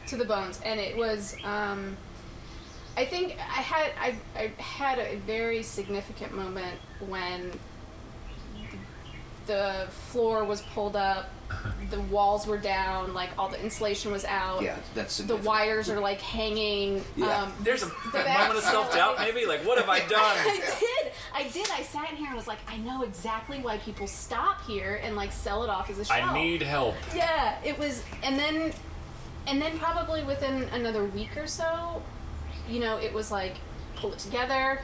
to 0.07 0.17
the 0.17 0.25
bones 0.25 0.61
and 0.65 0.79
it 0.79 0.97
was 0.97 1.35
um 1.43 1.97
i 2.97 3.05
think 3.05 3.33
i 3.41 3.61
had 3.61 3.91
i, 4.01 4.15
I 4.41 4.63
had 4.63 5.01
a 5.01 5.17
very 5.27 5.65
significant 5.65 6.33
moment 6.33 6.79
when 7.09 7.51
the 9.47 9.87
floor 9.91 10.45
was 10.45 10.63
pulled 10.75 10.97
up 10.97 11.31
the 11.91 12.01
walls 12.01 12.45
were 12.47 12.59
down 12.59 13.15
like 13.15 13.31
all 13.39 13.49
the 13.49 13.63
insulation 13.63 14.11
was 14.11 14.25
out 14.25 14.61
Yeah, 14.63 14.77
that's 14.97 15.19
the 15.19 15.37
wires 15.37 15.89
are 15.89 16.01
like 16.01 16.21
hanging 16.21 17.05
Yeah. 17.15 17.43
um, 17.43 17.53
There's 17.63 17.85
a, 17.85 17.87
the 17.87 18.19
moment 18.25 18.57
of 18.59 18.63
self 18.65 18.93
doubt, 18.93 19.19
maybe. 19.21 19.47
Like, 19.47 19.61
what 19.65 19.79
have 19.79 19.89
I 19.89 20.01
done? 20.09 20.11
I 20.21 20.61
did. 20.81 21.13
I 21.33 21.49
did. 21.49 21.69
I 21.71 21.83
sat 21.83 22.11
in 22.11 22.17
here 22.17 22.27
and 22.27 22.35
was 22.37 22.49
like, 22.49 22.59
I 22.67 22.77
know 22.79 23.03
exactly 23.05 23.61
why 23.61 23.79
people 23.79 24.09
stop 24.09 24.61
here 24.67 25.01
and 25.05 25.15
like 25.15 25.31
sell 25.31 25.63
it 25.63 25.71
off 25.71 25.89
as 25.89 26.01
a 26.01 26.05
shelf. 26.05 26.21
I 26.21 26.35
need 26.35 26.63
help. 26.63 26.97
Yeah, 27.15 27.57
it 27.65 27.79
was, 27.79 28.03
and 28.25 28.37
then, 28.37 28.73
and 29.47 29.63
then 29.63 29.79
probably 29.79 30.25
within 30.25 30.65
another 30.73 31.05
week 31.05 31.37
or 31.37 31.47
so, 31.47 32.03
you 32.69 32.81
know, 32.81 32.97
it 32.99 33.13
was 33.13 33.31
like 33.31 33.55
pull 33.95 34.13
it 34.13 34.19
together, 34.19 34.81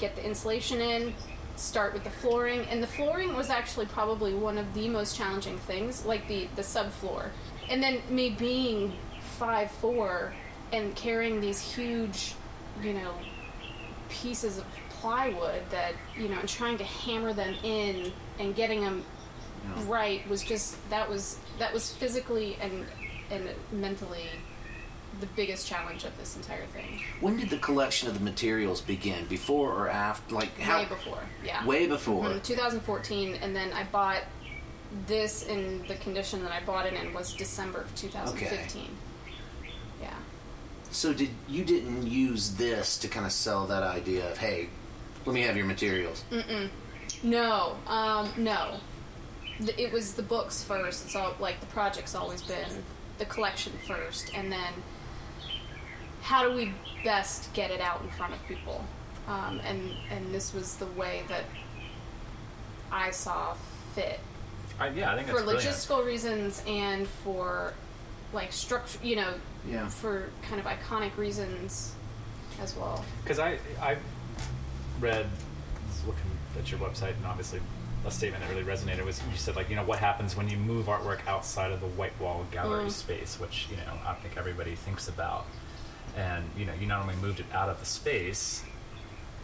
get 0.00 0.16
the 0.16 0.24
insulation 0.26 0.80
in, 0.80 1.14
start 1.60 1.92
with 1.92 2.04
the 2.04 2.10
flooring, 2.10 2.60
and 2.70 2.82
the 2.82 2.86
flooring 2.86 3.34
was 3.34 3.50
actually 3.50 3.86
probably 3.86 4.34
one 4.34 4.58
of 4.58 4.72
the 4.74 4.88
most 4.88 5.16
challenging 5.16 5.58
things, 5.58 6.04
like 6.04 6.26
the 6.28 6.48
the 6.56 6.62
subfloor, 6.62 7.28
and 7.68 7.82
then 7.82 8.00
me 8.08 8.30
being 8.30 8.94
five 9.38 9.70
four 9.70 10.32
and 10.72 10.94
carrying 10.96 11.40
these 11.40 11.60
huge, 11.60 12.34
you 12.82 12.94
know, 12.94 13.14
pieces 14.08 14.58
of 14.58 14.64
plywood 14.88 15.62
that 15.70 15.94
you 16.16 16.28
know, 16.28 16.38
and 16.38 16.48
trying 16.48 16.78
to 16.78 16.84
hammer 16.84 17.32
them 17.32 17.54
in 17.62 18.12
and 18.38 18.54
getting 18.54 18.80
them 18.80 19.04
right 19.86 20.26
was 20.28 20.42
just 20.42 20.76
that 20.90 21.08
was 21.08 21.38
that 21.58 21.72
was 21.72 21.92
physically 21.92 22.56
and 22.60 22.86
and 23.30 23.50
mentally 23.72 24.26
the 25.20 25.26
biggest 25.26 25.66
challenge 25.66 26.04
of 26.04 26.16
this 26.18 26.36
entire 26.36 26.66
thing. 26.66 27.02
When 27.20 27.36
did 27.36 27.50
the 27.50 27.58
collection 27.58 28.08
of 28.08 28.14
the 28.14 28.24
materials 28.24 28.80
begin? 28.80 29.26
Before 29.26 29.72
or 29.72 29.88
after? 29.88 30.34
Like 30.34 30.58
how? 30.58 30.80
Way 30.80 30.86
before, 30.86 31.18
yeah. 31.44 31.64
Way 31.66 31.86
before. 31.86 32.24
Mhm, 32.24 32.42
2014, 32.42 33.36
and 33.36 33.54
then 33.54 33.72
I 33.72 33.84
bought 33.84 34.22
this 35.06 35.44
in 35.46 35.86
the 35.86 35.94
condition 35.96 36.42
that 36.42 36.52
I 36.52 36.60
bought 36.64 36.86
it 36.86 36.94
in 36.94 37.12
was 37.12 37.32
December 37.34 37.82
of 37.82 37.94
2015. 37.94 38.82
Okay. 38.82 38.90
Yeah. 40.02 40.14
So 40.90 41.12
did 41.12 41.30
you 41.48 41.64
didn't 41.64 42.06
use 42.06 42.52
this 42.56 42.98
to 42.98 43.08
kind 43.08 43.24
of 43.26 43.32
sell 43.32 43.66
that 43.66 43.82
idea 43.82 44.30
of 44.30 44.38
hey, 44.38 44.68
let 45.26 45.34
me 45.34 45.42
have 45.42 45.56
your 45.56 45.66
materials? 45.66 46.24
Mm. 46.30 46.70
No, 47.22 47.76
um, 47.86 48.32
no. 48.36 48.76
It 49.76 49.92
was 49.92 50.14
the 50.14 50.22
books 50.22 50.64
first. 50.64 51.04
It's 51.04 51.14
all 51.14 51.34
like 51.38 51.60
the 51.60 51.66
project's 51.66 52.14
always 52.14 52.42
been 52.42 52.82
the 53.18 53.26
collection 53.26 53.72
first, 53.86 54.32
and 54.34 54.50
then 54.50 54.72
how 56.22 56.48
do 56.48 56.54
we 56.54 56.72
best 57.04 57.52
get 57.54 57.70
it 57.70 57.80
out 57.80 58.02
in 58.02 58.10
front 58.10 58.32
of 58.34 58.46
people? 58.46 58.84
Um, 59.28 59.60
and 59.64 59.92
and 60.10 60.34
this 60.34 60.52
was 60.54 60.76
the 60.76 60.86
way 60.86 61.22
that 61.28 61.44
I 62.90 63.10
saw 63.10 63.54
fit 63.94 64.18
I, 64.78 64.88
yeah, 64.88 65.12
I 65.12 65.16
think 65.16 65.28
for 65.28 65.34
that's 65.34 65.44
brilliant. 65.44 65.64
logistical 65.76 66.06
reasons 66.06 66.62
and 66.66 67.06
for 67.06 67.74
like 68.32 68.52
structure. 68.52 68.98
You 69.02 69.16
know, 69.16 69.34
Yeah. 69.68 69.88
for 69.88 70.30
kind 70.42 70.58
of 70.60 70.66
iconic 70.66 71.16
reasons 71.18 71.92
as 72.62 72.74
well. 72.76 73.04
Because 73.22 73.38
I 73.38 73.58
I 73.80 73.96
read 75.00 75.26
looking 76.06 76.22
at 76.58 76.70
your 76.70 76.80
website 76.80 77.14
and 77.16 77.26
obviously 77.26 77.60
a 78.06 78.10
statement 78.10 78.42
that 78.42 78.50
really 78.54 78.64
resonated 78.66 79.04
was 79.04 79.20
you 79.30 79.36
said 79.36 79.54
like 79.54 79.68
you 79.68 79.76
know 79.76 79.84
what 79.84 79.98
happens 79.98 80.34
when 80.34 80.48
you 80.48 80.56
move 80.56 80.86
artwork 80.86 81.26
outside 81.26 81.70
of 81.72 81.80
the 81.80 81.86
white 81.86 82.18
wall 82.18 82.46
gallery 82.50 82.86
Mm. 82.86 82.90
space 82.90 83.38
which 83.38 83.66
you 83.70 83.76
know 83.76 83.92
I 84.06 84.14
think 84.14 84.38
everybody 84.38 84.74
thinks 84.74 85.08
about 85.08 85.44
and 86.16 86.44
you 86.56 86.64
know 86.64 86.72
you 86.80 86.86
not 86.86 87.00
only 87.02 87.14
moved 87.16 87.40
it 87.40 87.46
out 87.52 87.68
of 87.68 87.78
the 87.80 87.86
space 87.86 88.62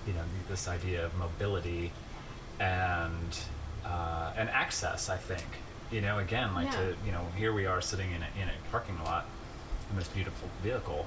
you 0.06 0.12
know 0.12 0.22
this 0.48 0.68
idea 0.68 1.04
of 1.04 1.14
mobility 1.16 1.92
and 2.60 3.38
uh, 3.84 4.32
and 4.36 4.48
access 4.50 5.08
I 5.08 5.16
think 5.16 5.44
you 5.90 6.00
know 6.00 6.18
again 6.18 6.54
like 6.54 6.66
Yeah. 6.66 6.78
to 6.80 6.96
you 7.04 7.12
know 7.12 7.26
here 7.36 7.52
we 7.52 7.66
are 7.66 7.80
sitting 7.80 8.10
in 8.10 8.22
a, 8.22 8.42
in 8.42 8.48
a 8.48 8.70
parking 8.70 8.98
lot 9.04 9.26
in 9.90 9.96
this 9.96 10.08
beautiful 10.08 10.48
vehicle 10.62 11.06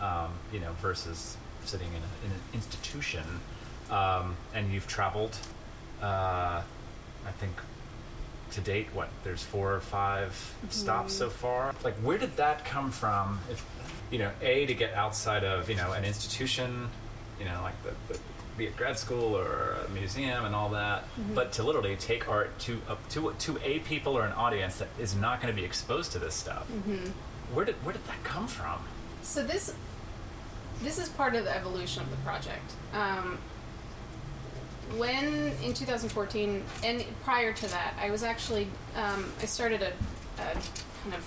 um, 0.00 0.32
you 0.52 0.60
know 0.60 0.72
versus 0.82 1.36
sitting 1.64 1.88
in, 1.88 1.94
a, 2.02 2.26
in 2.26 2.32
an 2.32 2.40
institution 2.54 3.24
um, 3.90 4.36
and 4.54 4.72
you've 4.72 4.86
traveled 4.86 5.36
uh, 6.02 6.62
I 7.26 7.30
think 7.38 7.52
to 8.52 8.60
date, 8.60 8.86
what 8.94 9.08
there's 9.24 9.42
four 9.42 9.74
or 9.74 9.80
5 9.80 10.54
stops 10.70 11.12
so 11.12 11.28
far. 11.28 11.74
Like, 11.82 11.94
where 11.94 12.16
did 12.16 12.36
that 12.36 12.64
come 12.64 12.92
from? 12.92 13.40
If 13.50 13.64
you 14.10 14.18
know, 14.18 14.30
a 14.40 14.66
to 14.66 14.74
get 14.74 14.94
outside 14.94 15.44
of 15.44 15.68
you 15.68 15.76
know 15.76 15.92
an 15.92 16.04
institution, 16.04 16.88
you 17.38 17.44
know, 17.44 17.60
like 17.62 17.74
the, 17.82 18.12
the 18.12 18.20
be 18.56 18.66
it 18.66 18.76
grad 18.76 18.98
school 18.98 19.36
or 19.36 19.76
a 19.86 19.90
museum 19.90 20.44
and 20.44 20.54
all 20.54 20.70
that, 20.70 21.04
but 21.34 21.52
to 21.52 21.62
literally 21.62 21.96
take 21.96 22.28
art 22.28 22.58
to 22.60 22.80
a, 22.88 22.96
to 23.10 23.34
to 23.38 23.58
a 23.62 23.80
people 23.80 24.16
or 24.16 24.24
an 24.24 24.32
audience 24.32 24.78
that 24.78 24.88
is 24.98 25.14
not 25.14 25.40
going 25.42 25.54
to 25.54 25.60
be 25.60 25.64
exposed 25.64 26.12
to 26.12 26.18
this 26.18 26.34
stuff. 26.34 26.66
Where 27.52 27.64
did 27.64 27.74
where 27.84 27.92
did 27.92 28.06
that 28.06 28.22
come 28.24 28.46
from? 28.46 28.78
So 29.22 29.42
this 29.42 29.74
this 30.82 30.98
is 30.98 31.08
part 31.10 31.34
of 31.34 31.44
the 31.44 31.54
evolution 31.54 32.02
of 32.02 32.10
the 32.10 32.16
project. 32.18 32.72
Um, 32.92 33.38
when 34.96 35.52
in 35.64 35.74
2014 35.74 36.62
and 36.84 37.04
prior 37.24 37.52
to 37.52 37.66
that, 37.68 37.94
I 38.00 38.10
was 38.10 38.22
actually 38.22 38.68
um, 38.94 39.32
I 39.42 39.46
started 39.46 39.82
a, 39.82 39.92
a 40.40 40.52
kind 41.02 41.14
of 41.14 41.24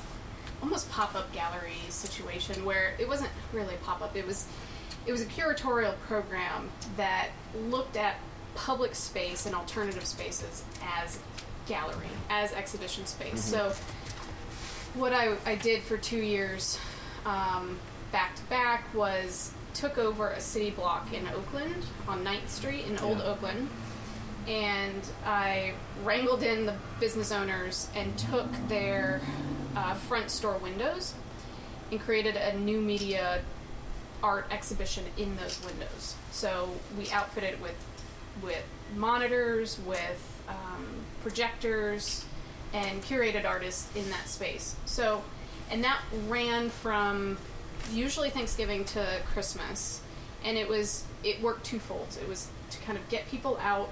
almost 0.62 0.90
pop 0.92 1.16
up 1.16 1.32
gallery 1.34 1.74
situation 1.90 2.66
where 2.66 2.94
it 3.00 3.08
wasn't 3.08 3.32
really 3.54 3.76
pop 3.84 4.02
up. 4.02 4.16
It 4.16 4.26
was 4.26 4.48
it 5.06 5.12
was 5.12 5.22
a 5.22 5.26
curatorial 5.26 5.96
program 6.08 6.70
that 6.98 7.30
looked 7.70 7.96
at 7.96 8.16
public 8.56 8.94
space 8.94 9.46
and 9.46 9.56
alternative 9.56 10.06
spaces 10.06 10.64
as 10.84 11.20
gallery, 11.68 12.10
as 12.30 12.52
exhibition 12.52 13.06
space. 13.06 13.44
So 13.44 13.74
what 14.96 15.14
I, 15.14 15.36
I 15.46 15.56
did 15.56 15.82
for 15.84 15.98
two 15.98 16.18
years 16.20 16.78
um, 17.26 17.80
back 18.12 18.36
to 18.36 18.44
back 18.44 18.94
was 18.94 19.54
took 19.74 19.98
over 19.98 20.30
a 20.30 20.42
city 20.42 20.72
block 20.72 21.14
in 21.14 21.28
Oakland 21.30 21.86
on 22.08 22.24
9th 22.26 22.50
Street 22.50 22.86
in 22.86 22.98
Old 23.00 23.22
Oakland 23.22 23.70
and 24.48 25.08
I 25.26 25.74
wrangled 26.04 26.42
in 26.42 26.66
the 26.66 26.76
business 27.00 27.32
owners 27.32 27.88
and 27.96 28.18
took 28.18 28.48
their 28.68 29.22
uh, 29.80 29.94
front 29.94 30.30
store 30.30 30.58
windows 30.58 31.14
and 31.92 32.00
created 32.02 32.36
a 32.36 32.58
new 32.58 32.82
media 32.82 33.42
art 34.22 34.46
exhibition 34.52 35.06
in 35.18 35.36
those 35.38 35.64
windows. 35.66 36.16
So 36.32 36.70
we 36.98 37.10
outfitted 37.12 37.54
it 37.54 37.62
with 37.62 37.76
with 38.44 38.64
monitors, 38.96 39.80
with 39.86 40.42
um, 40.48 40.86
projectors, 41.22 42.26
and 42.74 43.02
curated 43.04 43.46
artists 43.46 43.94
in 43.96 44.10
that 44.12 44.28
space. 44.28 44.76
So, 44.86 45.24
and 45.72 45.84
that 45.84 46.00
ran 46.28 46.70
from 46.70 47.38
usually 47.92 48.30
Thanksgiving 48.30 48.86
to 48.86 49.22
Christmas, 49.34 50.02
and 50.44 50.58
it 50.58 50.68
was 50.68 51.06
it 51.24 51.42
worked 51.42 51.66
twofold. 51.66 52.18
It 52.22 52.28
was 52.28 52.48
to 52.72 52.80
kind 52.80 52.98
of 52.98 53.08
get 53.10 53.28
people 53.30 53.58
out 53.62 53.90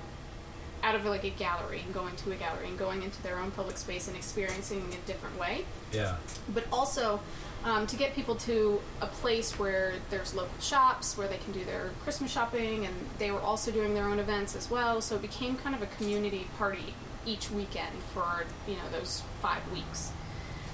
out 0.83 0.95
of 0.95 1.05
like 1.05 1.23
a 1.23 1.29
gallery 1.29 1.81
and 1.83 1.93
going 1.93 2.15
to 2.17 2.31
a 2.31 2.35
gallery 2.35 2.67
and 2.67 2.77
going 2.77 3.01
into 3.01 3.21
their 3.23 3.39
own 3.39 3.51
public 3.51 3.77
space 3.77 4.07
and 4.07 4.15
experiencing 4.15 4.85
a 4.93 5.07
different 5.07 5.39
way 5.39 5.65
Yeah. 5.91 6.17
but 6.53 6.65
also 6.71 7.19
um, 7.63 7.87
to 7.87 7.95
get 7.95 8.13
people 8.13 8.35
to 8.35 8.79
a 9.01 9.07
place 9.07 9.57
where 9.57 9.93
there's 10.09 10.33
local 10.33 10.59
shops 10.59 11.17
where 11.17 11.27
they 11.27 11.37
can 11.37 11.53
do 11.53 11.63
their 11.65 11.91
Christmas 12.03 12.31
shopping, 12.31 12.85
and 12.85 12.95
they 13.17 13.31
were 13.31 13.41
also 13.41 13.71
doing 13.71 13.93
their 13.93 14.05
own 14.05 14.19
events 14.19 14.55
as 14.55 14.69
well. 14.69 15.01
So 15.01 15.15
it 15.15 15.21
became 15.21 15.57
kind 15.57 15.75
of 15.75 15.81
a 15.81 15.87
community 15.87 16.47
party 16.57 16.93
each 17.25 17.51
weekend 17.51 17.93
for 18.13 18.45
you 18.67 18.75
know 18.75 18.89
those 18.91 19.23
five 19.41 19.61
weeks. 19.71 20.11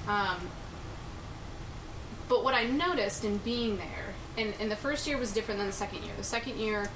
Um, 0.07 0.37
but 2.29 2.43
what 2.43 2.53
I 2.53 2.65
noticed 2.65 3.25
in 3.25 3.37
being 3.37 3.77
there, 3.77 4.13
and, 4.37 4.53
and 4.59 4.71
the 4.71 4.75
first 4.75 5.07
year 5.07 5.17
was 5.17 5.31
different 5.31 5.59
than 5.59 5.67
the 5.67 5.73
second 5.73 6.03
year. 6.03 6.13
The 6.17 6.23
second 6.23 6.57
year, 6.57 6.89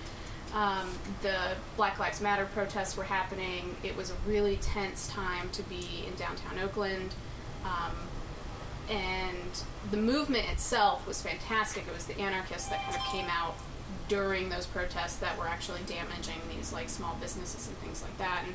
um, 0.53 0.89
the 1.21 1.53
Black 1.75 1.99
Lives 1.99 2.21
Matter 2.21 2.45
protests 2.53 2.95
were 2.95 3.03
happening. 3.03 3.75
It 3.83 3.95
was 3.95 4.11
a 4.11 4.15
really 4.27 4.57
tense 4.57 5.07
time 5.07 5.49
to 5.51 5.63
be 5.63 6.05
in 6.07 6.13
downtown 6.15 6.59
Oakland. 6.59 7.13
Um, 7.65 7.93
and 8.89 9.63
the 9.91 9.97
movement 9.97 10.49
itself 10.49 11.05
was 11.05 11.21
fantastic. 11.21 11.85
It 11.87 11.93
was 11.93 12.05
the 12.05 12.19
anarchists 12.19 12.69
that 12.69 12.83
kind 12.83 12.95
of 12.95 13.03
came 13.03 13.25
out 13.29 13.55
during 14.07 14.49
those 14.49 14.65
protests 14.65 15.17
that 15.17 15.37
were 15.37 15.47
actually 15.47 15.81
damaging 15.85 16.39
these 16.55 16.71
like 16.71 16.89
small 16.89 17.15
businesses 17.19 17.67
and 17.67 17.77
things 17.77 18.01
like 18.01 18.17
that. 18.17 18.43
And 18.45 18.53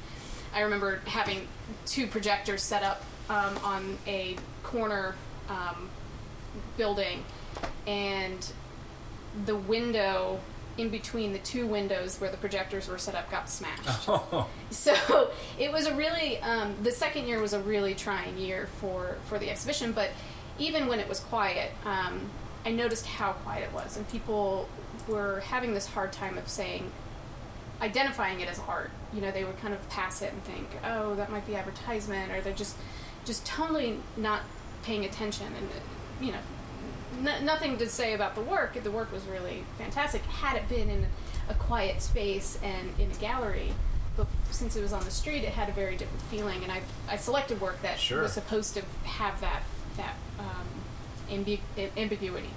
I 0.54 0.60
remember 0.60 1.00
having 1.06 1.48
two 1.86 2.06
projectors 2.06 2.62
set 2.62 2.82
up 2.82 3.04
um, 3.28 3.58
on 3.64 3.98
a 4.06 4.36
corner 4.62 5.14
um, 5.48 5.88
building, 6.76 7.24
and 7.86 8.46
the 9.46 9.56
window 9.56 10.40
in 10.78 10.88
between 10.88 11.32
the 11.32 11.38
two 11.38 11.66
windows 11.66 12.20
where 12.20 12.30
the 12.30 12.36
projectors 12.36 12.88
were 12.88 12.98
set 12.98 13.14
up 13.14 13.30
got 13.30 13.48
smashed. 13.48 14.08
So 14.70 15.30
it 15.58 15.70
was 15.70 15.86
a 15.86 15.94
really 15.94 16.38
um, 16.38 16.74
the 16.82 16.92
second 16.92 17.26
year 17.26 17.40
was 17.40 17.52
a 17.52 17.60
really 17.60 17.94
trying 17.94 18.38
year 18.38 18.68
for 18.80 19.16
for 19.26 19.38
the 19.38 19.50
exhibition. 19.50 19.92
But 19.92 20.10
even 20.58 20.86
when 20.86 20.98
it 20.98 21.08
was 21.08 21.20
quiet, 21.20 21.72
um, 21.84 22.30
I 22.64 22.70
noticed 22.70 23.06
how 23.06 23.32
quiet 23.32 23.64
it 23.64 23.72
was, 23.74 23.96
and 23.96 24.08
people 24.08 24.68
were 25.06 25.40
having 25.40 25.74
this 25.74 25.86
hard 25.86 26.12
time 26.12 26.38
of 26.38 26.48
saying 26.48 26.90
identifying 27.82 28.40
it 28.40 28.48
as 28.48 28.60
art. 28.60 28.90
You 29.12 29.20
know, 29.20 29.30
they 29.30 29.44
would 29.44 29.58
kind 29.60 29.74
of 29.74 29.88
pass 29.90 30.22
it 30.22 30.32
and 30.32 30.42
think, 30.44 30.68
"Oh, 30.84 31.14
that 31.16 31.30
might 31.30 31.46
be 31.46 31.54
advertisement," 31.54 32.32
or 32.32 32.40
they're 32.40 32.54
just 32.54 32.76
just 33.24 33.44
totally 33.44 33.98
not 34.16 34.42
paying 34.82 35.04
attention. 35.04 35.48
And 35.48 35.68
you 36.20 36.32
know, 36.32 36.38
n- 37.18 37.44
nothing 37.44 37.78
to 37.78 37.88
say 37.88 38.14
about 38.14 38.34
the 38.34 38.40
work. 38.42 38.74
The 38.82 38.90
work 38.90 39.12
was 39.12 39.24
really 39.24 39.64
fantastic. 39.78 40.22
Had 40.22 40.56
it 40.56 40.68
been 40.68 40.88
in 40.90 41.06
a 41.48 41.54
quiet 41.54 42.00
space 42.02 42.58
and 42.62 42.92
in 42.98 43.10
a 43.10 43.14
gallery, 43.14 43.72
but 44.16 44.26
since 44.50 44.76
it 44.76 44.82
was 44.82 44.92
on 44.92 45.04
the 45.04 45.10
street, 45.10 45.44
it 45.44 45.50
had 45.50 45.68
a 45.68 45.72
very 45.72 45.96
different 45.96 46.22
feeling. 46.24 46.62
And 46.62 46.70
I 46.72 46.80
I 47.08 47.16
selected 47.16 47.60
work 47.60 47.80
that 47.82 47.98
Sure. 47.98 48.22
was 48.22 48.32
supposed 48.32 48.74
to 48.74 48.82
have 49.04 49.40
that 49.40 49.62
that 49.96 50.14
um, 50.38 50.66
ambi- 51.30 51.60
ambiguity 51.96 52.50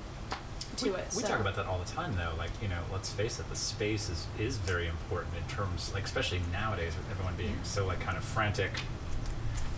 to 0.78 0.86
we, 0.92 0.96
it. 0.98 1.06
We 1.16 1.22
so. 1.22 1.28
talk 1.30 1.40
about 1.40 1.56
that 1.56 1.66
all 1.66 1.80
the 1.80 1.90
time, 1.92 2.16
though. 2.18 2.34
Like, 2.38 2.52
you 2.62 2.68
know, 2.68 2.80
let's 2.92 3.10
face 3.10 3.40
it, 3.40 3.50
the 3.50 3.56
space 3.56 4.10
is, 4.10 4.28
is 4.40 4.58
very 4.58 4.88
important 4.88 5.34
in 5.38 5.44
terms, 5.56 5.92
like, 5.94 6.04
especially 6.04 6.42
nowadays 6.52 6.94
with 6.98 7.10
everyone 7.12 7.36
being 7.38 7.56
so, 7.64 7.86
like, 7.86 8.00
kind 8.02 8.18
of 8.18 8.24
frantic, 8.24 8.72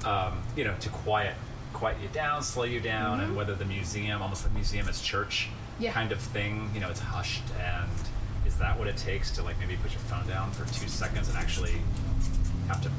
um, 0.06 0.42
you 0.56 0.64
know, 0.64 0.74
to 0.80 0.90
quiet 0.90 1.36
quiet 1.78 1.98
you 2.02 2.08
down, 2.10 2.42
slow 2.42 2.64
you 2.64 2.80
down, 2.80 3.20
and 3.22 3.36
whether 3.36 3.54
the 3.54 3.66
museum, 3.66 4.22
almost 4.22 4.44
like 4.44 4.54
museum 4.54 4.88
is 4.90 5.02
church 5.02 5.50
Mm-hmm. 5.50 5.84
Yeah. 5.84 5.92
kind 5.92 6.12
of 6.12 6.20
thing, 6.20 6.72
you 6.74 6.80
know, 6.80 6.90
it's 6.90 7.00
hushed. 7.00 7.44
And 7.62 7.88
is 8.48 8.58
that 8.58 8.80
what 8.80 8.88
it 8.88 8.98
takes 8.98 9.30
to, 9.36 9.44
like, 9.44 9.60
maybe 9.60 9.76
put 9.76 9.92
your 9.92 10.00
phone 10.02 10.28
down 10.28 10.50
for 10.50 10.66
two 10.74 10.88
seconds 10.88 11.30
and 11.30 11.38
actually 11.38 11.76
have 12.68 12.82
to 12.82 12.90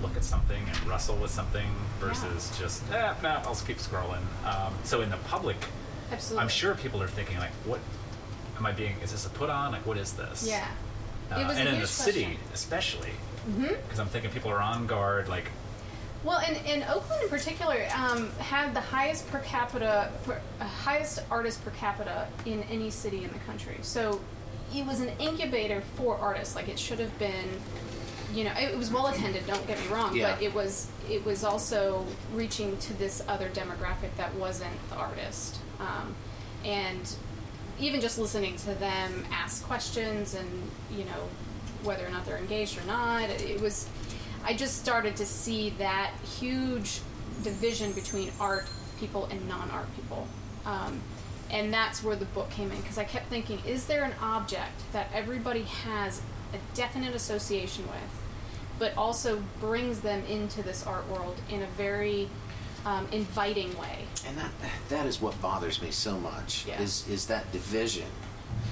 look 0.00 0.16
at 0.16 0.24
something 0.24 0.56
and 0.66 0.86
wrestle 0.88 1.16
with 1.16 1.30
something 1.30 1.66
versus 2.00 2.50
just, 2.58 2.82
eh, 2.92 3.12
no, 3.22 3.28
I'll 3.44 3.52
just 3.52 3.66
keep 3.66 3.76
scrolling. 3.76 4.22
Um, 4.46 4.72
so 4.84 5.02
in 5.02 5.10
the 5.10 5.18
public, 5.18 5.58
Absolutely. 6.10 6.42
I'm 6.42 6.48
sure 6.48 6.74
people 6.76 7.02
are 7.02 7.08
thinking 7.08 7.36
like, 7.38 7.50
what 7.66 7.80
am 8.56 8.64
I 8.64 8.72
being? 8.72 8.96
Is 9.02 9.12
this 9.12 9.26
a 9.26 9.30
put 9.30 9.50
on? 9.50 9.72
Like, 9.72 9.84
what 9.84 9.98
is 9.98 10.14
this? 10.14 10.46
Yeah. 10.48 10.66
Uh, 11.30 11.40
It 11.40 11.46
was 11.46 11.58
a 11.58 11.60
and 11.60 11.68
in 11.68 11.80
the 11.80 11.86
city, 11.86 12.22
question. 12.24 12.40
Mm-hmm. 12.40 12.54
especially, 12.54 13.12
because 13.82 14.00
I'm 14.00 14.06
thinking 14.08 14.30
people 14.30 14.50
are 14.50 14.62
on 14.62 14.86
guard. 14.86 15.28
Like, 15.28 15.50
Well, 16.24 16.38
and, 16.38 16.56
and 16.66 16.82
Oakland 16.84 17.22
in 17.22 17.28
particular 17.28 17.86
um, 17.94 18.30
had 18.38 18.74
the 18.74 18.80
highest 18.80 19.28
per 19.30 19.38
capita, 19.40 20.10
per, 20.24 20.40
uh, 20.60 20.64
highest 20.64 21.20
artist 21.30 21.64
per 21.64 21.70
capita 21.70 22.26
in 22.44 22.62
any 22.64 22.90
city 22.90 23.22
in 23.24 23.32
the 23.32 23.38
country. 23.40 23.78
So 23.82 24.20
it 24.74 24.84
was 24.84 25.00
an 25.00 25.10
incubator 25.20 25.82
for 25.96 26.16
artists. 26.16 26.56
Like 26.56 26.68
it 26.68 26.78
should 26.78 26.98
have 26.98 27.16
been, 27.18 27.46
you 28.34 28.44
know, 28.44 28.52
it, 28.58 28.72
it 28.72 28.76
was 28.76 28.90
well 28.90 29.06
attended. 29.06 29.46
Don't 29.46 29.64
get 29.66 29.78
me 29.80 29.86
wrong, 29.88 30.14
Yeah. 30.16 30.32
but 30.34 30.42
it 30.42 30.52
was 30.52 30.88
it 31.08 31.24
was 31.24 31.44
also 31.44 32.04
reaching 32.34 32.76
to 32.78 32.94
this 32.98 33.22
other 33.28 33.48
demographic 33.50 34.14
that 34.16 34.34
wasn't 34.34 34.74
the 34.90 34.96
artist, 34.96 35.58
um, 35.80 36.14
and 36.64 37.14
even 37.80 38.00
just 38.00 38.18
listening 38.18 38.56
to 38.56 38.74
them 38.74 39.24
ask 39.32 39.64
questions 39.64 40.34
and 40.34 40.48
you 40.90 41.04
know 41.04 41.28
whether 41.84 42.04
or 42.04 42.10
not 42.10 42.26
they're 42.26 42.36
engaged 42.38 42.76
or 42.76 42.84
not 42.86 43.22
it 43.30 43.60
was 43.60 43.88
i 44.44 44.52
just 44.54 44.78
started 44.78 45.16
to 45.16 45.26
see 45.26 45.70
that 45.78 46.10
huge 46.38 47.00
division 47.42 47.92
between 47.92 48.30
art 48.40 48.66
people 48.98 49.26
and 49.26 49.48
non-art 49.48 49.86
people 49.94 50.26
um, 50.66 51.00
and 51.50 51.72
that's 51.72 52.02
where 52.02 52.16
the 52.16 52.24
book 52.26 52.50
came 52.50 52.70
in 52.70 52.80
because 52.80 52.98
i 52.98 53.04
kept 53.04 53.26
thinking 53.28 53.58
is 53.66 53.86
there 53.86 54.04
an 54.04 54.14
object 54.20 54.82
that 54.92 55.08
everybody 55.14 55.62
has 55.62 56.20
a 56.54 56.58
definite 56.76 57.14
association 57.14 57.84
with 57.86 58.22
but 58.78 58.96
also 58.96 59.42
brings 59.60 60.00
them 60.00 60.22
into 60.26 60.62
this 60.62 60.86
art 60.86 61.08
world 61.08 61.36
in 61.50 61.62
a 61.62 61.66
very 61.76 62.28
um, 62.86 63.06
inviting 63.12 63.76
way 63.78 63.98
And 64.26 64.38
that 64.38 64.50
that 64.88 65.04
is 65.06 65.20
what 65.20 65.40
bothers 65.42 65.82
me 65.82 65.90
so 65.90 66.18
much 66.18 66.64
Yeah. 66.66 66.80
is 66.80 67.06
is 67.08 67.26
that 67.26 67.50
division. 67.52 68.06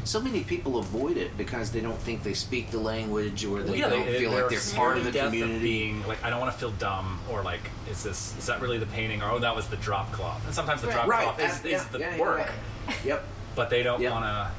So 0.07 0.21
many 0.21 0.45
people 0.45 0.79
avoid 0.79 1.17
it 1.17 1.37
because 1.37 1.73
they 1.73 1.81
don't 1.81 1.99
think 1.99 2.23
they 2.23 2.33
speak 2.33 2.71
the 2.71 2.79
language 2.79 3.45
or 3.45 3.63
they 3.65 3.79
yeah, 3.79 3.89
don't 3.89 4.07
they, 4.07 4.21
feel 4.21 4.31
they're 4.31 4.43
like 4.43 4.51
they're 4.51 4.77
part 4.77 4.97
of 4.99 5.05
the 5.05 5.11
scared 5.11 5.33
to 5.33 5.39
death 5.39 5.41
community. 5.49 5.59
being 5.61 6.07
like, 6.07 6.23
I 6.25 6.31
don't 6.31 6.39
want 6.39 6.53
to 6.53 6.59
feel 6.59 6.71
dumb, 6.71 7.19
or 7.29 7.43
like, 7.43 7.69
is 7.91 8.05
this 8.05 8.37
is 8.39 8.47
that 8.47 8.61
really 8.61 8.79
the 8.79 8.87
painting, 8.87 9.21
or 9.21 9.31
oh, 9.33 9.39
that 9.41 9.57
was 9.57 9.67
the 9.67 9.77
drop 9.79 10.13
cloth? 10.13 10.45
And 10.47 10.55
sometimes 10.55 10.81
the 10.81 10.87
Right. 10.87 10.95
drop 10.95 11.09
right. 11.09 11.25
cloth 11.25 11.41
is, 11.41 11.65
uh, 11.65 11.77
is 11.77 11.85
the 11.87 11.99
yeah, 11.99 12.15
yeah, 12.15 12.21
work, 12.21 12.39
right. 12.87 13.05
Yep. 13.05 13.25
but 13.57 13.69
they 13.69 13.83
don't 13.83 14.01
Yeah. 14.01 14.13
want 14.13 14.25
to. 14.27 14.51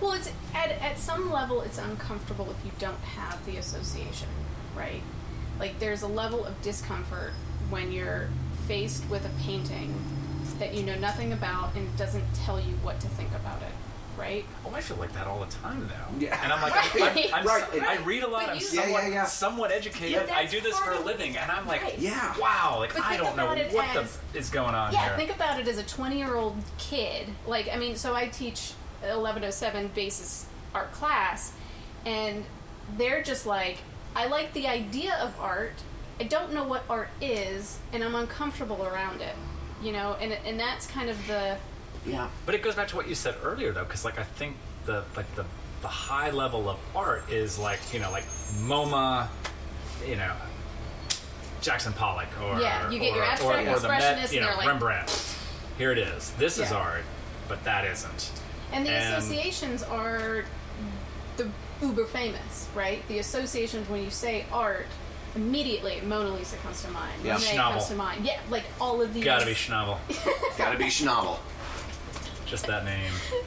Well, 0.00 0.12
it's 0.14 0.30
at, 0.54 0.70
at 0.80 0.98
some 0.98 1.30
level 1.30 1.60
it's 1.60 1.76
uncomfortable 1.78 2.50
if 2.50 2.64
you 2.64 2.72
don't 2.78 2.98
have 3.00 3.44
the 3.44 3.58
association, 3.58 4.28
right? 4.74 5.02
Like 5.60 5.78
there's 5.80 6.00
a 6.00 6.08
level 6.08 6.46
of 6.46 6.60
discomfort 6.62 7.32
when 7.68 7.92
you're 7.92 8.30
faced 8.66 9.06
with 9.10 9.26
a 9.26 9.42
painting 9.42 9.94
that 10.58 10.74
you 10.74 10.82
know 10.82 10.96
nothing 10.98 11.32
about 11.32 11.74
and 11.76 11.94
doesn't 11.96 12.24
tell 12.34 12.58
you 12.58 12.74
what 12.82 12.98
to 13.00 13.08
think 13.08 13.30
about 13.34 13.60
it, 13.61 13.61
right? 14.16 14.44
Oh, 14.66 14.72
I 14.74 14.80
feel 14.80 14.96
like 14.98 15.12
that 15.12 15.26
all 15.26 15.40
the 15.40 15.50
time, 15.50 15.88
though. 15.88 16.18
Yeah. 16.18 16.38
And 16.42 16.52
I'm 16.52 16.60
like, 16.62 16.74
Right. 16.94 17.30
I'm, 17.32 17.40
I'm, 17.40 17.46
Right. 17.46 17.64
so- 17.72 17.80
I 17.80 17.96
read 18.04 18.22
a 18.22 18.28
lot. 18.28 18.42
But 18.46 18.50
I'm 18.50 18.56
you- 18.60 18.66
Yeah, 18.72 18.82
somewhat, 18.82 19.02
yeah, 19.04 19.08
yeah. 19.10 19.24
somewhat 19.24 19.72
educated. 19.72 20.28
Yeah, 20.28 20.36
I 20.36 20.46
do 20.46 20.60
this 20.60 20.78
for 20.78 20.92
a 20.92 21.00
living, 21.00 21.36
and 21.36 21.50
I'm 21.50 21.66
like, 21.66 21.82
Right. 21.82 21.98
Yeah. 21.98 22.34
wow, 22.38 22.76
like 22.78 22.92
But 22.94 23.02
I 23.04 23.16
don't 23.16 23.36
know 23.36 23.44
about 23.46 23.58
it 23.58 23.72
what 23.72 23.84
as- 23.96 24.18
the 24.32 24.38
is 24.38 24.50
going 24.50 24.74
on 24.74 24.90
here. 24.92 25.00
Yeah, 25.00 25.08
here. 25.08 25.16
think 25.16 25.34
about 25.34 25.58
it 25.60 25.66
as 25.68 25.78
a 25.78 25.82
20 25.82 26.16
year 26.18 26.34
old 26.36 26.56
kid. 26.78 27.28
Like, 27.46 27.68
I 27.72 27.76
mean, 27.76 27.96
so 27.96 28.14
I 28.14 28.28
teach 28.28 28.72
1107 29.02 29.88
basis 29.94 30.46
art 30.74 30.92
class, 30.92 31.52
and 32.06 32.44
they're 32.96 33.22
just 33.22 33.46
like, 33.46 33.78
I 34.14 34.26
like 34.26 34.52
the 34.52 34.68
idea 34.68 35.14
of 35.16 35.38
art. 35.40 35.72
I 36.20 36.24
don't 36.24 36.52
know 36.52 36.64
what 36.64 36.84
art 36.90 37.08
is, 37.20 37.78
and 37.92 38.04
I'm 38.04 38.14
uncomfortable 38.14 38.84
around 38.84 39.20
it. 39.22 39.34
You 39.82 39.92
know, 39.92 40.16
and 40.20 40.32
and 40.32 40.60
that's 40.60 40.86
kind 40.86 41.08
of 41.10 41.26
the 41.26 41.56
Yeah. 42.06 42.28
But 42.46 42.54
it 42.54 42.62
goes 42.62 42.74
back 42.74 42.88
to 42.88 42.96
what 42.96 43.08
you 43.08 43.14
said 43.14 43.36
earlier, 43.44 43.72
though, 43.72 43.84
because 43.84 44.04
like 44.04 44.18
I 44.18 44.24
think 44.24 44.56
the 44.86 45.04
like 45.16 45.32
the 45.36 45.44
the 45.82 45.88
high 45.88 46.30
level 46.30 46.68
of 46.68 46.78
art 46.94 47.30
is 47.30 47.58
like 47.58 47.80
you 47.92 48.00
know 48.00 48.10
like 48.10 48.24
MoMA, 48.60 49.28
you 50.06 50.16
know, 50.16 50.32
Jackson 51.60 51.92
Pollock, 51.92 52.28
or 52.42 52.60
Yeah, 52.60 52.90
you 52.90 52.98
get 52.98 53.12
or, 53.12 53.16
your 53.16 53.24
abstract 53.24 53.68
or, 53.68 53.76
or 53.76 53.78
the 53.78 53.88
Met, 53.88 54.32
you 54.32 54.40
know, 54.40 54.54
like- 54.56 54.66
Rembrandt. 54.66 55.36
Here 55.78 55.90
it 55.92 55.98
is. 55.98 56.30
This 56.32 56.58
is 56.58 56.70
art, 56.70 57.02
but 57.48 57.64
that 57.64 57.84
isn't. 57.86 58.30
And 58.72 58.84
the 58.86 58.90
And- 58.90 59.14
associations 59.14 59.82
are 59.82 60.44
the 61.36 61.48
uber 61.80 62.04
famous, 62.06 62.68
right? 62.74 63.06
The 63.08 63.18
associations 63.18 63.88
when 63.88 64.02
you 64.04 64.10
say 64.10 64.44
art, 64.52 64.86
immediately 65.34 66.00
Mona 66.04 66.30
Lisa 66.34 66.56
comes 66.58 66.82
to 66.82 66.90
mind. 66.90 67.12
Yeah. 67.24 67.34
Monet 67.34 67.46
Schnabel. 67.46 67.72
comes 67.72 67.86
to 67.88 67.94
mind. 67.94 68.24
Yeah, 68.24 68.38
like 68.50 68.64
all 68.80 69.00
of 69.00 69.14
these. 69.14 69.24
Gotta 69.24 69.46
be 69.46 69.52
Schnabel. 69.52 69.98
Gotta 70.58 70.76
be 70.78 70.84
Schnabel. 70.86 71.38
Just 72.52 72.66
that 72.66 72.84
name. 72.84 73.10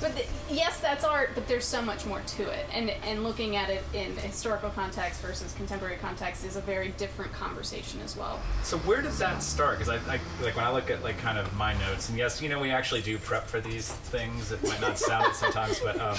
But 0.00 0.16
the, 0.16 0.24
yes, 0.50 0.80
that's 0.80 1.04
art, 1.04 1.30
but 1.36 1.46
there's 1.46 1.64
so 1.64 1.80
much 1.80 2.04
more 2.04 2.20
to 2.20 2.50
it. 2.50 2.66
And 2.72 2.90
and 2.90 3.22
looking 3.22 3.54
at 3.54 3.70
it 3.70 3.84
in 3.94 4.16
historical 4.16 4.70
context 4.70 5.20
versus 5.20 5.52
contemporary 5.52 5.98
context 5.98 6.44
is 6.44 6.56
a 6.56 6.60
very 6.60 6.88
different 6.96 7.32
conversation 7.32 8.00
as 8.04 8.16
well. 8.16 8.40
So 8.64 8.78
where 8.78 9.02
does 9.02 9.20
that 9.20 9.40
start? 9.40 9.78
Because 9.78 9.88
I, 9.88 10.12
I 10.12 10.18
like 10.42 10.56
when 10.56 10.64
I 10.64 10.72
look 10.72 10.90
at 10.90 11.04
like 11.04 11.16
kind 11.18 11.38
of 11.38 11.54
my 11.56 11.78
notes, 11.78 12.08
and 12.08 12.18
yes, 12.18 12.42
you 12.42 12.48
know 12.48 12.58
we 12.58 12.72
actually 12.72 13.02
do 13.02 13.18
prep 13.18 13.46
for 13.46 13.60
these 13.60 13.88
things. 13.88 14.50
It 14.50 14.60
might 14.64 14.80
not 14.80 14.98
sound 14.98 15.26
it 15.26 15.36
sometimes, 15.36 15.78
but 15.78 16.00
um, 16.00 16.16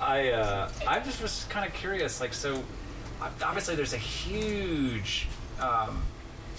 I 0.00 0.30
uh, 0.30 0.70
I 0.88 0.98
just 0.98 1.22
was 1.22 1.46
kind 1.48 1.64
of 1.64 1.72
curious. 1.74 2.20
Like 2.20 2.34
so, 2.34 2.60
obviously 3.20 3.76
there's 3.76 3.92
a 3.92 3.98
huge 3.98 5.28
um, 5.60 6.02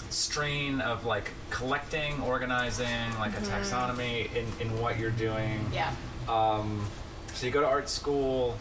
strain 0.09 0.81
of 0.81 1.05
like 1.05 1.31
collecting, 1.49 2.21
organizing, 2.21 3.13
like 3.19 3.33
a 3.33 3.41
taxonomy 3.41 4.33
in 4.35 4.45
in 4.59 4.79
what 4.81 4.97
you're 4.99 5.11
doing. 5.11 5.59
Yeah. 5.73 5.93
Um, 6.27 6.85
so 7.33 7.45
you 7.45 7.51
go 7.51 7.61
to 7.61 7.67
art 7.67 7.89
school. 7.89 8.57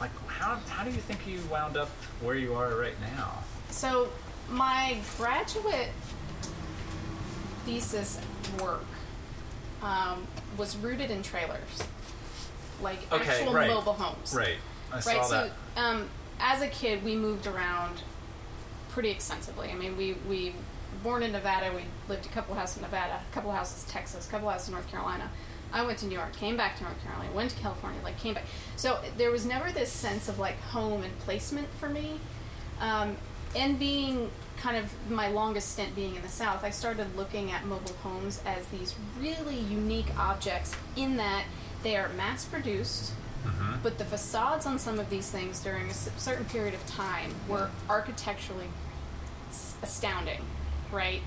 Like 0.00 0.10
how 0.26 0.56
how 0.68 0.84
do 0.84 0.90
you 0.90 0.96
think 0.96 1.26
you 1.26 1.40
wound 1.50 1.76
up 1.76 1.88
where 2.20 2.34
you 2.34 2.54
are 2.54 2.74
right 2.76 2.98
now? 3.16 3.44
So 3.70 4.08
my 4.48 4.98
graduate 5.16 5.90
thesis 7.64 8.18
work 8.60 8.84
um, 9.82 10.26
was 10.56 10.76
rooted 10.76 11.10
in 11.10 11.22
trailers, 11.22 11.84
like 12.82 12.98
Okay, 13.12 13.28
actual 13.30 13.52
right. 13.52 13.70
mobile 13.70 13.92
homes. 13.92 14.34
Right. 14.34 14.56
I 14.92 15.00
saw 15.00 15.10
right 15.12 15.24
so 15.26 15.50
um, 15.76 16.08
as 16.40 16.62
a 16.62 16.68
kid 16.68 17.04
we 17.04 17.14
moved 17.14 17.46
around 17.46 18.02
pretty 18.90 19.10
extensively. 19.10 19.70
I 19.70 19.74
mean 19.74 19.96
we 19.96 20.16
we 20.28 20.54
born 21.02 21.22
in 21.22 21.32
nevada 21.32 21.72
we 21.74 21.82
lived 22.08 22.26
a 22.26 22.28
couple 22.30 22.54
houses 22.54 22.76
in 22.76 22.82
nevada 22.82 23.20
a 23.30 23.34
couple 23.34 23.50
houses 23.50 23.84
in 23.84 23.90
texas 23.90 24.26
a 24.26 24.30
couple 24.30 24.48
houses 24.48 24.68
in 24.68 24.74
north 24.74 24.88
carolina. 24.88 25.30
I 25.72 25.84
went 25.86 25.98
to 25.98 26.06
new 26.06 26.16
york 26.16 26.32
came 26.32 26.56
back 26.56 26.76
to 26.78 26.82
north 26.84 27.02
carolina 27.02 27.32
went 27.32 27.50
to 27.50 27.56
california 27.56 28.00
like 28.02 28.18
came 28.18 28.34
back. 28.34 28.44
So 28.76 29.00
there 29.16 29.30
was 29.30 29.46
never 29.46 29.70
this 29.72 29.90
sense 29.90 30.28
of 30.28 30.38
like 30.38 30.60
home 30.60 31.02
and 31.02 31.16
placement 31.20 31.68
for 31.78 31.88
me. 31.88 32.20
Um, 32.80 33.16
and 33.54 33.78
being 33.78 34.30
kind 34.56 34.76
of 34.76 35.10
my 35.10 35.28
longest 35.28 35.72
stint 35.72 35.94
being 35.94 36.14
in 36.14 36.22
the 36.22 36.28
south 36.28 36.62
i 36.62 36.70
started 36.70 37.16
looking 37.16 37.50
at 37.50 37.64
mobile 37.64 37.94
homes 38.02 38.42
as 38.44 38.66
these 38.66 38.94
really 39.18 39.58
unique 39.58 40.16
objects 40.18 40.76
in 40.96 41.16
that 41.16 41.44
they 41.82 41.96
are 41.96 42.08
mass 42.10 42.44
produced 42.44 43.12
but 43.82 43.98
the 43.98 44.04
facades 44.04 44.66
on 44.66 44.78
some 44.78 44.98
of 44.98 45.08
these 45.10 45.30
things 45.30 45.60
during 45.60 45.88
a 45.88 45.94
certain 45.94 46.44
period 46.46 46.74
of 46.74 46.84
time 46.86 47.34
were 47.48 47.70
architecturally 47.88 48.66
astounding, 49.82 50.40
right? 50.92 51.22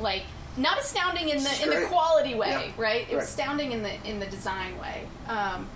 Like 0.00 0.22
not 0.56 0.78
astounding 0.80 1.28
in 1.28 1.42
the 1.42 1.62
in 1.62 1.70
the 1.70 1.86
quality 1.86 2.34
way, 2.34 2.72
Yeah. 2.76 2.82
right? 2.82 3.06
It 3.10 3.14
was 3.16 3.24
astounding 3.24 3.72
in 3.72 3.82
the 3.82 3.94
in 4.08 4.18
the 4.20 4.26
design 4.26 4.78
way. 4.78 5.06
Um, 5.28 5.68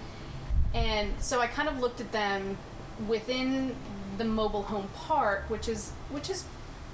and 0.74 1.12
so 1.20 1.40
I 1.40 1.46
kind 1.46 1.68
of 1.68 1.78
looked 1.78 2.00
at 2.00 2.12
them 2.12 2.56
within 3.06 3.74
the 4.18 4.24
mobile 4.24 4.62
home 4.62 4.88
park, 4.94 5.44
which 5.48 5.68
is 5.68 5.92
which 6.10 6.30
is 6.30 6.44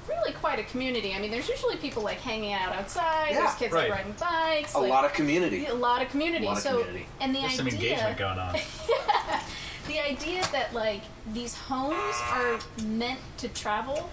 really 0.08 0.32
quite 0.32 0.58
a 0.58 0.64
community. 0.64 1.14
I 1.14 1.20
mean, 1.20 1.30
there's 1.30 1.48
usually 1.48 1.76
people 1.76 2.02
like 2.02 2.18
hanging 2.18 2.52
out 2.52 2.74
outside. 2.74 3.30
Yeah, 3.30 3.40
there's 3.40 3.54
kids 3.54 3.72
right. 3.72 3.88
like 3.88 3.98
riding 3.98 4.14
bikes. 4.18 4.74
A 4.74 4.78
like, 4.78 4.90
lot 4.90 5.04
of 5.04 5.12
community. 5.12 5.66
a 5.66 5.74
lot 5.74 6.02
of 6.02 6.08
community. 6.08 6.46
A 6.46 6.48
lot 6.48 6.56
of 6.56 6.62
so 6.62 6.78
community. 6.78 7.06
and 7.20 7.34
the 7.34 7.40
There's 7.40 7.54
some 7.54 7.66
idea 7.66 7.92
engagement 7.92 8.18
going 8.18 8.38
on. 8.38 8.52
the 9.88 10.00
idea 10.00 10.42
that 10.52 10.72
like 10.72 11.02
these 11.32 11.54
homes 11.54 12.16
are 12.32 12.58
meant 12.84 13.20
to 13.38 13.48
travel. 13.48 14.10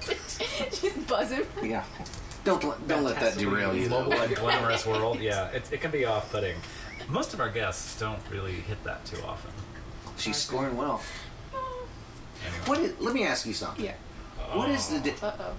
She's 0.72 0.92
buzzing. 1.06 1.46
Yeah. 1.62 1.84
Don't 2.44 2.62
let- 2.64 2.88
don't 2.88 3.04
let 3.04 3.20
that 3.20 3.38
derail 3.38 3.74
you. 3.74 3.88
though. 3.88 4.04
Mobile 4.04 4.20
and 4.22 4.34
glamorous 4.42 4.86
world. 4.86 5.20
Yeah, 5.20 5.48
it, 5.48 5.70
it 5.72 5.80
can 5.80 5.90
be 5.90 6.04
off-putting. 6.04 6.56
Most 7.08 7.34
of 7.34 7.40
our 7.40 7.50
guests 7.50 7.98
don't 7.98 8.18
really 8.30 8.52
hit 8.52 8.82
that 8.84 9.04
too 9.04 9.20
often. 9.24 9.50
She's 10.16 10.36
scoring 10.36 10.76
well. 10.76 11.00
Anyway, 11.52 12.66
What 12.66 12.78
is, 12.80 12.98
let 13.00 13.14
me 13.14 13.24
ask 13.24 13.46
you 13.46 13.54
something. 13.54 13.84
Yeah. 13.84 13.94
What 14.54 14.68
is 14.70 14.88
the 14.88 15.00
di- 15.00 15.14
Uh 15.22 15.32
oh. 15.40 15.54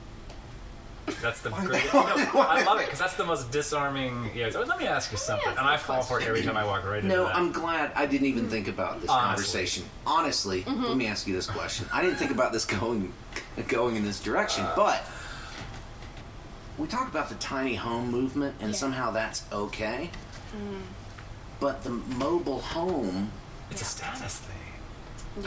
that's 1.22 1.42
the 1.42 1.50
Why 1.52 1.66
great. 1.66 1.94
not? 1.94 2.18
No, 2.34 2.40
I 2.42 2.64
love 2.64 2.80
it 2.80 2.86
because 2.86 3.00
that's 3.00 3.16
the 3.16 3.26
most 3.26 3.52
disarming. 3.52 4.30
Yeah, 4.36 4.50
so 4.50 4.62
let 4.64 4.78
me 4.80 4.88
ask 4.88 5.12
you 5.12 5.18
something, 5.18 5.50
and 5.50 5.60
I 5.60 5.78
fall 5.78 6.02
for 6.02 6.20
it 6.20 6.28
every 6.28 6.42
time 6.44 6.56
I 6.58 6.64
walk 6.66 6.86
right 6.86 6.98
into 7.04 7.10
No, 7.10 7.26
that. 7.26 7.36
I'm 7.36 7.52
glad 7.52 7.92
I 7.96 8.06
didn't 8.06 8.28
even 8.28 8.50
think 8.50 8.68
about 8.68 9.02
this 9.02 9.10
Honestly. 9.10 9.26
conversation. 9.28 9.84
Honestly, 10.06 10.64
Mm-hmm. 10.64 10.84
let 10.86 10.98
me 10.98 11.08
ask 11.08 11.28
you 11.28 11.34
this 11.34 11.48
question. 11.48 11.88
I 11.94 12.02
didn't 12.02 12.18
think 12.18 12.32
about 12.32 12.52
this 12.54 12.66
going 12.66 13.12
going 13.68 13.96
in 13.98 14.04
this 14.06 14.20
direction, 14.22 14.64
Uh. 14.66 14.74
but 14.76 15.04
we 16.78 16.88
talk 16.88 17.08
about 17.08 17.30
the 17.30 17.36
tiny 17.36 17.76
home 17.76 18.10
movement 18.10 18.56
and 18.60 18.70
Yeah. 18.72 18.78
somehow 18.78 19.12
that's 19.12 19.44
okay. 19.52 20.10
But 21.60 21.84
the 21.84 21.90
mobile 21.92 22.60
home 22.62 23.32
It's 23.72 23.82
a 23.82 23.86
status 23.86 24.38
thing. 24.38 24.56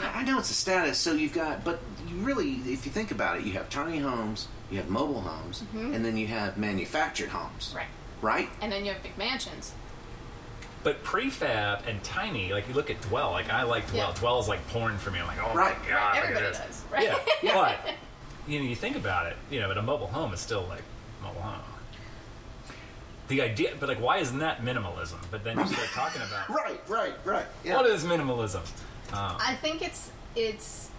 I 0.01 0.21
I 0.21 0.23
know 0.23 0.37
it's 0.39 0.49
a 0.49 0.53
status, 0.53 0.97
so 0.97 1.13
you've 1.13 1.33
got, 1.33 1.63
but 1.63 1.79
you 2.07 2.15
really, 2.17 2.53
if 2.65 2.85
you 2.85 2.91
think 2.91 3.11
about 3.11 3.37
it, 3.37 3.43
you 3.45 3.53
have 3.53 3.69
tiny 3.69 3.99
homes, 3.99 4.47
you 4.69 4.77
have 4.77 4.89
mobile 4.89 5.21
homes, 5.21 5.61
mm-hmm. 5.61 5.93
and 5.93 6.03
then 6.03 6.17
you 6.17 6.27
have 6.27 6.57
manufactured 6.57 7.29
homes. 7.29 7.73
Right. 7.75 7.87
Right? 8.21 8.49
And 8.61 8.71
then 8.71 8.83
you 8.85 8.91
have 8.91 9.03
big 9.03 9.17
mansions. 9.17 9.73
But 10.83 11.03
prefab 11.03 11.87
and 11.87 12.03
tiny, 12.03 12.51
like 12.53 12.67
you 12.67 12.73
look 12.73 12.89
at 12.89 13.01
Dwell, 13.01 13.31
like 13.31 13.49
I 13.51 13.63
like 13.63 13.87
Dwell. 13.89 14.09
Yeah. 14.09 14.19
Dwell 14.19 14.39
is 14.39 14.47
like 14.47 14.65
porn 14.69 14.97
for 14.97 15.11
me. 15.11 15.19
I'm 15.19 15.27
like, 15.27 15.37
oh 15.43 15.53
Right. 15.53 15.77
my 15.83 15.89
god, 15.89 16.15
look 16.15 16.23
at 16.25 16.29
Everybody 16.31 16.45
this. 16.47 16.57
does, 16.59 16.83
right? 16.91 17.03
Yeah, 17.03 17.17
Yeah. 17.43 17.53
but 17.85 17.93
you 18.47 18.59
know, 18.59 18.65
you 18.65 18.75
think 18.75 18.95
about 18.95 19.25
it, 19.27 19.35
you 19.49 19.59
know, 19.59 19.67
but 19.67 19.77
a 19.77 19.81
mobile 19.81 20.07
home 20.07 20.33
is 20.33 20.39
still 20.39 20.65
like 20.69 20.83
mobile 21.21 21.41
home. 21.41 21.61
The 23.27 23.41
idea, 23.41 23.73
but 23.77 23.89
like, 23.89 23.99
why 23.99 24.19
isn't 24.19 24.39
that 24.39 24.61
minimalism? 24.61 25.17
But 25.29 25.43
then 25.43 25.57
you 25.59 25.67
start 25.67 25.89
talking 25.89 26.21
about 26.21 26.49
Right, 26.63 26.79
right, 26.87 27.13
right. 27.25 27.45
Yeah. 27.65 27.75
what 27.75 27.85
is 27.85 28.05
minimalism? 28.05 28.61
Um, 29.13 29.37
I 29.39 29.57
think 29.61 29.81
it's 29.81 30.11
it's, 30.35 30.89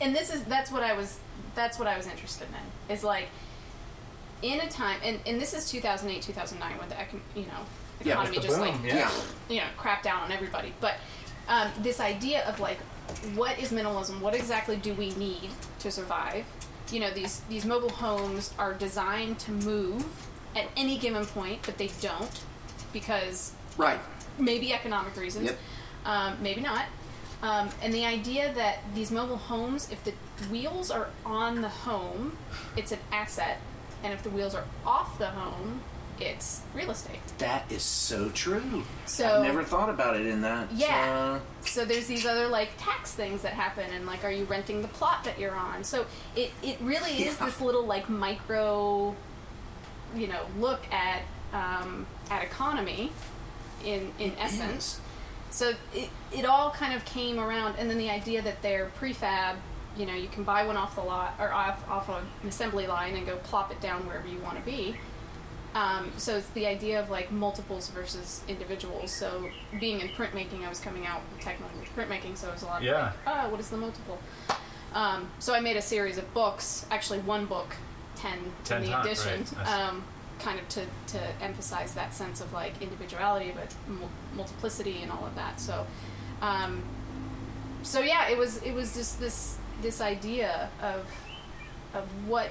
and 0.00 0.14
this 0.14 0.32
is 0.34 0.42
that's 0.44 0.70
what 0.70 0.82
I 0.82 0.94
was 0.94 1.18
that's 1.54 1.78
what 1.78 1.88
I 1.88 1.96
was 1.96 2.06
interested 2.06 2.48
in 2.48 2.94
is 2.94 3.04
like 3.04 3.28
in 4.42 4.60
a 4.60 4.68
time 4.68 4.98
and, 5.04 5.18
and 5.26 5.40
this 5.40 5.52
is 5.54 5.68
2008 5.70 6.22
2009 6.22 6.78
when 6.78 6.88
the 6.88 6.94
econ, 6.94 7.20
you 7.34 7.42
know 7.46 7.64
economy 8.00 8.36
with 8.36 8.42
the 8.42 8.48
just 8.48 8.60
boom, 8.60 8.68
like 8.68 8.84
yeah. 8.84 8.96
yeah. 8.96 9.10
you 9.48 9.56
know 9.60 9.66
crap 9.76 10.02
down 10.02 10.22
on 10.22 10.30
everybody 10.32 10.72
but 10.80 10.94
um, 11.48 11.68
this 11.80 11.98
idea 11.98 12.44
of 12.46 12.60
like 12.60 12.78
what 13.34 13.58
is 13.58 13.72
minimalism 13.72 14.20
what 14.20 14.34
exactly 14.34 14.76
do 14.76 14.94
we 14.94 15.10
need 15.14 15.50
to 15.80 15.90
survive 15.90 16.44
you 16.92 17.00
know 17.00 17.10
these 17.10 17.40
these 17.48 17.64
mobile 17.64 17.90
homes 17.90 18.54
are 18.58 18.74
designed 18.74 19.38
to 19.40 19.50
move 19.50 20.06
at 20.54 20.66
any 20.76 20.96
given 20.98 21.26
point 21.26 21.58
but 21.66 21.76
they 21.76 21.90
don't 22.00 22.44
because 22.92 23.52
Right. 23.76 24.00
maybe 24.38 24.72
economic 24.72 25.16
reasons, 25.16 25.46
Yep. 25.46 25.58
um, 26.04 26.36
maybe 26.42 26.60
not. 26.60 26.86
Um, 27.42 27.68
and 27.82 27.94
the 27.94 28.04
idea 28.04 28.52
that 28.54 28.78
these 28.94 29.10
mobile 29.10 29.36
homes, 29.36 29.88
if 29.92 30.02
the 30.04 30.12
wheels 30.50 30.90
are 30.90 31.08
on 31.24 31.60
the 31.62 31.68
home, 31.68 32.36
it's 32.76 32.90
an 32.92 32.98
asset, 33.12 33.58
and 34.02 34.12
if 34.12 34.22
the 34.22 34.30
wheels 34.30 34.54
are 34.54 34.64
off 34.84 35.18
the 35.18 35.28
home, 35.28 35.80
it's 36.20 36.62
real 36.74 36.90
estate. 36.90 37.20
That 37.38 37.70
is 37.70 37.82
so 37.84 38.28
true. 38.30 38.82
So- 39.06 39.36
I've 39.36 39.44
never 39.44 39.62
thought 39.62 39.88
about 39.88 40.16
it 40.16 40.26
in 40.26 40.40
that. 40.42 40.72
Yeah. 40.72 41.38
uh, 41.38 41.64
So 41.64 41.84
there's 41.84 42.08
these 42.08 42.26
other 42.26 42.48
like 42.48 42.70
tax 42.76 43.12
things 43.12 43.42
that 43.42 43.52
happen, 43.52 43.88
and 43.92 44.04
like, 44.04 44.24
are 44.24 44.32
you 44.32 44.44
renting 44.46 44.82
the 44.82 44.88
plot 44.88 45.22
that 45.22 45.38
you're 45.38 45.54
on? 45.54 45.84
So 45.84 46.06
it 46.34 46.50
it 46.60 46.78
really 46.80 47.12
is 47.22 47.36
Yeah. 47.38 47.46
this 47.46 47.60
little 47.60 47.86
like 47.86 48.08
micro, 48.08 49.14
you 50.16 50.26
know, 50.26 50.44
look 50.58 50.80
at 50.92 51.22
um, 51.52 52.04
at 52.32 52.42
economy, 52.42 53.12
in 53.84 54.10
in 54.18 54.32
essence. 54.38 55.00
So 55.50 55.72
it 55.94 56.10
it 56.32 56.44
all 56.44 56.70
kind 56.70 56.94
of 56.94 57.04
came 57.04 57.38
around, 57.38 57.76
and 57.78 57.88
then 57.90 57.98
the 57.98 58.10
idea 58.10 58.42
that 58.42 58.62
they're 58.62 58.90
prefab. 59.00 59.56
You 59.96 60.06
know, 60.06 60.14
you 60.14 60.28
can 60.28 60.44
buy 60.44 60.64
one 60.64 60.76
off 60.76 60.94
the 60.94 61.00
lot 61.02 61.34
or 61.40 61.52
off 61.52 61.88
off 61.90 62.08
of 62.08 62.22
an 62.42 62.48
assembly 62.48 62.86
line 62.86 63.16
and 63.16 63.26
go 63.26 63.36
plop 63.38 63.72
it 63.72 63.80
down 63.80 64.06
wherever 64.06 64.28
you 64.28 64.38
want 64.40 64.56
to 64.58 64.62
be. 64.64 64.96
Um, 65.74 66.12
so 66.16 66.36
it's 66.36 66.48
the 66.50 66.66
idea 66.66 67.00
of 67.00 67.10
like 67.10 67.30
multiples 67.32 67.88
versus 67.90 68.42
individuals. 68.48 69.10
So 69.10 69.48
being 69.80 70.00
in 70.00 70.08
printmaking, 70.08 70.64
I 70.64 70.68
was 70.68 70.78
coming 70.80 71.04
out 71.06 71.20
technically 71.40 71.80
with 71.80 71.94
printmaking, 71.96 72.36
so 72.36 72.48
it 72.48 72.54
was 72.54 72.62
a 72.62 72.66
lot 72.66 72.82
Yeah. 72.82 73.08
of 73.10 73.26
like, 73.26 73.44
oh, 73.44 73.50
what 73.50 73.60
is 73.60 73.68
the 73.70 73.76
multiple? 73.76 74.18
Um, 74.94 75.28
so 75.38 75.52
I 75.54 75.60
made 75.60 75.76
a 75.76 75.82
series 75.82 76.16
of 76.16 76.32
books, 76.32 76.86
actually 76.90 77.18
one 77.20 77.44
book, 77.46 77.76
ten, 78.16 78.38
10 78.64 78.82
in 78.84 78.90
the 78.90 79.00
edition, 79.00 79.44
right. 79.58 79.68
Um, 79.68 80.04
kind 80.38 80.58
of 80.58 80.68
to, 80.68 80.84
to 81.08 81.20
emphasize 81.42 81.94
that 81.94 82.14
sense 82.14 82.40
of 82.40 82.52
like 82.52 82.80
individuality, 82.80 83.52
but 83.54 83.74
multiplicity 84.34 85.02
and 85.02 85.10
all 85.10 85.26
of 85.26 85.34
that. 85.34 85.60
So, 85.60 85.86
um, 86.42 86.82
so 87.82 88.00
yeah, 88.00 88.28
it 88.28 88.38
was 88.38 88.62
it 88.62 88.72
was 88.72 88.94
just 88.94 89.20
this 89.20 89.56
this 89.82 90.00
idea 90.00 90.70
of 90.82 91.06
of 91.94 92.04
what 92.26 92.50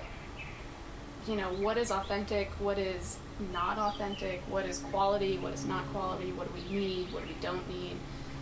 you 1.28 1.36
know 1.36 1.50
what 1.54 1.78
is 1.78 1.92
authentic, 1.92 2.50
what 2.60 2.78
is 2.78 3.18
not 3.52 3.78
authentic, 3.78 4.42
what 4.50 4.66
is 4.66 4.80
quality, 4.80 5.38
what 5.38 5.54
is 5.54 5.66
not 5.66 5.86
quality, 5.94 6.32
what 6.32 6.48
do 6.48 6.62
we 6.62 6.78
need, 6.78 7.12
what 7.14 7.24
do 7.24 7.30
we 7.30 7.36
don't 7.42 7.68
need, 7.70 7.98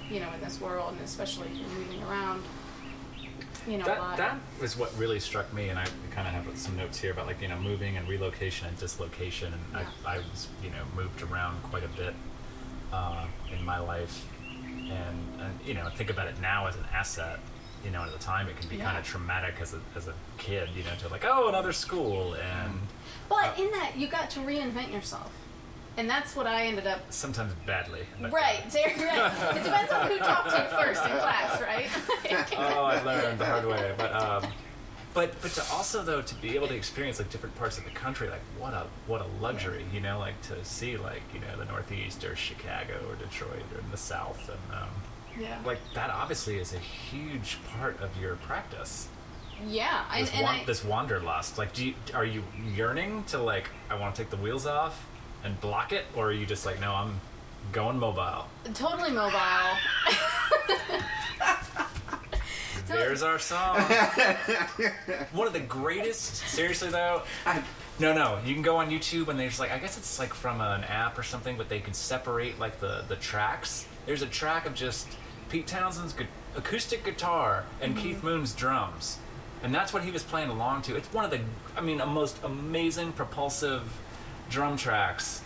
you 0.10 0.19
know, 0.19 0.31
in 0.34 0.39
this 0.41 0.62
world, 0.62 0.93
and 0.93 1.01
especially 1.01 1.49
moving 1.77 2.01
around, 2.03 2.43
you 3.67 3.78
know, 3.78 3.86
That, 3.86 4.17
that 4.17 4.38
was 4.62 4.78
what 4.78 4.97
really 4.97 5.19
struck 5.19 5.51
me, 5.54 5.69
and 5.69 5.80
I 5.80 5.86
kind 6.12 6.28
of 6.28 6.34
have 6.34 6.58
some 6.58 6.78
notes 6.78 6.99
here 6.99 7.12
about 7.12 7.28
like 7.28 7.41
you 7.41 7.47
know 7.47 7.58
moving 7.60 7.97
and 7.97 8.08
relocation 8.08 8.67
and 8.67 8.78
dislocation, 8.78 9.54
and 9.54 9.62
Yeah. 9.73 9.88
I, 10.06 10.15
I 10.15 10.17
was 10.17 10.47
you 10.63 10.69
know 10.69 10.84
moved 10.95 11.21
around 11.21 11.62
quite 11.63 11.84
a 11.84 11.88
bit 11.89 12.13
uh, 12.93 13.25
in 13.58 13.65
my 13.65 13.80
life, 13.80 14.25
and, 14.43 15.41
and 15.41 15.60
you 15.65 15.73
know 15.73 15.89
think 15.95 16.10
about 16.10 16.28
it 16.28 16.39
now 16.41 16.67
as 16.67 16.75
an 16.75 16.86
asset. 16.93 17.39
You 17.84 17.91
know, 17.91 18.01
at 18.01 18.12
the 18.12 18.17
time 18.19 18.47
it 18.47 18.60
can 18.60 18.67
be 18.67 18.78
kind 18.78 18.97
of 18.97 19.06
traumatic 19.06 19.56
as 19.62 19.73
a 19.75 19.80
as 19.95 20.08
a 20.08 20.13
kid. 20.38 20.69
You 20.75 20.84
know, 20.84 20.95
to 20.99 21.08
like 21.10 21.23
oh 21.25 21.49
another 21.49 21.71
school, 21.73 22.34
and 22.36 22.80
but 23.30 23.58
in 23.60 23.69
that, 23.71 23.93
you 23.95 24.08
got 24.08 24.30
to 24.32 24.39
reinvent 24.39 24.91
yourself, 24.91 25.32
and 25.97 26.10
that's 26.10 26.36
what 26.36 26.47
I 26.47 26.65
ended 26.65 26.88
up. 26.88 26.99
sometimes 27.12 27.53
badly. 27.65 28.01
Right, 28.21 28.31
right. 28.34 28.63
It 29.55 29.63
depends 29.63 29.91
on 29.91 30.08
who 30.10 30.17
talked 30.19 30.49
to 30.51 30.58
you 30.58 30.84
first 30.84 31.03
in 31.03 31.12
class, 31.12 31.62
right? 31.62 31.88
oh, 32.58 32.84
I 32.84 33.01
learned 33.03 33.39
the 33.39 33.45
hard 33.45 33.65
way. 33.65 33.93
But 33.97 34.13
um, 34.13 34.51
but 35.13 35.41
but 35.41 35.51
to 35.51 35.63
also 35.71 36.03
though 36.03 36.21
to 36.21 36.36
be 36.36 36.55
able 36.55 36.67
to 36.67 36.75
experience 36.75 37.19
like 37.19 37.29
different 37.29 37.55
parts 37.55 37.77
of 37.77 37.86
the 37.86 37.91
country, 37.91 38.29
like 38.29 38.41
what 38.60 38.73
a 38.73 38.86
what 39.08 39.21
a 39.21 39.27
luxury, 39.41 39.86
you 39.93 40.01
know, 40.01 40.19
like 40.19 40.39
to 40.43 40.63
see 40.65 40.97
like 40.97 41.21
you 41.34 41.39
know 41.39 41.58
the 41.58 41.65
Northeast 41.65 42.23
or 42.25 42.36
Chicago 42.36 42.99
or 43.10 43.15
Detroit 43.15 43.63
or 43.73 43.79
in 43.79 43.91
the 43.91 43.97
South, 43.97 44.49
and 44.49 44.77
um, 44.81 44.89
yeah. 45.39 45.60
like 45.65 45.79
that 45.93 46.10
obviously 46.10 46.58
is 46.58 46.73
a 46.73 46.79
huge 46.79 47.58
part 47.77 47.99
of 48.01 48.10
your 48.21 48.36
practice. 48.38 49.08
yeah, 49.65 50.03
and, 50.13 50.27
This, 50.27 50.34
and 50.34 50.43
wan- 50.43 50.55
I, 50.55 50.65
this 50.65 50.84
wanderlust, 50.84 51.58
like, 51.58 51.71
do 51.73 51.86
you, 51.88 51.93
are 52.13 52.25
you 52.25 52.43
yearning 52.75 53.23
to 53.25 53.38
like 53.38 53.69
I 53.89 53.95
want 53.95 54.15
to 54.15 54.21
take 54.21 54.29
the 54.29 54.38
wheels 54.38 54.65
off 54.65 55.08
and 55.45 55.60
block 55.62 55.93
it, 55.93 56.05
or 56.15 56.27
are 56.27 56.34
you 56.34 56.45
just 56.45 56.65
like 56.65 56.81
no, 56.81 56.93
I'm 56.93 57.19
going 57.71 57.99
mobile? 57.99 58.47
totally 58.73 59.12
mobile. 59.12 59.38
There's 62.88 63.23
our 63.23 63.39
song. 63.39 63.79
One 65.31 65.47
of 65.47 65.53
the 65.53 65.60
greatest. 65.60 66.36
Seriously 66.36 66.89
though, 66.89 67.23
no, 67.99 68.13
no. 68.13 68.39
You 68.45 68.53
can 68.53 68.62
go 68.62 68.77
on 68.77 68.89
YouTube 68.89 69.29
and 69.29 69.39
there's 69.39 69.60
like 69.60 69.71
I 69.71 69.79
guess 69.79 69.97
it's 69.97 70.19
like 70.19 70.34
from 70.34 70.62
an 70.62 70.84
app 70.84 71.17
or 71.17 71.23
something, 71.23 71.58
but 71.58 71.69
they 71.69 71.79
can 71.79 71.93
separate 71.93 72.60
like 72.60 72.79
the 72.79 73.05
the 73.08 73.15
tracks. 73.15 73.88
There's 74.05 74.21
a 74.21 74.27
track 74.27 74.65
of 74.65 74.75
just 74.75 75.08
Pete 75.49 75.67
Townshend's 75.67 76.13
gu- 76.13 76.25
acoustic 76.55 77.03
guitar 77.03 77.65
and 77.81 77.95
mm-hmm. 77.95 78.03
Keith 78.03 78.23
Moon's 78.23 78.53
drums, 78.53 79.19
and 79.63 79.73
that's 79.73 79.93
what 79.93 80.03
he 80.03 80.12
was 80.12 80.23
playing 80.23 80.49
along 80.49 80.84
to. 80.84 80.95
It's 80.95 81.12
one 81.13 81.25
of 81.25 81.31
the, 81.31 81.39
I 81.75 81.81
mean, 81.81 82.01
a 82.01 82.05
most 82.05 82.38
amazing 82.43 83.13
propulsive 83.13 83.84
drum 84.49 84.77
tracks. 84.77 85.41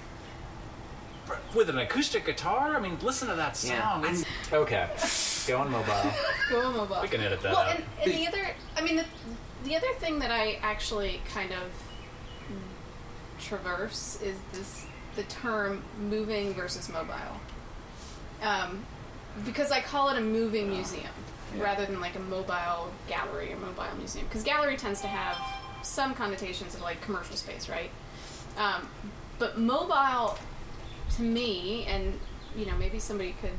With 1.56 1.70
an 1.70 1.78
acoustic 1.78 2.26
guitar, 2.26 2.76
I 2.76 2.80
mean, 2.80 2.98
listen 3.02 3.28
to 3.28 3.36
that 3.36 3.64
Yeah. 3.64 4.02
song. 4.02 4.06
It's, 4.06 4.26
okay, 4.52 4.90
going 5.48 5.70
mobile. 5.72 6.12
Go 6.50 6.62
on 6.62 6.76
mobile. 6.78 7.00
We 7.02 7.08
can 7.08 7.22
edit 7.22 7.42
that 7.44 7.52
well, 7.54 7.62
out. 7.62 7.76
and, 7.76 7.84
and 8.04 8.12
the 8.14 8.28
other, 8.28 8.56
I 8.76 8.82
mean, 8.82 8.96
the, 8.96 9.06
the 9.64 9.76
other 9.76 9.94
thing 10.00 10.20
that 10.20 10.32
I 10.32 10.54
actually 10.64 11.22
kind 11.32 11.52
of 11.54 11.70
traverse 13.40 14.20
is 14.22 14.38
this 14.54 14.86
the 15.16 15.24
term 15.24 15.84
moving 16.00 16.54
versus 16.54 16.90
mobile. 16.90 17.40
Um, 18.42 18.84
because 19.46 19.72
I 19.72 19.82
call 19.82 20.10
it 20.10 20.18
a 20.18 20.22
moving 20.22 20.70
museum 20.70 21.06
Yeah. 21.56 21.64
rather 21.64 21.86
than 21.86 22.00
like 22.00 22.16
a 22.16 22.20
mobile 22.20 22.92
gallery 23.08 23.54
or 23.54 23.58
mobile 23.58 23.84
museum. 23.98 24.26
Because 24.28 24.44
gallery 24.44 24.78
tends 24.78 25.02
to 25.02 25.08
have 25.08 25.38
some 25.84 26.14
connotations 26.14 26.74
of 26.76 26.82
like 26.82 27.02
commercial 27.02 27.36
space, 27.36 27.70
right? 27.70 27.92
Um, 28.60 28.88
but 29.40 29.58
mobile, 29.58 30.38
to 31.16 31.22
me, 31.24 31.86
and 31.86 32.20
you 32.56 32.66
know, 32.68 32.76
maybe 32.78 33.00
somebody 33.00 33.36
could 33.42 33.54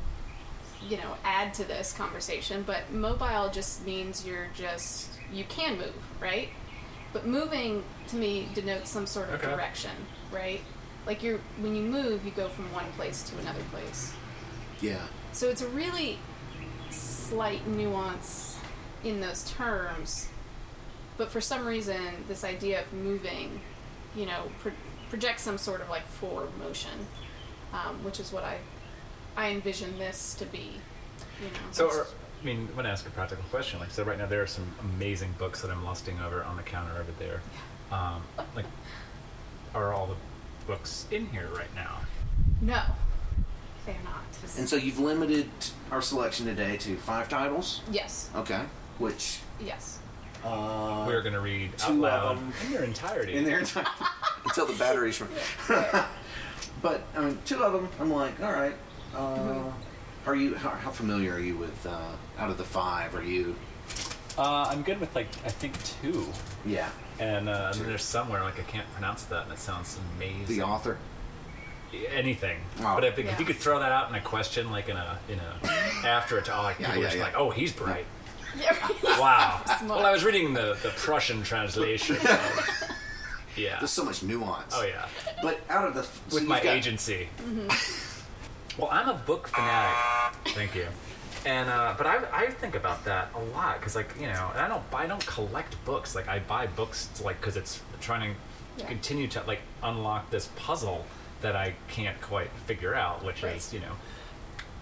you 0.88 0.96
know 0.96 1.14
add 1.24 1.52
to 1.52 1.62
this 1.64 1.92
conversation 1.92 2.62
but 2.66 2.90
mobile 2.90 3.50
just 3.52 3.84
means 3.84 4.26
you're 4.26 4.46
just 4.54 5.10
you 5.30 5.44
can 5.44 5.76
move 5.76 5.92
right 6.18 6.48
but 7.12 7.26
moving 7.26 7.84
to 8.08 8.16
me 8.16 8.48
denotes 8.54 8.88
some 8.88 9.06
sort 9.06 9.28
of 9.28 9.34
Okay. 9.34 9.50
direction 9.54 9.90
right 10.32 10.62
like 11.06 11.22
you're 11.22 11.38
when 11.60 11.76
you 11.76 11.82
move 11.82 12.24
you 12.24 12.30
go 12.30 12.48
from 12.48 12.72
one 12.72 12.86
place 12.92 13.22
to 13.24 13.36
another 13.40 13.60
place 13.70 14.14
Yeah. 14.80 15.02
so 15.32 15.50
it's 15.50 15.60
a 15.60 15.68
really 15.68 16.18
slight 16.88 17.66
nuance 17.66 18.56
in 19.04 19.20
those 19.20 19.44
terms 19.50 20.28
but 21.18 21.30
for 21.30 21.42
some 21.42 21.66
reason 21.66 22.24
this 22.26 22.42
idea 22.42 22.80
of 22.80 22.90
moving 22.94 23.60
you 24.16 24.24
know 24.24 24.44
pro- 24.60 24.72
projects 25.10 25.42
some 25.42 25.58
sort 25.58 25.80
of 25.80 25.90
like 25.90 26.06
forward 26.06 26.48
motion 26.58 26.90
um, 27.72 28.02
which 28.04 28.18
is 28.20 28.32
what 28.32 28.44
i 28.44 28.56
i 29.36 29.50
envision 29.50 29.98
this 29.98 30.34
to 30.34 30.46
be 30.46 30.72
you 31.40 31.46
know 31.48 31.60
So, 31.72 31.88
are, 31.90 32.06
I 32.40 32.44
mean, 32.44 32.68
I 32.72 32.76
want 32.76 32.86
to 32.86 32.90
ask 32.90 33.06
a 33.06 33.10
practical 33.10 33.44
question. 33.50 33.80
Like, 33.80 33.90
so 33.90 34.02
right 34.02 34.16
now 34.16 34.24
there 34.26 34.40
are 34.42 34.46
some 34.46 34.64
amazing 34.80 35.34
books 35.38 35.60
that 35.60 35.70
I'm 35.70 35.84
lusting 35.84 36.18
over 36.20 36.42
on 36.42 36.56
the 36.56 36.62
counter 36.62 36.92
over 36.98 37.12
there. 37.18 37.40
Um, 37.92 38.22
like, 38.56 38.64
are 39.74 39.92
all 39.92 40.06
the 40.06 40.14
books 40.66 41.06
in 41.10 41.26
here 41.28 41.48
right 41.54 41.72
now? 41.74 41.98
no 42.62 42.80
they're 43.86 43.94
not 44.04 44.22
And 44.58 44.66
so 44.68 44.76
you've 44.76 44.98
limited 44.98 45.48
our 45.90 46.00
selection 46.02 46.46
today 46.46 46.76
to 46.78 46.96
five 46.96 47.28
titles. 47.28 47.80
yes 47.90 48.30
Okay. 48.34 48.62
Which 48.98 49.40
yes 49.60 49.98
uh, 50.44 51.04
We're 51.06 51.20
going 51.22 51.34
to 51.34 51.40
read 51.40 51.72
out 51.74 51.78
two 51.88 51.92
of 51.92 51.98
loud 51.98 52.36
them. 52.38 52.52
in 52.66 52.72
their 52.72 52.84
entirety. 52.84 53.34
in 53.34 53.44
their 53.44 53.62
time 53.64 53.86
until 54.44 54.66
the 54.66 54.72
batteries 54.74 55.20
run. 55.20 55.30
but 56.82 57.02
I 57.16 57.20
mean, 57.20 57.38
two 57.44 57.62
of 57.62 57.72
them, 57.72 57.88
I'm 58.00 58.10
like, 58.12 58.40
all 58.42 58.52
right. 58.52 58.74
Uh, 59.14 59.18
Mm-hmm. 59.36 59.68
Are 60.28 60.36
you 60.36 60.54
how, 60.54 60.68
how 60.70 60.90
familiar 60.90 61.32
are 61.34 61.40
you 61.40 61.56
with 61.56 61.86
uh, 61.86 62.12
out 62.38 62.50
of 62.50 62.58
the 62.58 62.64
five? 62.64 63.14
Are 63.14 63.22
you? 63.22 63.56
Uh, 64.36 64.64
I'm 64.68 64.82
good 64.82 65.00
with 65.00 65.14
like 65.16 65.28
I 65.46 65.48
think 65.48 65.72
two, 65.82 66.26
Yeah. 66.66 66.90
and, 67.18 67.48
uh, 67.48 67.72
and 67.74 67.86
there's 67.86 68.04
somewhere 68.04 68.42
like 68.42 68.58
I 68.60 68.62
can't 68.64 68.86
pronounce 68.92 69.22
that, 69.24 69.44
and 69.44 69.52
it 69.52 69.58
sounds 69.58 69.98
amazing. 70.16 70.44
The 70.58 70.62
author. 70.62 70.98
anything. 72.10 72.58
Oh. 72.80 72.94
But 72.96 73.04
if, 73.04 73.18
if 73.18 73.24
Yeah. 73.24 73.38
you 73.38 73.44
could 73.46 73.56
throw 73.56 73.78
that 73.80 73.90
out 73.92 74.10
in 74.10 74.14
a 74.14 74.20
question, 74.20 74.70
like 74.70 74.90
in 74.90 74.96
a 74.98 75.18
in 75.30 75.40
a 75.40 76.06
after 76.06 76.36
it, 76.38 76.48
oh, 76.52 76.62
like 76.62 76.78
Yeah, 76.78 76.86
people 76.88 77.00
yeah, 77.02 77.06
just 77.08 77.16
yeah. 77.16 77.24
like, 77.24 77.34
oh, 77.36 77.48
he's 77.50 77.72
bright. 77.72 78.04
yeah 78.60 78.76
Wow. 79.18 79.62
Smart. 79.78 80.00
well, 80.00 80.06
I 80.06 80.12
was 80.12 80.22
reading 80.22 80.52
the 80.52 80.76
the 80.82 80.90
Prussian 80.96 81.42
translation. 81.42 82.16
yeah. 83.56 83.78
There's 83.78 83.90
so 83.90 84.04
much 84.04 84.22
nuance. 84.22 84.72
Oh 84.76 84.84
yeah. 84.84 85.06
But 85.42 85.60
out 85.68 85.88
of 85.88 85.94
the 85.94 86.02
so 86.02 86.10
With 86.36 86.46
my 86.46 86.62
got- 86.62 86.76
agency. 86.76 87.28
Well, 88.78 88.88
I'm 88.90 89.08
a 89.08 89.14
book 89.14 89.48
fanatic. 89.48 90.54
Thank 90.54 90.74
you. 90.74 90.86
And 91.44 91.68
uh, 91.68 91.94
but 91.98 92.06
I, 92.06 92.20
I 92.32 92.46
think 92.50 92.74
about 92.76 93.04
that 93.04 93.28
a 93.34 93.38
lot 93.56 93.78
because 93.78 93.94
like 93.96 94.14
you 94.18 94.26
know 94.26 94.50
and 94.52 94.60
I 94.60 94.68
don't 94.68 94.82
I 94.94 95.06
don't 95.06 95.24
collect 95.26 95.82
books 95.84 96.14
like 96.14 96.28
I 96.28 96.38
buy 96.38 96.66
books 96.68 97.08
to, 97.16 97.24
like 97.24 97.40
because 97.40 97.56
it's 97.56 97.82
trying 98.00 98.32
to 98.32 98.40
Yeah. 98.78 98.86
continue 98.86 99.26
to 99.28 99.42
like 99.42 99.60
unlock 99.82 100.30
this 100.30 100.48
puzzle 100.56 101.04
that 101.42 101.56
I 101.56 101.74
can't 101.88 102.18
quite 102.22 102.50
figure 102.66 102.94
out 102.94 103.24
which 103.24 103.42
Right. 103.42 103.56
is 103.56 103.72
you 103.74 103.80
know 103.80 103.92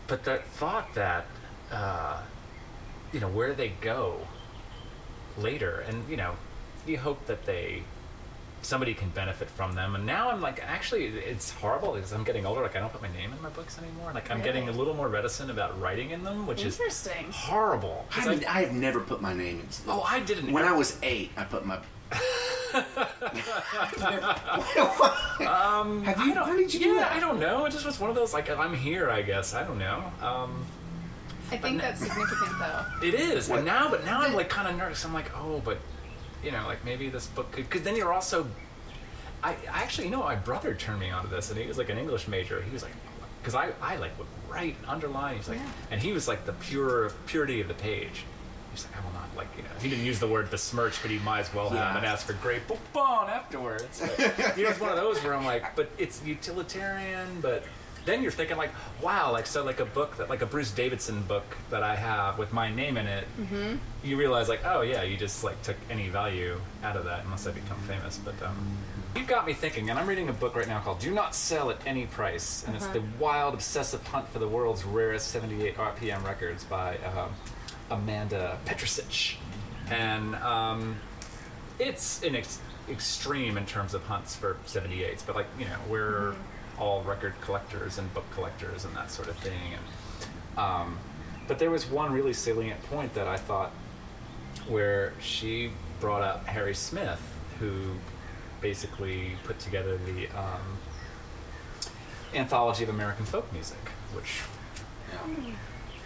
but 0.07 0.23
that 0.25 0.45
thought 0.47 0.95
that 0.95 1.27
uh, 1.73 2.21
you 3.13 3.21
know 3.21 3.29
where 3.29 3.55
they 3.55 3.69
go 3.81 4.27
later 5.39 5.81
and 5.89 6.09
you 6.09 6.17
know 6.17 6.35
you 6.87 6.99
hope 6.99 7.25
that 7.27 7.47
they 7.47 7.83
somebody 8.63 8.95
can 8.95 9.09
benefit 9.11 9.49
from 9.51 9.73
them. 9.75 9.95
And 9.95 10.05
now 10.05 10.31
I'm 10.31 10.41
like, 10.41 10.61
actually, 10.63 11.07
it's 11.07 11.51
horrible 11.51 11.93
because 11.95 12.13
I'm 12.13 12.25
getting 12.25 12.45
older. 12.47 12.61
Like 12.63 12.77
I 12.77 12.81
don't 12.81 12.93
put 12.93 13.03
my 13.03 13.13
name 13.13 13.33
in 13.33 13.41
my 13.43 13.49
books 13.51 13.79
anymore. 13.79 14.13
Like 14.13 14.31
I'm 14.31 14.43
getting 14.43 14.69
a 14.69 14.73
little 14.73 14.95
more 14.95 15.09
reticent 15.09 15.51
about 15.51 15.81
writing 15.81 16.11
in 16.11 16.25
them, 16.25 16.47
which 16.47 16.65
is 16.65 16.79
Interesting. 16.79 17.31
horrible. 17.33 18.07
'Cause 18.11 18.27
I, 18.27 18.31
I- 18.33 18.35
mean, 18.35 18.45
I 18.47 18.61
have 18.63 18.73
never 18.73 19.01
put 19.01 19.21
my 19.23 19.33
name 19.35 19.61
in. 19.61 19.69
oh, 19.89 20.03
I 20.03 20.21
didn't. 20.21 20.53
When 20.53 20.65
I 20.65 20.73
was 20.73 20.99
eight, 21.03 21.31
I 21.37 21.45
put 21.45 21.65
my. 21.65 21.79
um, 25.47 26.03
have 26.05 26.19
you? 26.27 26.35
How 26.35 26.57
did 26.57 26.73
you 26.73 26.81
yeah, 26.81 26.87
do 26.87 26.95
that? 26.97 27.13
I 27.13 27.21
don't 27.21 27.39
know. 27.41 27.65
It 27.67 27.71
just 27.73 27.85
was 27.87 27.99
one 28.01 28.11
of 28.11 28.17
those 28.17 28.33
like 28.33 28.51
I'm 28.51 28.75
here. 28.75 29.11
I 29.11 29.23
guess 29.23 29.55
I 29.55 29.63
don't 29.65 29.79
know. 29.79 30.11
Um, 30.21 30.65
I 31.51 31.57
think 31.57 31.81
that's 31.81 32.01
significant, 32.01 32.59
though. 32.59 32.85
It 33.03 33.15
is, 33.15 33.49
What? 33.49 33.59
and 33.59 33.67
now, 33.67 33.89
but 33.91 34.05
now 34.05 34.21
I'm 34.21 34.35
like 34.35 34.51
kind 34.51 34.69
of 34.69 34.77
nervous. 34.77 35.05
I'm 35.05 35.15
like, 35.15 35.31
oh, 35.37 35.63
but 35.65 35.79
you 36.45 36.51
know, 36.53 36.65
like 36.67 36.85
maybe 36.85 37.09
this 37.09 37.27
book 37.27 37.51
could, 37.53 37.69
because 37.69 37.83
then 37.83 37.97
you're 37.97 38.13
also. 38.13 38.47
I, 39.43 39.51
I 39.73 39.83
actually, 39.85 40.07
you 40.07 40.11
know, 40.11 40.21
my 40.25 40.35
brother 40.35 40.75
turned 40.75 40.99
me 41.01 41.11
onto 41.11 41.29
this, 41.29 41.51
and 41.51 41.59
he 41.61 41.67
was 41.67 41.79
like 41.79 41.91
an 41.91 41.99
English 41.99 42.27
major. 42.27 42.61
He 42.61 42.73
was 42.73 42.83
like, 42.83 42.93
because 43.41 43.55
I, 43.55 43.71
I 43.81 43.97
like 43.97 44.19
would 44.19 44.27
write 44.49 44.77
and 44.81 44.87
underline. 44.87 45.37
He's 45.37 45.49
like, 45.49 45.59
Yeah. 45.59 45.71
and 45.93 46.01
he 46.01 46.13
was 46.13 46.27
like 46.27 46.45
the 46.45 46.53
pure 46.55 47.13
purity 47.27 47.61
of 47.61 47.69
the 47.69 47.75
page. 47.75 48.25
He's 48.73 48.85
like, 48.85 48.97
I 49.01 49.05
will 49.07 49.13
not 49.13 49.29
like, 49.37 49.47
you 49.57 49.63
know, 49.63 49.69
he 49.81 49.89
didn't 49.89 50.05
use 50.05 50.19
the 50.19 50.27
word 50.27 50.51
besmirch, 50.51 51.01
but 51.03 51.11
he 51.13 51.19
might 51.21 51.41
as 51.41 51.55
well 51.55 51.69
have 51.69 51.79
Yeah. 51.79 51.97
and 51.99 52.05
ask 52.05 52.27
for 52.27 52.33
great 52.35 52.67
book 52.67 52.81
bone 52.93 53.29
afterwards. 53.31 54.01
Like, 54.03 54.57
you 54.57 54.65
know, 54.65 54.71
it's 54.71 54.81
one 54.81 54.91
of 54.91 54.97
those 54.97 55.19
where 55.23 55.35
I'm 55.35 55.45
like, 55.45 55.77
but 55.77 55.89
it's 55.99 56.21
utilitarian, 56.25 57.41
but 57.41 57.63
then 58.09 58.23
you're 58.23 58.33
thinking 58.33 58.57
like, 58.57 58.73
wow, 59.03 59.31
like 59.31 59.47
so 59.47 59.65
like 59.65 59.81
a 59.81 59.85
book 59.85 60.17
that 60.17 60.29
like 60.29 60.43
a 60.43 60.47
Bruce 60.47 60.71
Davidson 60.71 61.23
book 61.23 61.45
that 61.71 61.83
I 61.83 61.95
have 61.95 62.39
with 62.39 62.53
my 62.53 62.75
name 62.75 62.97
in 62.97 63.07
it. 63.07 63.27
Mm-hmm. 63.39 63.77
You 64.03 64.17
realize 64.17 64.49
like, 64.49 64.65
oh 64.65 64.81
yeah, 64.81 65.03
you 65.03 65.17
just 65.17 65.45
like 65.45 65.61
took 65.63 65.77
any 65.91 66.09
value 66.09 66.59
out 66.83 66.97
of 66.97 67.05
that 67.05 67.25
unless 67.25 67.47
I 67.47 67.51
become 67.51 67.79
famous. 67.81 68.19
But 68.19 68.35
um, 68.43 68.57
you 69.15 69.25
got 69.25 69.47
me 69.47 69.53
thinking, 69.53 69.91
and 69.91 69.99
I'm 69.99 70.07
reading 70.07 70.29
a 70.29 70.33
book 70.33 70.57
right 70.57 70.67
now 70.67 70.81
called 70.81 71.01
"Do 71.01 71.13
Not 71.13 71.35
Sell 71.35 71.71
at 71.71 71.87
Any 71.87 72.07
Price," 72.07 72.65
and 72.67 72.75
it's 72.75 72.87
the 72.89 73.03
wild, 73.19 73.55
obsessive 73.55 74.05
hunt 74.07 74.29
for 74.29 74.39
the 74.39 74.49
world's 74.49 74.85
rarest 74.85 75.29
78 75.29 75.77
RPM 75.77 76.25
records 76.25 76.65
by 76.65 76.97
um, 76.99 77.33
Amanda 77.91 78.59
Petrusich, 78.65 79.37
and 79.91 80.35
um, 80.37 80.97
it's 81.79 82.23
an 82.23 82.37
ex- 82.37 82.61
extreme 82.91 83.59
in 83.59 83.67
terms 83.67 83.93
of 83.93 84.03
hunts 84.05 84.35
for 84.35 84.57
78s, 84.67 85.27
but 85.27 85.37
like 85.37 85.47
you 85.59 85.67
know 85.67 85.77
we're 85.89 86.35
all 86.79 87.03
record 87.03 87.35
collectors 87.41 87.99
and 87.99 88.13
book 88.15 88.25
collectors 88.33 88.85
and 88.85 88.95
that 88.97 89.11
sort 89.11 89.29
of 89.29 89.37
thing. 89.39 89.59
And 89.75 90.59
um, 90.59 90.99
but 91.47 91.59
there 91.59 91.71
was 91.71 91.87
one 91.91 92.13
really 92.13 92.33
salient 92.33 92.83
point 92.85 93.15
that 93.15 93.27
I 93.29 93.37
thought 93.37 93.71
where 94.69 95.13
she 95.21 95.71
brought 96.01 96.23
up 96.23 96.47
Harry 96.47 96.75
Smith, 96.75 97.21
who 97.59 97.73
basically 98.61 99.33
put 99.45 99.59
together 99.59 99.97
the 99.99 100.27
um, 100.39 100.79
anthology 102.35 102.85
of 102.85 102.91
American 102.91 103.25
folk 103.25 103.51
music, 103.53 103.79
which 104.15 104.43
Yeah. 105.13 105.53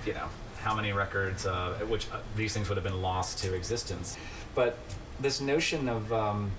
you 0.07 0.15
know 0.15 0.29
how 0.61 0.75
many 0.77 0.93
records 0.93 1.45
uh, 1.45 1.75
which 1.89 2.07
uh, 2.13 2.19
these 2.37 2.53
things 2.55 2.69
would 2.69 2.77
have 2.77 2.85
been 2.85 3.03
lost 3.03 3.39
to 3.39 3.53
existence 3.53 4.17
but 4.55 4.79
this 5.19 5.41
notion 5.41 5.89
of 5.89 6.13
um, 6.13 6.53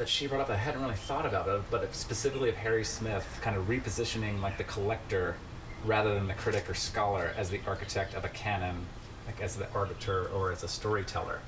that 0.00 0.08
she 0.08 0.26
brought 0.26 0.40
up 0.40 0.48
i 0.48 0.56
hadn't 0.56 0.80
really 0.80 0.94
thought 0.94 1.26
about 1.26 1.46
it 1.46 1.60
but 1.70 1.94
specifically 1.94 2.48
of 2.48 2.56
harry 2.56 2.82
smith 2.82 3.38
kind 3.42 3.54
of 3.54 3.68
repositioning 3.68 4.40
like 4.40 4.56
the 4.56 4.64
collector 4.64 5.36
rather 5.84 6.14
than 6.14 6.26
the 6.26 6.32
critic 6.34 6.68
or 6.70 6.74
scholar 6.74 7.32
as 7.36 7.50
the 7.50 7.60
architect 7.66 8.14
of 8.14 8.24
a 8.24 8.28
canon 8.30 8.86
like 9.26 9.42
as 9.42 9.56
the 9.56 9.70
arbiter 9.74 10.24
or 10.34 10.50
as 10.50 10.64
a 10.64 10.68
storyteller. 10.68 11.38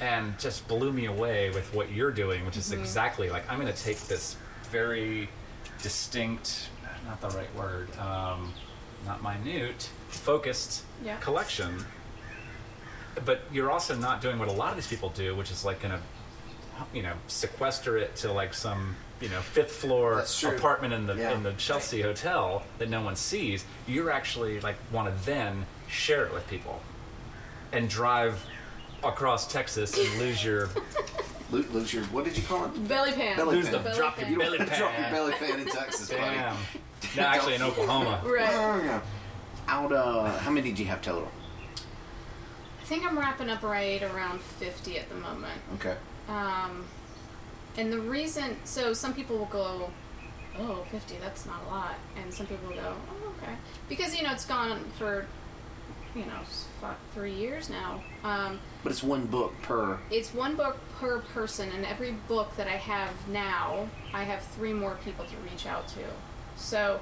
And 0.00 0.36
just 0.38 0.66
blew 0.66 0.90
me 0.92 1.04
away 1.04 1.50
with 1.50 1.72
what 1.74 1.92
you're 1.92 2.10
doing 2.10 2.44
which 2.46 2.56
is 2.56 2.72
exactly 2.72 3.28
like 3.28 3.44
i'm 3.50 3.60
going 3.60 3.72
to 3.72 3.82
take 3.82 3.98
this 4.08 4.36
very 4.70 5.28
distinct 5.82 6.70
not 7.06 7.20
the 7.20 7.28
right 7.36 7.54
word 7.54 7.88
um, 7.98 8.52
not 9.04 9.22
minute 9.22 9.90
focused 10.08 10.84
Yeah. 11.04 11.16
collection. 11.18 11.84
But 13.24 13.42
you're 13.52 13.70
also 13.70 13.94
not 13.94 14.20
doing 14.22 14.38
what 14.38 14.48
a 14.48 14.52
lot 14.52 14.70
of 14.70 14.76
these 14.76 14.88
people 14.88 15.10
do 15.10 15.36
which 15.36 15.50
is 15.50 15.64
like 15.64 15.80
gonna 15.82 16.00
you 16.92 17.02
know 17.02 17.12
sequester 17.26 17.96
it 17.98 18.16
to 18.16 18.32
like 18.32 18.54
some 18.54 18.96
you 19.20 19.28
know 19.28 19.40
fifth 19.40 19.72
floor 19.72 20.24
apartment 20.44 20.92
in 20.94 21.06
the 21.06 21.14
Yeah. 21.14 21.32
in 21.32 21.42
the 21.42 21.52
Chelsea 21.54 22.00
hotel 22.02 22.62
that 22.78 22.88
no 22.88 23.02
one 23.02 23.16
sees 23.16 23.64
you're 23.86 24.10
actually 24.10 24.60
like 24.60 24.76
want 24.92 25.14
to 25.14 25.24
then 25.26 25.66
share 25.88 26.24
it 26.26 26.32
with 26.32 26.46
people 26.48 26.80
and 27.72 27.88
drive 27.88 28.44
across 29.02 29.46
Texas 29.50 29.96
and 29.98 30.18
lose 30.18 30.42
your 30.44 30.68
Lo- 31.52 31.64
Lose 31.72 31.92
your. 31.92 32.04
What 32.04 32.24
did 32.24 32.36
you 32.38 32.44
call 32.44 32.66
it? 32.66 32.86
Belly 32.88 33.10
pan. 33.10 33.36
Belly 33.36 33.56
lose 33.56 33.64
pan. 33.64 33.72
the 33.72 33.78
Belly 33.80 33.96
drop 33.96 34.16
pan. 34.16 34.30
your 34.30 34.38
belly 34.38 34.58
Drop 34.58 34.78
your 34.78 34.88
pan 34.88 35.12
belly 35.12 35.32
fan 35.32 35.58
in 35.58 35.66
Texas, 35.66 36.08
buddy. 36.08 36.20
damn 36.20 36.56
no 37.16 37.22
actually 37.24 37.54
in 37.56 37.62
Oklahoma 37.62 38.20
Right. 38.24 39.00
Out. 39.66 39.90
Uh, 39.92 40.38
how 40.38 40.50
many 40.52 40.68
did 40.70 40.78
you 40.78 40.84
have 40.86 41.02
total? 41.02 41.28
I 42.80 42.84
think 42.84 43.04
I'm 43.04 43.18
wrapping 43.18 43.50
up 43.50 43.62
right 43.64 44.00
around 44.02 44.40
50 44.40 44.98
at 44.98 45.08
the 45.08 45.14
moment. 45.16 45.60
Okay. 45.74 45.96
Um, 46.30 46.84
and 47.76 47.92
the 47.92 47.98
reason, 48.00 48.56
so 48.64 48.92
some 48.92 49.14
people 49.14 49.36
will 49.36 49.46
go, 49.46 49.90
oh, 50.58 50.84
50, 50.90 51.16
that's 51.20 51.44
not 51.44 51.60
a 51.66 51.70
lot. 51.70 51.94
And 52.20 52.32
some 52.32 52.46
people 52.46 52.68
will 52.68 52.76
go, 52.76 52.94
oh, 53.10 53.34
okay. 53.42 53.52
Because, 53.88 54.16
you 54.16 54.22
know, 54.22 54.32
it's 54.32 54.44
gone 54.46 54.84
for, 54.96 55.26
you 56.14 56.22
know, 56.26 56.40
three 57.14 57.34
years 57.34 57.68
now. 57.68 58.00
Um, 58.24 58.60
But 58.82 58.92
it's 58.92 59.02
one 59.02 59.26
book 59.26 59.54
per. 59.62 59.98
it's 60.10 60.32
one 60.32 60.56
book 60.56 60.78
per 60.98 61.18
person, 61.20 61.70
and 61.70 61.84
every 61.84 62.12
book 62.28 62.56
that 62.56 62.66
I 62.66 62.76
have 62.76 63.10
now, 63.28 63.88
I 64.12 64.24
have 64.24 64.42
three 64.42 64.72
more 64.72 64.96
people 65.04 65.24
to 65.24 65.36
reach 65.50 65.66
out 65.66 65.88
to. 65.88 66.00
So 66.56 67.00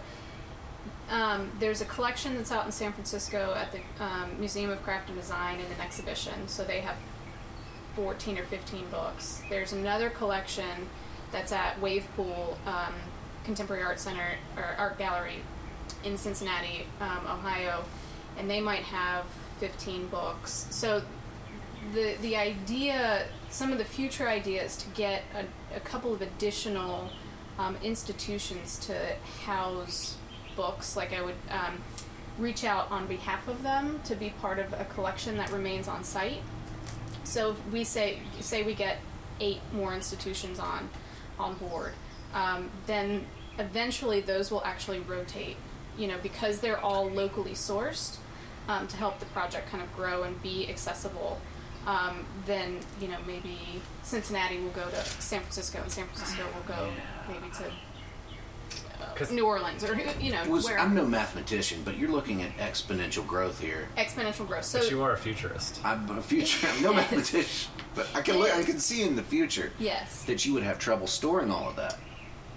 um, 1.11 1.51
there's 1.59 1.81
a 1.81 1.87
collection 1.87 2.35
that's 2.37 2.53
out 2.53 2.66
in 2.66 2.72
San 2.72 2.93
Francisco 2.93 3.55
at 3.57 3.72
the 3.72 3.81
um, 4.05 4.39
Museum 4.39 4.70
of 4.70 4.83
Craft 4.83 5.09
and 5.09 5.18
Design 5.18 5.59
in 5.59 5.66
an 5.66 5.81
exhibition. 5.83 6.47
So 6.47 6.64
they 6.64 6.81
have 6.81 6.97
14 7.99 8.38
or 8.38 8.44
15 8.44 8.86
books. 8.92 9.42
There's 9.51 9.72
another 9.72 10.09
collection 10.09 10.88
that's 11.32 11.51
at 11.51 11.80
Wavepool 11.80 12.57
um, 12.64 12.94
Contemporary 13.44 13.82
Art 13.82 13.99
Center 13.99 14.36
or 14.57 14.62
Art 14.78 14.99
Gallery 14.99 15.40
in 16.05 16.16
Cincinnati, 16.16 16.86
um, 17.01 17.26
Ohio, 17.26 17.84
and 18.38 18.49
they 18.49 18.61
might 18.61 18.84
have 18.84 19.24
15 19.59 20.07
books. 20.07 20.68
So 20.70 21.03
the 21.92 22.14
the 22.22 22.36
idea, 22.36 23.26
some 23.51 23.72
of 23.72 23.78
the 23.78 23.84
future 23.84 24.28
ideas, 24.28 24.76
to 24.76 24.88
get 24.90 25.24
a, 25.34 25.76
a 25.76 25.80
couple 25.80 26.14
of 26.14 26.22
additional 26.22 27.11
um, 27.59 27.76
institutions 27.82 28.78
to 28.86 28.94
house 29.44 30.16
books. 30.55 30.96
Like 30.96 31.12
I 31.12 31.20
would 31.22 31.34
um, 31.51 31.82
reach 32.38 32.62
out 32.62 32.92
on 32.92 33.09
behalf 33.09 33.49
of 33.49 33.64
them 33.64 34.01
to 34.05 34.14
be 34.14 34.30
part 34.40 34.61
of 34.61 34.72
a 34.72 34.84
collection 34.84 35.36
that 35.38 35.51
remains 35.51 35.88
on 35.88 36.05
site. 36.05 36.42
So 37.29 37.51
if 37.51 37.72
we 37.72 37.85
say 37.85 38.20
say 38.41 38.62
we 38.62 38.74
get 38.74 38.97
eight 39.39 39.61
more 39.74 39.95
institutions 39.95 40.59
on 40.59 40.89
on 41.39 41.55
board, 41.57 41.93
um, 42.33 42.70
then 42.87 43.26
eventually 43.59 44.20
those 44.20 44.51
will 44.51 44.64
actually 44.64 45.01
rotate. 45.01 45.57
You 45.99 46.07
know, 46.07 46.16
because 46.22 46.61
they're 46.61 46.81
all 46.81 47.11
locally 47.11 47.53
sourced 47.53 48.18
um, 48.68 48.87
to 48.87 48.97
help 48.97 49.18
the 49.18 49.26
project 49.26 49.68
kind 49.68 49.83
of 49.83 49.95
grow 49.95 50.22
and 50.22 50.41
be 50.43 50.68
accessible. 50.70 51.39
Um, 51.87 52.24
then 52.47 52.79
you 53.01 53.09
know 53.09 53.18
maybe 53.26 53.59
Cincinnati 54.03 54.59
will 54.59 54.70
go 54.70 54.89
to 54.89 55.05
San 55.20 55.41
Francisco, 55.41 55.83
and 55.83 55.93
San 55.93 56.07
Francisco 56.07 56.45
will 56.55 56.74
go 56.74 56.91
maybe 57.29 57.53
to 57.57 57.64
New 59.31 59.45
Orleans 59.47 59.85
or 59.85 59.95
you 60.21 60.33
know 60.33 60.45
Was, 60.49 60.64
where 60.64 60.79
I'm 60.79 60.95
no 60.95 61.05
mathematician, 61.07 61.83
but 61.85 61.97
you're 61.99 62.11
looking 62.11 62.43
at 62.43 62.57
exponential 62.59 63.27
growth 63.27 63.61
here. 63.61 63.89
exponential 63.97 64.47
growth. 64.47 64.64
So 64.64 64.79
but 64.81 64.91
you 64.91 65.03
are 65.03 65.12
a 65.12 65.16
futurist 65.19 65.81
I'm 65.85 66.09
a 66.16 66.23
future. 66.23 66.66
I'm 66.69 66.83
no 66.83 66.93
Yes. 66.93 67.11
mathematician, 67.11 67.73
but 67.95 68.09
I 68.14 68.21
can 68.23 68.39
look, 68.39 68.51
I 68.55 68.62
can 68.62 68.79
see 68.79 69.03
in 69.03 69.16
the 69.16 69.23
future 69.23 69.73
yes, 69.79 70.23
that 70.25 70.45
you 70.47 70.53
would 70.55 70.62
have 70.62 70.79
trouble 70.79 71.07
storing 71.07 71.51
all 71.51 71.69
of 71.69 71.77
that. 71.77 71.99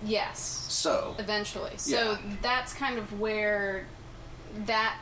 yes. 0.06 0.40
So 0.70 1.16
eventually. 1.20 1.74
So 1.78 2.12
Yeah. 2.12 2.18
that's 2.42 2.74
kind 2.74 2.98
of 2.98 3.20
where 3.20 3.86
that 4.66 4.98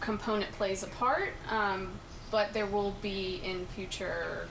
component 0.00 0.50
plays 0.52 0.82
a 0.82 0.86
part. 0.88 1.30
Um, 1.50 1.92
but 2.30 2.52
there 2.52 2.66
will 2.66 2.94
be 3.02 3.40
in 3.42 3.66
future, 3.74 4.46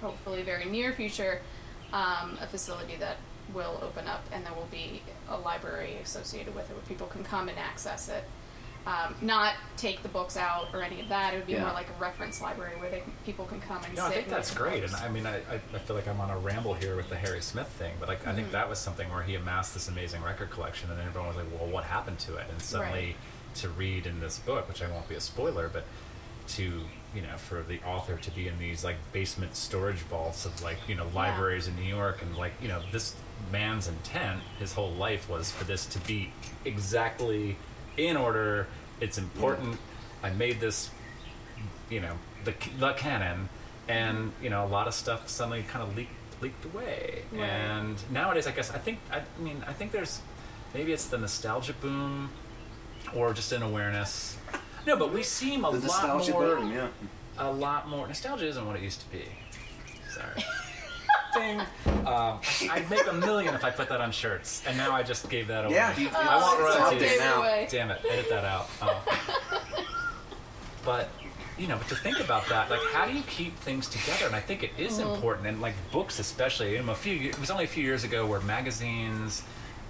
hopefully 0.00 0.42
very 0.42 0.66
near 0.66 0.92
future, 0.92 1.40
um, 1.92 2.36
a 2.40 2.46
facility 2.46 2.94
that 2.96 3.16
will 3.54 3.78
open 3.82 4.06
up, 4.06 4.22
and 4.32 4.44
there 4.44 4.52
will 4.52 4.68
be 4.70 5.02
a 5.28 5.36
library 5.38 5.96
associated 6.02 6.54
with 6.54 6.68
it 6.70 6.74
where 6.74 6.84
people 6.86 7.06
can 7.06 7.24
come 7.24 7.48
and 7.48 7.58
access 7.58 8.08
it. 8.08 8.24
Um, 8.86 9.14
not 9.22 9.54
take 9.78 10.02
the 10.02 10.10
books 10.10 10.36
out 10.36 10.68
or 10.74 10.82
any 10.82 11.00
of 11.00 11.08
that. 11.08 11.32
It 11.32 11.38
would 11.38 11.46
be 11.46 11.54
Yeah. 11.54 11.64
more 11.64 11.72
like 11.72 11.88
a 11.88 11.98
reference 11.98 12.42
library 12.42 12.76
where 12.78 12.90
they 12.90 13.02
people 13.24 13.46
can 13.46 13.58
come 13.58 13.82
and 13.82 13.94
No, 13.96 14.02
sit. 14.02 14.10
I 14.10 14.14
think 14.16 14.28
that's 14.28 14.50
look 14.50 14.60
at 14.60 14.70
great, 14.72 14.84
and. 14.84 14.94
I 14.96 15.08
mean, 15.08 15.24
I, 15.26 15.36
I 15.36 15.54
I 15.74 15.78
feel 15.78 15.96
like 15.96 16.06
I'm 16.06 16.20
on 16.20 16.28
a 16.30 16.36
ramble 16.36 16.74
here 16.74 16.94
with 16.94 17.08
the 17.08 17.16
Harry 17.16 17.40
Smith 17.40 17.68
thing, 17.68 17.94
but 17.98 18.08
like 18.10 18.20
I 18.20 18.28
Mm-hmm. 18.28 18.36
think 18.36 18.52
that 18.52 18.68
was 18.68 18.78
something 18.78 19.08
where 19.10 19.22
he 19.22 19.36
amassed 19.36 19.72
this 19.72 19.88
amazing 19.88 20.22
record 20.22 20.50
collection, 20.50 20.90
and 20.90 21.00
everyone 21.00 21.28
was 21.28 21.36
like, 21.38 21.46
"Well, 21.58 21.66
what 21.70 21.84
happened 21.84 22.18
to 22.20 22.36
it?" 22.36 22.44
And 22.50 22.60
suddenly, 22.60 23.16
to 23.54 23.70
read 23.70 24.04
in 24.06 24.20
this 24.20 24.38
book, 24.40 24.68
which 24.68 24.82
I 24.82 24.90
won't 24.90 25.08
be 25.08 25.14
a 25.14 25.20
spoiler, 25.20 25.70
but 25.72 25.84
to 26.48 26.82
you 27.14 27.22
know, 27.22 27.36
for 27.38 27.62
the 27.62 27.80
author 27.86 28.16
to 28.18 28.30
be 28.32 28.48
in 28.48 28.58
these 28.58 28.84
like 28.84 28.96
basement 29.12 29.56
storage 29.56 30.00
vaults 30.00 30.44
of 30.44 30.60
like 30.62 30.76
you 30.88 30.94
know 30.94 31.06
libraries 31.14 31.68
in 31.68 31.76
New 31.76 31.84
York, 31.88 32.20
and 32.20 32.36
like 32.36 32.52
you 32.60 32.68
know 32.68 32.82
this 32.92 33.14
man's 33.52 33.88
intent, 33.88 34.40
his 34.58 34.72
whole 34.72 34.92
life 34.92 35.28
was 35.28 35.50
for 35.50 35.64
this 35.64 35.86
to 35.86 35.98
be 36.00 36.30
exactly 36.64 37.56
in 37.96 38.16
order. 38.16 38.66
It's 39.00 39.18
important. 39.18 39.78
I 40.22 40.30
made 40.30 40.60
this, 40.60 40.90
you 41.90 42.00
know, 42.00 42.14
the 42.44 42.54
the 42.78 42.92
canon, 42.94 43.48
and 43.88 44.32
you 44.42 44.50
know 44.50 44.64
a 44.64 44.68
lot 44.68 44.86
of 44.88 44.94
stuff 44.94 45.28
suddenly 45.28 45.62
kind 45.62 45.82
of 45.82 45.96
leaked 45.96 46.10
leaked 46.40 46.64
away. 46.64 47.22
Right. 47.32 47.42
And 47.42 47.96
nowadays, 48.10 48.46
I 48.46 48.52
guess 48.52 48.70
I 48.70 48.78
think 48.78 48.98
I, 49.10 49.18
I 49.18 49.42
mean 49.42 49.64
I 49.66 49.72
think 49.72 49.92
there's 49.92 50.20
maybe 50.72 50.92
it's 50.92 51.06
the 51.06 51.18
nostalgia 51.18 51.74
boom, 51.74 52.30
or 53.14 53.32
just 53.32 53.52
an 53.52 53.62
awareness. 53.62 54.36
No, 54.86 54.96
but 54.96 55.12
we 55.12 55.22
seem 55.22 55.64
a 55.64 55.70
The 55.70 55.78
lot 55.78 55.82
nostalgia 55.82 56.32
more 56.32 56.56
boom, 56.56 56.72
yeah. 56.72 56.88
a 57.38 57.50
lot 57.50 57.88
more. 57.88 58.06
Nostalgia 58.06 58.46
isn't 58.46 58.66
what 58.66 58.76
it 58.76 58.82
used 58.82 59.00
to 59.00 59.10
be. 59.10 59.24
Sorry. 60.10 60.44
Ding. 61.34 61.60
Um, 62.06 62.40
I'd 62.70 62.86
make 62.90 63.06
a 63.06 63.12
million 63.12 63.54
if 63.54 63.64
I 63.64 63.70
put 63.70 63.88
that 63.88 64.00
on 64.00 64.12
shirts, 64.12 64.62
and 64.66 64.76
now 64.76 64.92
I 64.92 65.02
just 65.02 65.28
gave 65.28 65.48
that 65.48 65.64
away. 65.64 65.74
Yeah, 65.74 65.96
you- 65.96 66.08
I 66.14 66.36
want 66.36 66.60
Oh, 66.60 66.66
it's 66.66 66.76
out 66.76 66.80
royalties. 66.80 67.00
there 67.00 67.08
gave 67.10 67.18
it 67.20 67.24
now. 67.24 67.38
away. 67.38 67.68
Damn 67.70 67.90
it! 67.90 68.00
Edit 68.08 68.28
that 68.30 68.44
out. 68.44 68.68
Oh. 68.82 69.02
but 70.84 71.08
you 71.56 71.68
know, 71.68 71.76
but 71.78 71.86
to 71.88 71.94
think 71.94 72.18
about 72.18 72.48
that, 72.48 72.68
like, 72.68 72.80
how 72.92 73.06
do 73.06 73.12
you 73.12 73.22
keep 73.28 73.56
things 73.58 73.88
together? 73.88 74.26
And 74.26 74.34
I 74.34 74.40
think 74.40 74.62
it 74.64 74.72
is 74.76 74.98
important, 74.98 75.46
and 75.46 75.60
like 75.60 75.74
books 75.92 76.18
especially. 76.18 76.72
You 76.76 76.82
know, 76.82 76.92
a 76.92 76.96
few. 76.96 77.28
It 77.28 77.38
was 77.40 77.50
only 77.50 77.64
a 77.64 77.68
few 77.68 77.84
years 77.84 78.04
ago 78.04 78.26
where 78.26 78.40
magazines 78.40 79.42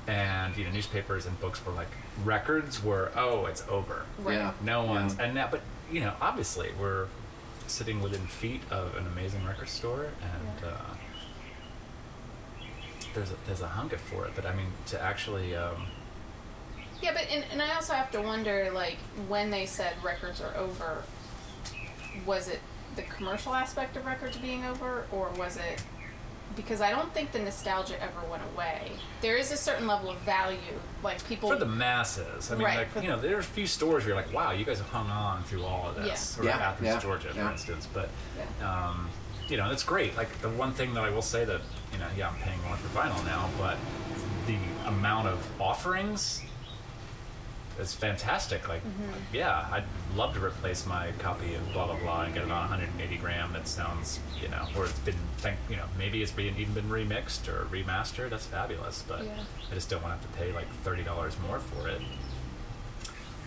and 0.07 0.55
you 0.55 0.65
know 0.65 0.71
newspapers 0.71 1.25
and 1.25 1.41
books 1.41 1.65
were 1.65 1.73
like 1.73 1.89
records 2.25 2.85
were 2.85 3.11
oh 3.17 3.47
it's 3.47 3.65
over 3.71 4.05
Right. 4.19 4.35
Yeah. 4.35 4.53
no 4.63 4.85
one's 4.85 5.17
Yeah. 5.17 5.25
and 5.25 5.35
now 5.35 5.49
but 5.51 5.63
you 5.91 6.01
know 6.01 6.13
obviously 6.21 6.69
we're 6.79 7.07
sitting 7.69 8.03
within 8.03 8.21
feet 8.27 8.61
of 8.71 8.95
an 8.99 9.07
amazing 9.07 9.47
record 9.47 9.71
store 9.71 10.05
and 10.21 10.63
Yeah. 10.63 10.69
uh, 10.69 10.95
there's 13.15 13.31
a, 13.31 13.35
there's 13.47 13.61
a 13.63 13.69
hunger 13.69 13.97
for 13.99 14.27
it 14.27 14.33
but 14.35 14.45
i 14.47 14.55
mean 14.55 14.67
to 14.87 15.01
actually 15.01 15.55
um, 15.55 15.87
Yeah, 17.03 17.13
but 17.13 17.27
and, 17.31 17.45
and 17.53 17.61
I 17.63 17.75
also 17.75 17.93
have 17.93 18.11
to 18.13 18.21
wonder, 18.21 18.71
like, 18.73 18.97
when 19.29 19.51
they 19.51 19.67
said 19.67 19.93
records 20.03 20.41
are 20.41 20.55
over, 20.57 21.03
was 22.25 22.49
it 22.49 22.61
the 22.97 23.03
commercial 23.03 23.53
aspect 23.55 23.97
of 23.97 24.07
records 24.07 24.37
being 24.39 24.65
over, 24.65 25.05
or 25.13 25.29
was 25.37 25.57
it 25.57 25.83
because 26.57 26.81
I 26.81 26.91
don't 26.91 27.13
think 27.13 27.33
the 27.33 27.41
nostalgia 27.41 28.01
ever 28.01 28.21
went 28.31 28.43
away. 28.55 28.93
There 29.21 29.37
is 29.37 29.51
a 29.51 29.57
certain 29.57 29.87
level 29.89 30.09
of 30.11 30.19
value, 30.19 30.59
like 31.03 31.23
people. 31.27 31.49
for 31.51 31.57
the 31.57 31.67
masses 31.67 32.51
i 32.51 32.55
mean 32.55 32.65
Right, 32.65 32.79
like 32.79 32.91
for 32.91 33.03
you 33.03 33.09
know 33.09 33.21
there 33.21 33.37
are 33.37 33.41
a 33.41 33.43
few 33.43 33.67
stores 33.67 34.05
where 34.05 34.15
you're 34.15 34.23
like 34.25 34.33
wow 34.33 34.53
you 34.53 34.65
guys 34.65 34.79
have 34.79 34.89
hung 34.89 35.11
on 35.11 35.43
through 35.45 35.65
all 35.65 35.89
of 35.91 35.97
this 35.97 36.37
Yeah. 36.39 36.43
or 36.43 36.47
Yeah, 36.47 36.69
athens 36.69 36.87
yeah, 36.89 36.99
georgia 37.01 37.29
for 37.35 37.51
instance 37.51 37.87
but 37.93 38.09
Yeah. 38.39 38.89
um, 38.89 39.11
you 39.49 39.57
know, 39.57 39.71
it's 39.71 39.85
great. 39.85 40.17
Like 40.17 40.41
the 40.41 40.49
one 40.51 40.73
thing 40.73 40.95
that 40.95 41.05
I 41.05 41.11
will 41.11 41.23
say 41.23 41.45
that 41.45 41.61
you 41.93 41.99
know, 41.99 42.07
yeah, 42.17 42.29
I'm 42.31 42.37
paying 42.37 42.61
more 42.63 42.77
for 42.77 42.89
vinyl 42.99 43.25
now, 43.25 43.49
but 43.59 43.77
the 44.47 44.57
amount 44.89 45.29
of 45.29 45.61
offerings 45.61 46.43
is 47.79 47.93
fantastic. 47.93 48.69
Like, 48.69 48.83
Mm-hmm. 48.85 49.35
yeah, 49.35 49.67
I'd 49.73 49.85
love 50.17 50.35
to 50.35 50.45
replace 50.45 50.87
my 50.87 51.11
copy 51.19 51.55
of 51.55 51.73
blah 51.73 51.87
blah 51.87 51.97
blah 51.99 52.23
and 52.23 52.35
get 52.35 52.45
it 52.45 52.51
on 52.51 52.71
180 52.71 53.17
gram. 53.19 53.53
That 53.53 53.67
sounds, 53.67 54.21
you 54.41 54.49
know, 54.49 54.67
or 54.77 54.85
it's 54.85 54.99
been, 55.01 55.17
thank, 55.39 55.59
you 55.69 55.77
know, 55.77 55.87
maybe 55.99 56.23
it's 56.23 56.31
been 56.33 56.57
even 56.57 56.75
been 56.75 56.89
remixed 56.89 57.49
or 57.49 57.65
remastered. 57.67 58.31
That's 58.31 58.47
fabulous, 58.47 59.05
but 59.09 59.25
Yeah. 59.25 59.33
I 59.71 59.75
just 59.75 59.91
don't 59.91 60.03
want 60.03 60.21
to 60.21 60.27
have 60.27 60.37
to 60.37 60.39
pay 60.43 60.53
like 60.53 60.69
thirty 60.85 61.03
dollars 61.03 61.37
more 61.49 61.59
for 61.59 61.89
it. 61.89 62.01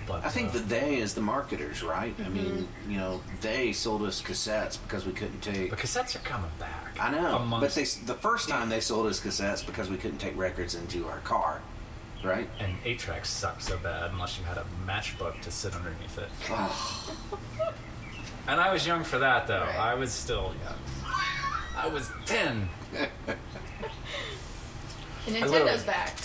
But 0.08 0.24
I 0.26 0.30
think 0.30 0.49
uh, 0.49 0.53
that 0.53 0.70
they, 0.70 1.01
as 1.01 1.14
the 1.14 1.22
marketers, 1.22 1.84
right? 1.84 2.16
I 2.26 2.30
mean, 2.30 2.45
Mm-hmm. 2.45 2.91
you 2.91 2.97
know, 2.97 3.22
they 3.41 3.74
sold 3.74 4.03
us 4.03 4.22
cassettes 4.22 4.78
because 4.82 5.05
we 5.05 5.12
couldn't 5.12 5.41
take. 5.41 5.70
but 5.70 5.80
cassettes 5.80 6.16
are 6.16 6.20
coming 6.20 6.49
back. 6.60 6.97
I 6.99 7.12
know, 7.12 7.22
but 7.22 7.41
amongst- 7.41 7.76
they 7.76 7.84
the 8.05 8.18
first 8.20 8.47
time 8.49 8.70
they 8.70 8.80
sold 8.80 9.08
us 9.08 9.20
cassettes 9.20 9.66
because 9.66 9.89
we 9.89 9.97
couldn't 9.97 10.20
take 10.20 10.38
records 10.38 10.76
into 10.76 11.05
our 11.08 11.20
car, 11.20 11.62
right? 12.24 12.49
And 12.60 12.74
8 12.86 12.97
tracks 12.99 13.30
suck 13.30 13.60
so 13.62 13.78
bad 13.78 14.12
unless 14.12 14.39
you 14.39 14.45
had 14.45 14.58
a 14.58 14.66
matchbook 14.88 15.41
to 15.41 15.51
sit 15.51 15.76
underneath 15.76 16.18
it. 16.18 16.30
Oh, 16.49 17.14
And 18.47 18.62
I 18.62 18.72
was 18.72 18.88
young 18.88 19.03
for 19.03 19.20
that, 19.20 19.45
though. 19.45 19.60
Right. 19.60 19.76
I 19.76 19.93
was 19.95 20.10
still 20.14 20.53
young. 20.64 21.14
I 21.76 21.88
was 21.89 22.10
10. 22.26 22.70
And 25.28 25.36
Nintendo's 25.36 25.84
back. 25.84 26.16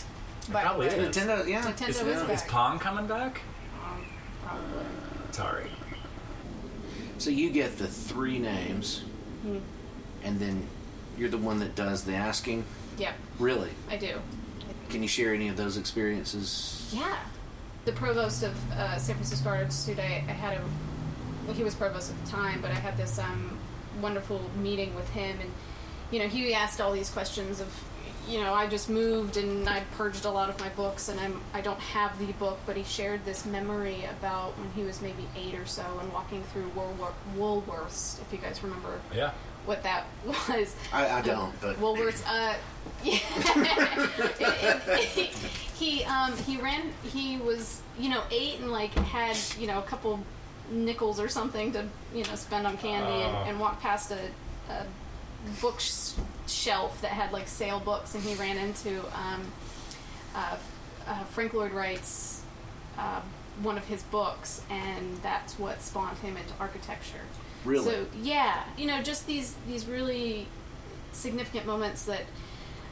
by 0.53 0.63
probably 0.63 0.87
is. 0.87 0.95
Nintendo, 1.17 1.47
yeah, 1.49 1.63
Nintendo 1.63 1.89
it's 1.89 2.01
is 2.01 2.23
back. 2.23 2.31
Is 2.31 2.43
Pong 2.43 2.79
coming 2.79 3.07
back? 3.09 3.41
Probably. 4.45 4.85
Sorry. 5.33 5.67
So 7.19 7.31
you 7.31 7.51
get 7.51 7.79
the 7.79 7.87
three 7.87 8.39
names, 8.39 9.03
Hmm. 9.43 9.59
and 10.25 10.39
then 10.41 10.67
you're 11.19 11.29
the 11.29 11.39
one 11.39 11.59
that 11.61 11.75
does 11.75 12.05
the 12.05 12.15
asking. 12.15 12.65
Yeah, 12.99 13.13
Really? 13.39 13.71
I 13.91 13.97
do. 13.97 14.21
Can 14.91 15.03
you 15.03 15.09
share 15.09 15.33
any 15.35 15.49
of 15.49 15.57
those 15.57 15.77
experiences? 15.77 16.91
Yeah. 16.95 17.17
The 17.85 17.93
provost 17.93 18.43
of 18.43 18.55
uh, 18.73 18.99
San 18.99 19.15
Francisco 19.17 19.49
Art 19.49 19.65
Institute, 19.65 19.99
I, 19.99 20.25
I 20.29 20.33
had 20.33 20.59
a, 20.59 20.61
well, 21.47 21.55
he 21.55 21.65
was 21.65 21.75
provost 21.75 22.11
at 22.13 22.25
the 22.25 22.31
time, 22.31 22.61
but 22.61 22.71
I 22.71 22.75
had 22.75 22.97
this 22.97 23.19
um, 23.19 23.59
wonderful 24.01 24.41
meeting 24.61 24.95
with 24.95 25.09
him, 25.11 25.39
and 25.41 25.51
you 26.11 26.19
know, 26.19 26.29
he 26.29 26.53
asked 26.55 26.81
all 26.81 26.93
these 26.93 27.11
questions 27.11 27.61
of, 27.61 27.69
you 28.29 28.41
know, 28.41 28.55
I 28.55 28.67
just 28.69 28.89
moved 28.89 29.37
and 29.37 29.69
I 29.69 29.83
purged 29.97 30.25
a 30.25 30.31
lot 30.31 30.49
of 30.49 30.59
my 30.61 30.69
books, 30.71 31.09
and 31.09 31.19
I'm 31.21 31.41
I 31.55 31.61
don't 31.61 31.81
have 31.81 32.19
the 32.19 32.33
book, 32.35 32.59
but 32.67 32.77
he 32.77 32.85
shared 32.85 33.25
this 33.25 33.45
memory 33.45 34.05
about 34.19 34.57
when 34.59 34.71
he 34.73 34.83
was 34.85 35.01
maybe 35.03 35.27
eight 35.37 35.55
or 35.55 35.67
so 35.67 35.85
and 36.01 36.13
walking 36.13 36.43
through 36.53 36.71
Woolwor- 36.77 37.13
Woolworths, 37.37 38.21
if 38.21 38.33
you 38.33 38.39
guys 38.39 38.63
remember 38.63 39.01
Yeah. 39.15 39.33
what 39.67 39.83
that 39.83 40.05
was. 40.27 40.75
I, 40.93 41.19
I 41.19 41.23
don't, 41.23 41.53
but 41.61 41.77
Woolworths. 41.81 42.23
Uh, 42.27 42.55
yeah. 43.05 43.17
he 45.79 46.05
um 46.05 46.37
he 46.39 46.57
ran. 46.59 46.93
He 47.03 47.39
was 47.39 47.81
you 47.99 48.09
know 48.09 48.23
eight 48.31 48.61
and 48.61 48.71
like 48.71 48.93
had 48.95 49.37
you 49.59 49.67
know 49.67 49.79
a 49.79 49.83
couple 49.83 50.21
nickels 50.71 51.21
or 51.21 51.29
something 51.29 51.73
to 51.73 51.85
you 52.15 52.25
know 52.25 52.35
spend 52.35 52.67
on 52.67 52.77
candy 52.79 53.11
Oh. 53.11 53.41
and, 53.41 53.51
and 53.51 53.61
walked 53.61 53.83
past 53.83 54.11
a, 54.13 54.19
a 54.73 54.87
bookshelf 55.61 57.01
that 57.03 57.11
had 57.11 57.33
like 57.33 57.49
sale 57.49 57.81
books 57.81 58.15
and 58.15 58.23
he 58.23 58.35
ran 58.35 58.57
into 58.59 59.01
um, 59.17 59.43
uh, 60.35 60.57
uh, 61.07 61.25
Frank 61.25 61.53
Lloyd 61.53 61.73
Wright's 61.73 62.43
uh, 62.99 63.21
one 63.63 63.77
of 63.77 63.85
his 63.87 64.03
books 64.05 64.63
and 64.71 65.17
that's 65.23 65.59
what 65.59 65.81
spawned 65.83 66.19
him 66.19 66.37
into 66.37 66.53
architecture. 66.61 67.21
Really? 67.65 67.85
So 67.85 68.07
yeah, 68.21 68.65
you 68.77 68.87
know, 68.87 69.03
just 69.03 69.27
these 69.27 69.55
these 69.67 69.87
really 69.87 70.47
significant 71.13 71.67
moments 71.67 72.05
that 72.05 72.23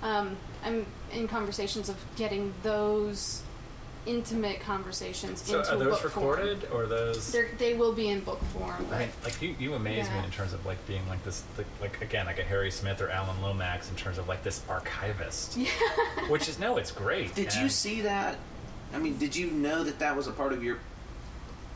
um, 0.02 0.36
I'm 0.64 0.86
in 1.12 1.28
conversations 1.28 1.88
of 1.88 1.96
getting 2.16 2.54
those 2.62 3.42
intimate 4.06 4.60
conversations 4.60 5.42
So 5.42 5.58
into 5.58 5.70
are 5.72 5.74
a 5.74 5.78
those 5.78 6.00
book 6.00 6.12
form. 6.12 6.26
recorded 6.28 6.68
or 6.72 6.86
those. 6.86 7.30
They're, 7.32 7.50
they 7.58 7.74
will 7.74 7.92
be 7.92 8.08
in 8.08 8.20
book 8.20 8.42
form, 8.54 8.86
I 8.92 8.98
mean, 9.00 9.08
like 9.24 9.40
you, 9.42 9.54
you 9.58 9.74
amaze 9.74 10.08
me 10.10 10.18
in 10.24 10.30
terms 10.30 10.52
of 10.52 10.64
like 10.64 10.84
being 10.86 11.06
like 11.08 11.22
this, 11.24 11.42
like, 11.58 11.66
like 11.80 12.00
again, 12.02 12.26
like 12.26 12.38
a 12.38 12.42
Harry 12.44 12.70
Smith 12.70 13.00
or 13.00 13.10
Alan 13.10 13.40
Lomax 13.42 13.90
in 13.90 13.96
terms 13.96 14.16
of 14.18 14.26
like 14.28 14.42
this 14.42 14.62
archivist, 14.68 15.56
Yeah. 15.56 15.68
which 16.28 16.48
is 16.48 16.58
no, 16.58 16.76
it's 16.78 16.92
great. 16.92 17.34
did 17.34 17.54
you 17.54 17.68
see 17.68 18.00
that? 18.02 18.36
I 18.94 18.98
mean, 18.98 19.18
did 19.18 19.36
you 19.36 19.50
know 19.50 19.84
that 19.84 19.98
that 19.98 20.16
was 20.16 20.26
a 20.26 20.32
part 20.32 20.52
of 20.52 20.64
your? 20.64 20.78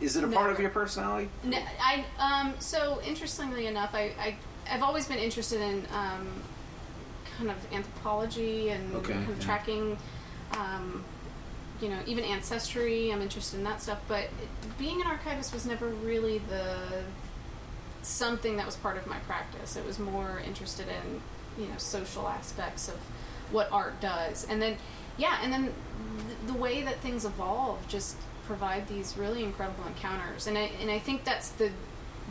Is 0.01 0.17
it 0.17 0.25
a 0.25 0.29
part 0.29 0.51
of 0.51 0.59
your 0.59 0.71
personality? 0.71 1.29
No, 1.45 1.59
I 1.81 2.05
um 2.19 2.55
so 2.59 3.01
interestingly 3.07 3.67
enough, 3.69 3.91
I, 3.95 4.11
I 4.19 4.37
I've 4.69 4.83
always 4.83 5.07
been 5.07 5.19
interested 5.19 5.61
in 5.61 5.87
um, 5.95 6.27
kind 7.39 7.51
of 7.51 7.57
anthropology 7.73 8.71
and 8.71 8.95
Okay, 8.97 9.13
kind 9.13 9.29
of 9.31 9.39
yeah. 9.39 9.45
tracking, 9.45 9.97
um, 10.53 11.05
you 11.85 11.91
know, 11.91 11.99
even 12.07 12.25
ancestry. 12.25 13.13
I'm 13.13 13.21
interested 13.21 13.59
in 13.59 13.65
that 13.65 13.83
stuff, 13.83 14.01
but 14.09 14.31
being 14.79 15.03
an 15.03 15.07
archivist 15.07 15.53
was 15.53 15.67
never 15.67 15.89
really 15.89 16.39
the 16.39 16.79
something 18.03 18.57
that 18.57 18.65
was 18.67 18.77
part 18.77 18.97
of 18.97 19.07
my 19.07 19.19
practice. 19.21 19.77
It 19.77 19.85
was 19.85 19.99
more 19.99 20.41
interested 20.47 20.87
in 20.89 21.21
you 21.63 21.69
know 21.71 21.77
social 21.77 22.27
aspects 22.27 22.89
of 22.89 22.95
what 23.51 23.71
art 23.71 24.01
does, 24.01 24.47
and 24.49 24.63
then 24.63 24.79
yeah, 25.19 25.39
and 25.43 25.53
then 25.53 25.65
th- 25.65 26.39
the 26.47 26.55
way 26.55 26.83
that 26.83 26.97
things 27.01 27.27
evolve 27.27 27.87
just 27.87 28.17
provide 28.47 28.89
these 28.89 29.17
really 29.19 29.43
incredible 29.45 29.85
encounters, 29.87 30.47
and 30.47 30.57
I 30.57 30.71
and 30.81 30.91
I 30.91 30.99
think 30.99 31.25
that's 31.25 31.51
the 31.51 31.71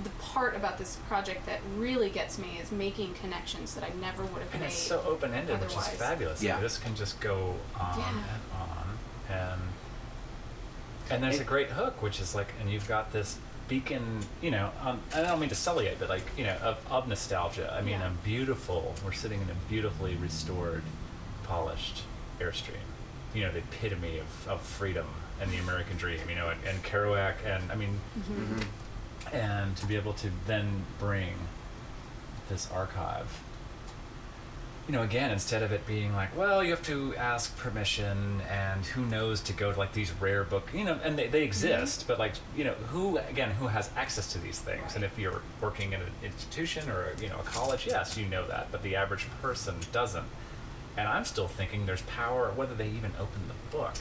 the 0.03 0.09
part 0.19 0.55
about 0.55 0.79
this 0.79 0.95
project 1.07 1.45
that 1.45 1.59
really 1.77 2.09
gets 2.09 2.39
me 2.39 2.57
is 2.59 2.71
making 2.71 3.13
connections 3.13 3.75
that 3.75 3.83
I 3.83 3.91
never 4.01 4.23
would 4.23 4.41
have 4.41 4.51
And 4.51 4.61
made. 4.61 4.65
it's 4.69 4.75
so 4.75 5.03
open 5.07 5.31
ended, 5.35 5.61
which 5.61 5.75
is 5.77 5.87
fabulous. 5.89 6.41
Yeah. 6.41 6.59
This 6.59 6.79
can 6.79 6.95
just 6.95 7.19
go 7.19 7.53
on 7.79 7.99
Yeah. 7.99 8.09
and 8.09 8.17
on, 9.39 9.59
and 11.09 11.23
there's 11.23 11.39
a 11.39 11.43
great 11.43 11.69
hook, 11.69 12.01
which 12.01 12.19
is 12.19 12.33
like, 12.33 12.47
and 12.59 12.69
you've 12.71 12.87
got 12.87 13.11
this 13.11 13.37
beacon, 13.67 14.19
you 14.41 14.51
know. 14.51 14.71
Um, 14.81 14.99
I 15.13 15.21
don't 15.21 15.39
mean 15.39 15.49
to 15.49 15.55
sully 15.55 15.87
it, 15.87 15.97
but 15.99 16.09
like, 16.09 16.23
you 16.37 16.43
know, 16.45 16.55
of, 16.61 16.77
of 16.89 17.07
nostalgia. 17.07 17.73
I 17.77 17.81
mean, 17.81 17.99
Yeah. 17.99 18.07
a 18.07 18.11
beautiful. 18.25 18.95
We're 19.05 19.11
sitting 19.11 19.41
in 19.41 19.49
a 19.49 19.55
beautifully 19.69 20.15
restored, 20.15 20.83
polished 21.43 22.03
airstream. 22.39 22.85
You 23.33 23.41
know, 23.43 23.51
the 23.51 23.59
epitome 23.59 24.19
of, 24.19 24.47
of 24.47 24.61
freedom 24.61 25.07
and 25.41 25.51
the 25.51 25.57
American 25.57 25.97
dream. 25.97 26.19
You 26.29 26.35
know, 26.35 26.49
and, 26.49 26.59
and 26.67 26.83
Kerouac, 26.83 27.35
and 27.45 27.71
I 27.71 27.75
mean, 27.75 27.99
Mm-hmm. 28.19 29.35
and 29.35 29.75
to 29.77 29.85
be 29.85 29.95
able 29.95 30.13
to 30.13 30.29
then 30.47 30.83
bring 30.99 31.33
this 32.49 32.69
archive 32.71 33.41
you 34.87 34.93
know 34.93 35.01
again 35.01 35.31
instead 35.31 35.63
of 35.63 35.71
it 35.71 35.85
being 35.87 36.13
like 36.13 36.35
well 36.37 36.63
you 36.63 36.71
have 36.71 36.83
to 36.83 37.15
ask 37.15 37.55
permission 37.57 38.41
and 38.49 38.85
who 38.85 39.05
knows 39.05 39.39
to 39.39 39.53
go 39.53 39.71
to 39.71 39.79
like 39.79 39.93
these 39.93 40.11
rare 40.19 40.43
book 40.43 40.67
you 40.73 40.83
know 40.83 40.99
and 41.03 41.17
they, 41.17 41.27
they 41.27 41.39
mm-hmm. 41.39 41.45
exist 41.47 42.05
but 42.07 42.19
like 42.19 42.33
you 42.55 42.63
know 42.63 42.73
who 42.89 43.17
again 43.17 43.51
who 43.51 43.67
has 43.67 43.89
access 43.95 44.31
to 44.33 44.39
these 44.39 44.59
things 44.59 44.95
and 44.95 45.03
if 45.03 45.17
you're 45.17 45.41
working 45.61 45.93
in 45.93 46.01
an 46.01 46.11
institution 46.21 46.89
or 46.89 47.13
you 47.21 47.29
know 47.29 47.39
a 47.39 47.43
college 47.43 47.87
yes 47.87 48.17
you 48.17 48.25
know 48.25 48.45
that 48.47 48.67
but 48.71 48.83
the 48.83 48.95
average 48.95 49.27
person 49.41 49.75
doesn't 49.91 50.25
and 50.97 51.07
i'm 51.07 51.23
still 51.23 51.47
thinking 51.47 51.85
there's 51.85 52.01
power 52.03 52.51
whether 52.55 52.75
they 52.75 52.87
even 52.87 53.11
open 53.19 53.41
the 53.47 53.77
book 53.77 53.95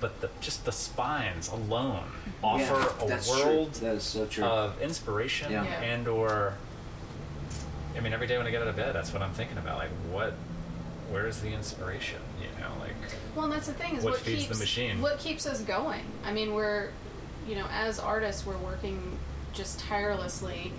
but 0.00 0.20
the, 0.20 0.30
just 0.40 0.64
the 0.64 0.72
spines 0.72 1.48
alone 1.48 2.04
mm-hmm. 2.04 2.44
offer 2.44 3.04
Yeah, 3.06 3.20
a 3.20 3.30
world 3.30 3.74
That 3.74 3.96
is 3.96 4.04
so 4.04 4.26
true. 4.26 4.44
of 4.44 4.80
inspiration 4.80 5.52
Yeah. 5.52 5.64
Yeah. 5.64 5.80
and 5.80 6.08
or 6.08 6.54
I 7.98 8.00
mean 8.00 8.12
every 8.12 8.26
day 8.26 8.38
when 8.38 8.46
I 8.46 8.50
get 8.50 8.62
out 8.62 8.68
of 8.68 8.76
bed 8.76 8.94
that's 8.94 9.12
what 9.12 9.22
I'm 9.22 9.32
thinking 9.32 9.58
about 9.58 9.78
like 9.78 9.90
what 10.10 10.34
where's 11.10 11.40
the 11.40 11.48
inspiration 11.52 12.20
you 12.40 12.48
know 12.60 12.70
like 12.80 12.92
Well, 13.34 13.46
and 13.46 13.52
that's 13.52 13.66
the 13.66 13.72
thing 13.72 13.96
is 13.96 14.04
What 14.04 14.14
what, 14.14 14.20
feeds 14.20 14.42
the 14.42 14.48
keeps 14.48 14.60
machine? 14.60 15.00
what 15.02 15.18
keeps 15.18 15.46
us 15.46 15.60
going. 15.62 16.04
I 16.24 16.32
mean, 16.32 16.54
we're 16.54 16.90
you 17.48 17.54
know, 17.54 17.66
as 17.72 17.98
artists, 17.98 18.44
we're 18.44 18.58
working 18.58 19.18
just 19.54 19.80
tirelessly 19.80 20.70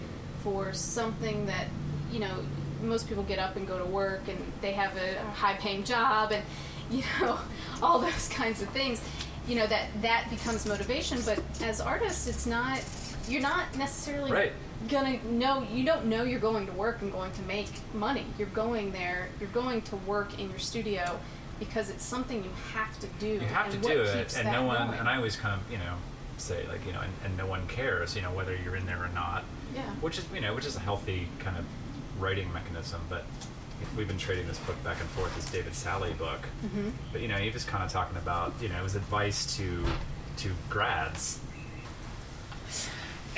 for 0.43 0.71
something 0.71 1.47
that 1.47 1.67
you 2.11 2.19
know 2.19 2.43
most 2.83 3.09
people 3.09 3.23
get 3.23 3.39
up 3.39 3.55
and 3.55 3.67
go 3.67 3.77
to 3.77 3.85
work 3.85 4.21
and 4.29 4.37
they 4.61 4.71
have 4.71 4.95
a 4.95 5.19
high-paying 5.31 5.83
job 5.83 6.31
and 6.31 6.43
you 6.91 7.03
know 7.19 7.37
all 7.83 7.99
those 7.99 8.29
kinds 8.29 8.61
of 8.61 8.69
things. 8.69 9.01
You 9.47 9.55
know 9.55 9.67
that 9.67 9.87
that 10.01 10.27
becomes 10.29 10.65
motivation, 10.67 11.19
but 11.25 11.41
as 11.63 11.81
artists, 11.81 12.27
it's 12.27 12.45
not. 12.45 12.81
You're 13.27 13.41
not 13.41 13.75
necessarily 13.77 14.31
Right. 14.31 14.53
Gonna 14.87 15.21
know. 15.25 15.63
You 15.63 15.83
don't 15.83 16.05
know 16.05 16.23
you're 16.23 16.39
going 16.39 16.65
to 16.67 16.71
work 16.73 17.01
and 17.01 17.11
going 17.11 17.31
to 17.33 17.41
make 17.41 17.67
money. 17.93 18.25
You're 18.37 18.47
going 18.47 18.91
there. 18.91 19.27
You're 19.39 19.49
going 19.49 19.81
to 19.83 19.95
work 19.97 20.39
in 20.39 20.49
your 20.49 20.59
studio 20.59 21.19
because 21.59 21.89
it's 21.89 22.03
something 22.05 22.41
you 22.43 22.49
have 22.73 22.97
to 23.01 23.07
do. 23.19 23.27
you 23.27 23.39
have 23.41 23.67
to 23.69 23.73
and 23.73 23.83
do 23.83 24.01
it 24.01 24.37
and 24.37 24.49
no 24.51 24.63
one 24.63 24.87
going. 24.87 24.99
and 24.99 25.09
I 25.09 25.17
always 25.17 25.35
kind 25.35 25.59
of 25.59 25.69
you 25.71 25.77
know 25.77 25.95
say 26.37 26.65
like 26.67 26.85
you 26.87 26.93
know 26.93 27.01
and, 27.01 27.11
and 27.25 27.37
no 27.37 27.45
one 27.45 27.67
cares 27.67 28.15
you 28.15 28.21
know 28.21 28.31
whether 28.31 28.55
you're 28.55 28.77
in 28.77 28.85
there 28.85 29.03
or 29.03 29.09
not 29.13 29.43
Yeah. 29.75 29.81
which 29.99 30.17
is 30.17 30.25
you 30.33 30.39
know 30.39 30.55
which 30.55 30.65
is 30.65 30.77
a 30.77 30.79
healthy 30.79 31.27
kind 31.39 31.57
of 31.57 31.65
writing 32.17 32.53
mechanism 32.53 33.01
but 33.09 33.25
we've 33.97 34.07
been 34.07 34.17
trading 34.17 34.47
this 34.47 34.57
book 34.59 34.81
back 34.85 35.01
and 35.01 35.09
forth 35.09 35.35
this 35.35 35.51
David 35.51 35.75
Salle 35.75 36.13
book 36.17 36.39
Mm-hmm. 36.65 36.91
but 37.11 37.19
you 37.19 37.27
know 37.27 37.35
he 37.35 37.49
was 37.49 37.65
kind 37.65 37.83
of 37.83 37.91
talking 37.91 38.15
about 38.15 38.53
you 38.61 38.69
know 38.69 38.79
it 38.79 38.83
was 38.83 38.95
advice 38.95 39.57
to 39.57 39.83
to 40.37 40.51
grads 40.69 41.41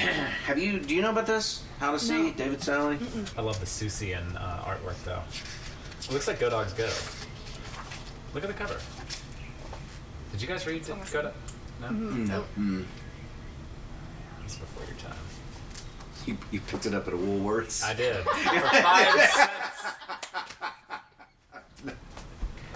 Have 0.45 0.57
you? 0.59 0.79
Do 0.79 0.95
you 0.95 1.01
know 1.01 1.09
about 1.11 1.27
this? 1.27 1.63
How 1.79 1.91
to 1.91 1.99
see 1.99 2.23
No. 2.23 2.31
David 2.33 2.61
Salle? 2.61 2.97
i 3.37 3.41
love 3.41 3.59
the 3.59 3.65
Seussian 3.65 4.35
uh, 4.35 4.63
artwork 4.63 5.01
though 5.03 5.21
it 6.03 6.11
looks 6.11 6.27
like 6.27 6.39
go 6.39 6.49
dogs 6.49 6.73
go 6.73 6.87
look 8.33 8.43
at 8.43 8.47
the 8.47 8.53
cover 8.53 8.77
did 10.31 10.41
you 10.41 10.47
guys 10.47 10.65
read 10.67 10.81
it 10.87 11.11
go 11.11 11.21
Dog- 11.23 11.33
no 11.81 11.89
No. 11.89 12.43
Mm. 12.59 12.85
it's 14.45 14.55
before 14.57 14.85
your 14.85 14.95
time 14.97 15.17
You, 16.27 16.37
you 16.51 16.59
picked 16.61 16.85
it 16.85 16.93
up 16.93 17.07
at 17.07 17.13
a 17.13 17.17
Woolworths. 17.17 17.83
i 17.83 17.93
did 17.95 18.15
for 18.23 18.29
five 18.33 19.21
cents 19.21 19.83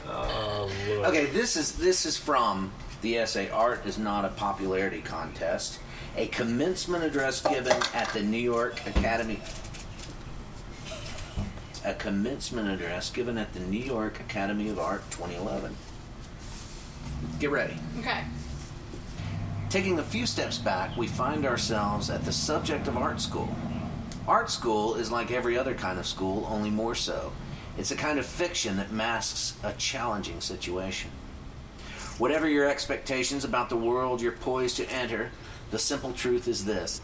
oh 0.07 0.71
Lord. 0.89 1.05
Okay, 1.09 1.25
this 1.27 1.55
is 1.57 1.73
this 1.77 2.05
is 2.05 2.17
from 2.17 2.71
the 3.01 3.17
essay 3.19 3.49
"Art 3.49 3.85
is 3.85 3.97
not 3.97 4.25
a 4.25 4.29
popularity 4.29 5.01
contest," 5.01 5.79
a 6.17 6.27
commencement 6.27 7.03
address 7.03 7.41
given 7.41 7.77
at 7.93 8.09
the 8.13 8.21
New 8.21 8.37
York 8.37 8.85
Academy. 8.87 9.39
A 11.83 11.93
commencement 11.93 12.69
address 12.69 13.09
given 13.09 13.37
at 13.37 13.53
the 13.53 13.59
New 13.59 13.83
York 13.83 14.19
Academy 14.19 14.69
of 14.69 14.79
Art 14.79 15.03
2011. 15.11 15.75
Get 17.39 17.51
ready. 17.51 17.75
Okay. 17.99 18.23
Taking 19.69 19.99
a 19.99 20.03
few 20.03 20.25
steps 20.25 20.57
back, 20.57 20.95
we 20.95 21.07
find 21.07 21.45
ourselves 21.45 22.09
at 22.09 22.23
the 22.23 22.31
subject 22.31 22.87
of 22.87 22.97
art 22.97 23.19
school. 23.19 23.53
Art 24.27 24.49
school 24.49 24.95
is 24.95 25.11
like 25.11 25.31
every 25.31 25.57
other 25.57 25.75
kind 25.75 25.99
of 25.99 26.07
school, 26.07 26.47
only 26.49 26.69
more 26.69 26.95
so. 26.95 27.33
It's 27.77 27.91
a 27.91 27.95
kind 27.95 28.19
of 28.19 28.25
fiction 28.25 28.77
that 28.77 28.91
masks 28.91 29.55
a 29.63 29.73
challenging 29.73 30.39
situation. 30.39 31.11
Whatever 32.17 32.47
your 32.47 32.69
expectations 32.69 33.43
about 33.43 33.69
the 33.69 33.75
world 33.75 34.21
you're 34.21 34.31
poised 34.31 34.77
to 34.77 34.89
enter, 34.89 35.31
the 35.71 35.79
simple 35.79 36.13
truth 36.13 36.47
is 36.47 36.65
this 36.65 37.01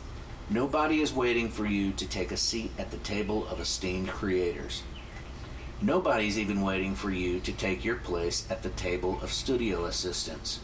nobody 0.50 1.02
is 1.02 1.14
waiting 1.14 1.50
for 1.50 1.66
you 1.66 1.92
to 1.94 2.08
take 2.08 2.32
a 2.32 2.38
seat 2.38 2.72
at 2.78 2.92
the 2.92 2.98
table 2.98 3.48
of 3.48 3.60
esteemed 3.60 4.10
creators. 4.10 4.84
Nobody's 5.82 6.38
even 6.38 6.62
waiting 6.62 6.94
for 6.94 7.10
you 7.10 7.40
to 7.40 7.52
take 7.52 7.84
your 7.84 7.96
place 7.96 8.46
at 8.52 8.62
the 8.62 8.70
table 8.70 9.20
of 9.24 9.34
studio 9.34 9.86
assistants. 9.86 10.60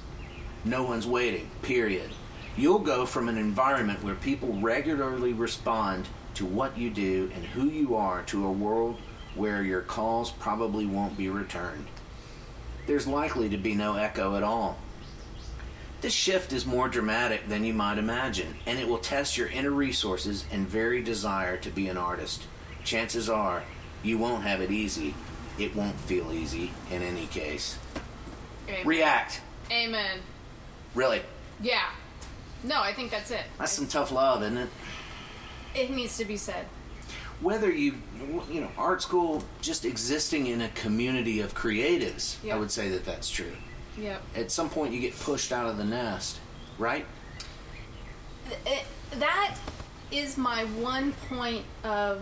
No 0.64 0.84
one's 0.84 1.08
waiting, 1.08 1.50
period. 1.64 2.12
You'll 2.56 2.80
go 2.80 3.06
from 3.06 3.30
an 3.30 3.38
environment 3.38 4.04
where 4.04 4.16
people 4.16 4.54
regularly 4.54 5.34
respond 5.34 6.08
to 6.36 6.46
what 6.46 6.78
you 6.78 6.92
do 6.92 7.32
and 7.34 7.46
who 7.46 7.68
you 7.68 7.96
are 7.96 8.22
to 8.24 8.46
a 8.46 8.52
world 8.52 9.00
where 9.34 9.64
your 9.64 9.82
calls 9.82 10.32
probably 10.32 10.86
won't 10.86 11.18
be 11.18 11.30
returned. 11.30 11.88
There's 12.86 13.08
likely 13.08 13.50
to 13.50 13.58
be 13.58 13.74
no 13.74 13.96
echo 13.96 14.36
at 14.36 14.44
all. 14.44 14.78
This 16.02 16.14
shift 16.14 16.54
is 16.54 16.66
more 16.66 16.88
dramatic 16.88 17.48
than 17.50 17.64
you 17.64 17.74
might 17.74 17.98
imagine, 17.98 18.56
and 18.68 18.78
it 18.78 18.88
will 18.88 19.00
test 19.00 19.36
your 19.38 19.48
inner 19.48 19.72
resources 19.72 20.46
and 20.52 20.68
very 20.68 21.02
desire 21.02 21.58
to 21.58 21.70
be 21.72 21.88
an 21.88 21.98
artist. 21.98 22.44
Chances 22.84 23.30
are 23.30 23.64
you 24.04 24.18
won't 24.18 24.44
have 24.44 24.62
it 24.62 24.70
easy. 24.70 25.16
It 25.58 25.76
won't 25.76 25.96
feel 26.02 26.32
easy 26.32 26.72
in 26.92 27.02
any 27.02 27.26
case. 27.26 27.80
Amen. 28.70 28.86
React. 28.86 29.42
Amen. 29.72 30.20
Really. 30.94 31.22
Yeah. 31.62 31.90
No, 32.64 32.80
I 32.82 32.94
think 32.94 33.10
that's 33.10 33.32
it. 33.32 33.44
That's 33.58 33.72
some 33.72 33.88
tough 33.88 34.12
love, 34.12 34.44
isn't 34.44 34.58
it? 34.58 34.70
It 35.74 35.90
needs 35.90 36.18
to 36.18 36.26
be 36.26 36.38
said. 36.38 36.66
Whether 37.42 37.72
you, 37.72 37.96
you 38.52 38.62
know, 38.62 38.72
art 38.78 39.02
school, 39.02 39.44
just 39.62 39.84
existing 39.86 40.48
in 40.48 40.62
a 40.62 40.70
community 40.70 41.40
of 41.40 41.56
creatives, 41.56 42.38
Yeah. 42.44 42.56
I 42.56 42.60
would 42.60 42.72
say 42.72 42.90
that 42.90 43.04
that's 43.06 43.30
true. 43.30 43.54
Yep. 43.98 44.22
At 44.36 44.52
some 44.52 44.70
point, 44.70 44.94
you 44.94 45.00
get 45.00 45.18
pushed 45.20 45.52
out 45.52 45.68
of 45.68 45.78
the 45.78 45.86
nest, 45.86 46.40
right? 46.78 47.06
It, 48.66 48.86
that 49.12 49.58
is 50.12 50.38
my 50.38 50.66
one 50.66 51.14
point 51.30 51.66
of 51.84 52.22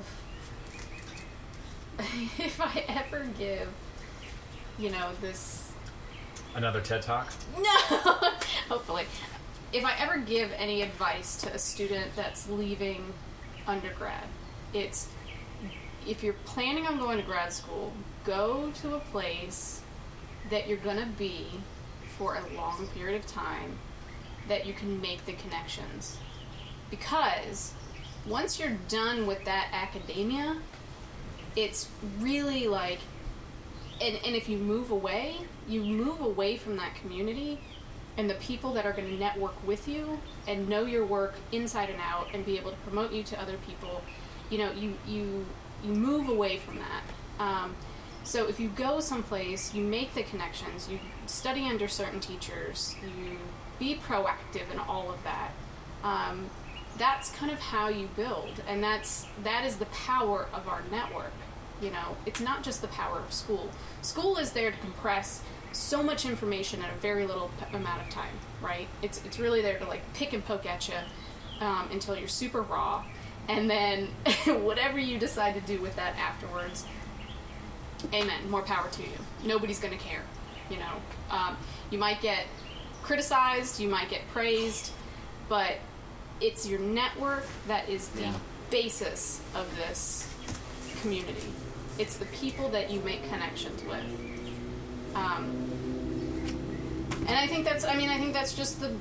if 2.00 2.60
I 2.60 2.84
ever 2.88 3.26
give, 3.38 3.70
you 4.78 4.90
know, 4.90 5.10
this 5.22 5.66
Another 6.56 6.80
TED 6.80 7.02
Talk? 7.02 7.34
No, 7.58 7.70
hopefully. 8.70 9.06
If 9.74 9.84
I 9.84 9.94
ever 10.00 10.18
give 10.18 10.54
any 10.56 10.84
advice 10.84 11.36
to 11.42 11.54
a 11.54 11.60
student 11.60 12.16
that's 12.16 12.50
leaving 12.50 13.14
undergrad, 13.68 14.24
it's 14.74 15.10
if 16.08 16.24
you're 16.24 16.36
planning 16.46 16.88
on 16.88 16.98
going 16.98 17.18
to 17.18 17.24
grad 17.24 17.52
school, 17.52 17.92
go 18.24 18.72
to 18.82 18.96
a 18.96 19.00
place 19.00 19.82
that 20.50 20.68
you're 20.68 20.78
going 20.78 21.00
to 21.00 21.06
be 21.06 21.48
for 22.18 22.36
a 22.36 22.56
long 22.56 22.88
period 22.88 23.20
of 23.20 23.28
time 23.28 23.78
that 24.48 24.66
you 24.66 24.74
can 24.74 25.02
make 25.02 25.26
the 25.26 25.34
connections. 25.34 26.18
Because 26.90 27.74
once 28.26 28.60
you're 28.60 28.78
done 28.88 29.28
with 29.28 29.44
that 29.46 29.68
academia, 29.72 30.58
it's 31.56 31.90
really 32.20 32.68
like 32.68 33.00
and, 34.02 34.20
and 34.26 34.36
if 34.36 34.50
you 34.50 34.58
move 34.58 34.92
away, 34.92 35.38
you 35.68 35.82
move 35.82 36.20
away 36.20 36.58
from 36.58 36.76
that 36.78 36.96
community 36.96 37.60
and 38.18 38.30
the 38.30 38.36
people 38.36 38.74
that 38.74 38.86
are 38.86 38.92
going 38.92 39.08
to 39.08 39.16
network 39.16 39.56
with 39.66 39.88
you 39.88 40.20
and 40.48 40.68
know 40.70 40.86
your 40.86 41.06
work 41.06 41.36
inside 41.52 41.90
and 41.90 42.00
out 42.02 42.28
and 42.34 42.46
be 42.46 42.58
able 42.58 42.72
to 42.72 42.78
promote 42.78 43.12
you 43.12 43.24
to 43.24 43.42
other 43.42 43.58
people. 43.66 44.02
You 44.50 44.60
know, 44.60 44.72
you 44.72 44.96
you 45.08 45.46
you 45.84 45.94
move 45.94 46.30
away 46.30 46.58
from 46.58 46.80
that. 46.80 47.04
Um, 47.40 47.76
so 48.26 48.48
if 48.48 48.60
you 48.60 48.70
go 48.70 49.00
someplace, 49.00 49.74
you 49.74 49.84
make 49.84 50.14
the 50.16 50.24
connections, 50.24 50.90
you 50.90 51.00
study 51.28 51.68
under 51.68 51.88
certain 51.88 52.20
teachers, 52.20 52.96
you 53.04 53.38
be 53.78 53.96
proactive 53.96 54.72
in 54.74 54.80
all 54.80 55.12
of 55.12 55.24
that. 55.24 55.52
Um, 56.04 56.50
that's 56.98 57.32
kind 57.32 57.52
of 57.52 57.60
how 57.60 57.90
you 57.90 58.10
build, 58.16 58.64
and 58.68 58.84
that's 58.84 59.28
that 59.44 59.66
is 59.66 59.78
the 59.78 59.86
power 59.88 60.48
of 60.54 60.68
our 60.68 60.82
network. 60.92 61.34
You 61.82 61.92
know, 61.92 62.16
it's 62.26 62.40
not 62.40 62.64
just 62.64 62.82
the 62.82 62.88
power 62.88 63.20
of 63.20 63.34
school. 63.34 63.70
School 64.02 64.38
is 64.38 64.52
there 64.52 64.72
to 64.72 64.78
compress 64.78 65.42
so 65.74 66.02
much 66.02 66.26
information 66.26 66.80
in 66.80 66.86
a 66.86 66.98
very 67.02 67.26
little 67.28 67.52
p- 67.60 67.76
amount 67.76 68.02
of 68.02 68.10
time, 68.10 68.34
right? 68.62 68.88
It's 69.02 69.24
it's 69.26 69.40
really 69.40 69.62
there 69.62 69.78
to 69.78 69.86
like 69.86 70.02
pick 70.14 70.34
and 70.34 70.44
poke 70.44 70.66
at 70.66 70.88
you 70.88 70.96
um, 71.60 71.90
until 71.92 72.16
you're 72.16 72.30
super 72.30 72.62
raw, 72.62 73.04
and 73.50 73.70
then 73.70 74.08
whatever 74.64 74.98
you 74.98 75.20
decide 75.20 75.54
to 75.54 75.62
do 75.62 75.82
with 75.82 75.96
that 75.98 76.16
afterwards, 76.16 76.86
amen. 78.14 78.50
More 78.50 78.62
power 78.62 78.88
to 78.90 79.02
you. 79.02 79.10
Nobody's 79.44 79.80
gonna 79.80 79.98
care. 79.98 80.24
You 80.70 80.78
know, 80.78 80.94
um, 81.30 81.58
you 81.92 81.98
might 81.98 82.22
get 82.22 82.46
criticized, 83.04 83.80
you 83.80 83.88
might 83.88 84.10
get 84.10 84.22
praised, 84.34 84.92
but 85.48 85.74
it's 86.42 86.68
your 86.68 86.80
network 86.80 87.46
that 87.68 87.88
is 87.88 88.08
the 88.10 88.22
Yeah. 88.24 88.34
basis 88.72 89.42
of 89.54 89.66
this 89.78 90.28
community. 91.02 91.54
It's 92.00 92.18
the 92.18 92.26
people 92.26 92.70
that 92.70 92.90
you 92.90 93.00
make 93.02 93.28
connections 93.30 93.82
with. 93.84 94.04
Um, 95.16 95.46
and 97.28 97.38
I 97.38 97.48
think 97.48 97.64
that's, 97.64 97.86
I 97.86 97.96
mean, 97.96 98.10
I 98.10 98.18
think 98.18 98.34
that's 98.34 98.54
just 98.54 98.80
the 98.82 98.92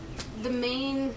the 0.42 0.50
main 0.50 1.14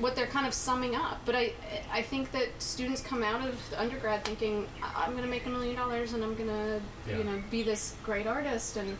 what 0.00 0.16
they're 0.16 0.26
kind 0.26 0.46
of 0.46 0.52
summing 0.54 0.94
up. 0.96 1.20
But 1.24 1.34
I 1.36 1.52
I 1.92 2.02
think 2.02 2.32
that 2.32 2.48
students 2.58 3.00
come 3.00 3.22
out 3.22 3.46
of 3.46 3.58
undergrad 3.76 4.24
thinking 4.24 4.66
"I- 4.82 5.04
I'm 5.04 5.12
going 5.12 5.22
to 5.24 5.28
make 5.30 5.46
a 5.46 5.50
million 5.50 5.76
dollars 5.76 6.12
and 6.14 6.22
I'm 6.24 6.34
going 6.34 6.48
to 6.48 6.80
Yeah. 7.08 7.18
you 7.18 7.24
know 7.24 7.42
be 7.50 7.62
this 7.62 7.94
great 8.04 8.26
artist 8.26 8.76
and 8.76 8.96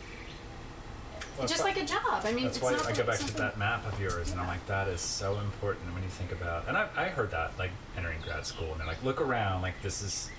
Well, 1.37 1.47
just 1.47 1.63
like 1.65 1.75
a 1.77 1.85
job. 1.85 2.21
I 2.23 2.31
mean, 2.31 2.45
That's 2.45 2.57
it's 2.57 2.63
why 2.63 2.71
not 2.71 2.85
I 2.87 2.93
go 2.93 3.03
back 3.03 3.19
to 3.19 3.33
that 3.35 3.57
map 3.57 3.85
of 3.91 3.99
yours, 3.99 4.31
and 4.31 4.39
I'm 4.39 4.47
like, 4.47 4.65
that 4.67 4.87
is 4.87 5.01
so 5.01 5.37
important 5.39 5.93
when 5.93 6.01
you 6.03 6.07
think 6.09 6.31
about. 6.31 6.65
And 6.69 6.77
I, 6.77 6.87
I 6.95 7.09
heard 7.09 7.31
that 7.31 7.57
like 7.59 7.71
entering 7.97 8.21
grad 8.21 8.45
school, 8.45 8.71
and 8.71 8.79
they're 8.79 8.87
like, 8.87 9.03
look 9.03 9.19
around, 9.19 9.61
like 9.61 9.81
this 9.81 10.01
is, 10.01 10.29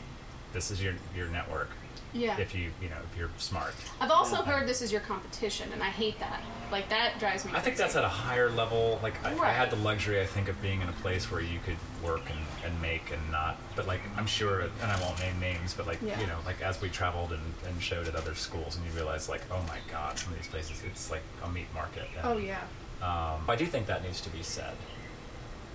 this 0.55 0.71
is 0.71 0.83
your 0.83 0.95
your 1.15 1.29
network. 1.29 1.69
Yeah. 2.17 2.39
If 2.39 2.55
you 2.55 2.71
you 2.83 2.89
know 2.89 2.97
if 3.11 3.19
you're 3.19 3.31
smart. 3.39 3.75
I've 4.01 4.11
also 4.11 4.37
heard 4.37 4.67
this 4.67 4.81
is 4.83 4.91
your 4.91 5.01
competition, 5.03 5.71
and 5.73 5.83
I 5.83 5.87
hate 5.91 6.19
that. 6.21 6.41
Like 6.73 6.89
that 6.89 7.19
drives 7.19 7.45
me. 7.45 7.51
I 7.53 7.55
think 7.61 7.77
crazy. 7.77 7.83
that's 7.83 7.97
at 7.97 8.05
a 8.05 8.09
higher 8.09 8.51
level. 8.51 8.99
Like 9.03 9.23
I, 9.25 9.31
I 9.31 9.35
Right. 9.35 9.53
had 9.53 9.71
the 9.71 9.77
luxury, 9.77 10.21
I 10.21 10.27
think, 10.27 10.49
of 10.49 10.61
being 10.63 10.81
in 10.81 10.89
a 10.89 10.93
place 10.93 11.31
where 11.31 11.41
you 11.41 11.59
could 11.65 11.77
work 12.03 12.23
and, 12.29 12.39
and 12.73 12.83
make 12.83 13.11
and 13.13 13.31
not. 13.31 13.57
But 13.77 13.87
like 13.87 14.01
I'm 14.17 14.27
sure, 14.27 14.61
and 14.61 14.71
I 14.83 15.01
won't 15.01 15.19
name 15.21 15.39
names, 15.39 15.75
but 15.75 15.87
like 15.87 15.99
Yeah. 16.03 16.19
you 16.21 16.27
know, 16.27 16.39
like 16.45 16.61
as 16.63 16.81
we 16.81 16.89
traveled 16.89 17.33
and, 17.33 17.43
and 17.69 17.81
showed 17.83 18.09
at 18.09 18.17
other 18.17 18.35
schools, 18.35 18.77
and 18.77 18.85
you 18.87 18.93
realize 18.93 19.29
like, 19.29 19.43
oh 19.51 19.63
my 19.69 19.79
God, 19.93 20.19
some 20.19 20.33
of 20.33 20.39
these 20.39 20.49
places, 20.49 20.83
it's 20.85 21.11
like 21.11 21.23
a 21.45 21.49
meat 21.51 21.69
market. 21.75 22.05
And, 22.17 22.27
Oh 22.27 22.37
yeah. 22.39 22.61
Um, 23.03 23.45
I 23.49 23.57
do 23.57 23.67
think 23.67 23.87
that 23.87 24.03
needs 24.03 24.21
to 24.23 24.31
be 24.31 24.43
said. 24.43 24.75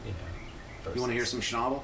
You 0.05 0.11
know. 0.11 0.93
You 0.95 1.01
want 1.01 1.11
to 1.11 1.13
hear 1.13 1.21
versus- 1.23 1.45
some 1.47 1.59
schnabel? 1.61 1.83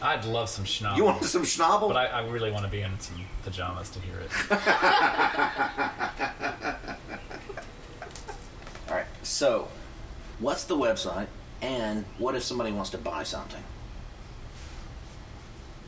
I'd 0.00 0.24
love 0.24 0.48
some 0.48 0.64
schnapps. 0.64 0.98
You 0.98 1.04
want 1.04 1.24
some 1.24 1.42
schnabel? 1.42 1.88
But 1.88 1.96
I, 1.96 2.06
I 2.06 2.26
really 2.26 2.50
want 2.50 2.64
to 2.64 2.70
be 2.70 2.82
in 2.82 2.98
some 3.00 3.24
pajamas 3.42 3.90
to 3.90 4.00
hear 4.00 4.18
it. 4.20 4.30
All 8.88 8.94
right. 8.94 9.06
So, 9.22 9.68
what's 10.38 10.64
the 10.64 10.76
website, 10.76 11.26
and 11.60 12.04
what 12.18 12.34
if 12.34 12.42
somebody 12.42 12.72
wants 12.72 12.90
to 12.90 12.98
buy 12.98 13.22
something? 13.22 13.62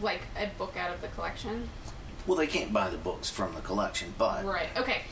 Like 0.03 0.23
a 0.37 0.47
book 0.59 0.77
out 0.77 0.93
of 0.93 1.01
the 1.01 1.09
collection. 1.09 1.69
Well, 2.27 2.37
they 2.37 2.47
can't 2.47 2.73
buy 2.73 2.91
the 2.91 2.97
books 2.99 3.31
from 3.31 3.55
the 3.55 3.61
collection, 3.61 4.15
but 4.19 4.45
Right. 4.45 4.69
Okay. 4.77 5.03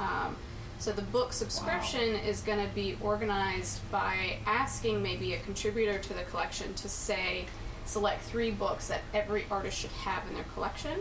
Um, 0.00 0.36
so 0.80 0.92
the 0.92 1.02
book 1.02 1.32
subscription 1.34 2.14
is 2.16 2.40
going 2.40 2.66
to 2.66 2.74
be 2.74 2.96
organized 3.02 3.80
by 3.90 4.38
asking 4.46 5.02
maybe 5.02 5.34
a 5.34 5.38
contributor 5.40 5.98
to 5.98 6.14
the 6.14 6.22
collection 6.24 6.72
to 6.74 6.88
say, 6.88 7.44
select 7.84 8.22
three 8.22 8.50
books 8.50 8.88
that 8.88 9.02
every 9.12 9.44
artist 9.50 9.78
should 9.78 9.90
have 9.90 10.26
in 10.28 10.34
their 10.34 10.46
collection, 10.54 11.00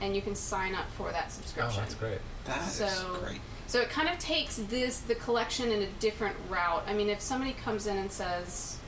and 0.00 0.14
you 0.14 0.22
can 0.22 0.36
sign 0.36 0.72
up 0.76 0.88
for 0.92 1.10
that 1.10 1.24
oh, 1.26 1.30
subscription. 1.32 1.74
oh, 1.76 1.80
that's 1.82 1.94
great. 1.96 2.18
That 2.44 2.62
is 2.62 2.72
So, 2.74 3.18
great. 3.24 3.40
so 3.66 3.80
it 3.80 3.90
kind 3.90 4.08
of 4.08 4.18
takes 4.20 4.56
this 4.56 5.00
the 5.00 5.16
collection 5.16 5.72
in 5.72 5.82
a 5.82 5.88
different 5.98 6.36
route. 6.48 6.84
I 6.86 6.94
mean, 6.94 7.08
if 7.08 7.20
somebody 7.20 7.54
comes 7.54 7.88
in 7.88 7.96
and 7.98 8.12
says, 8.12 8.78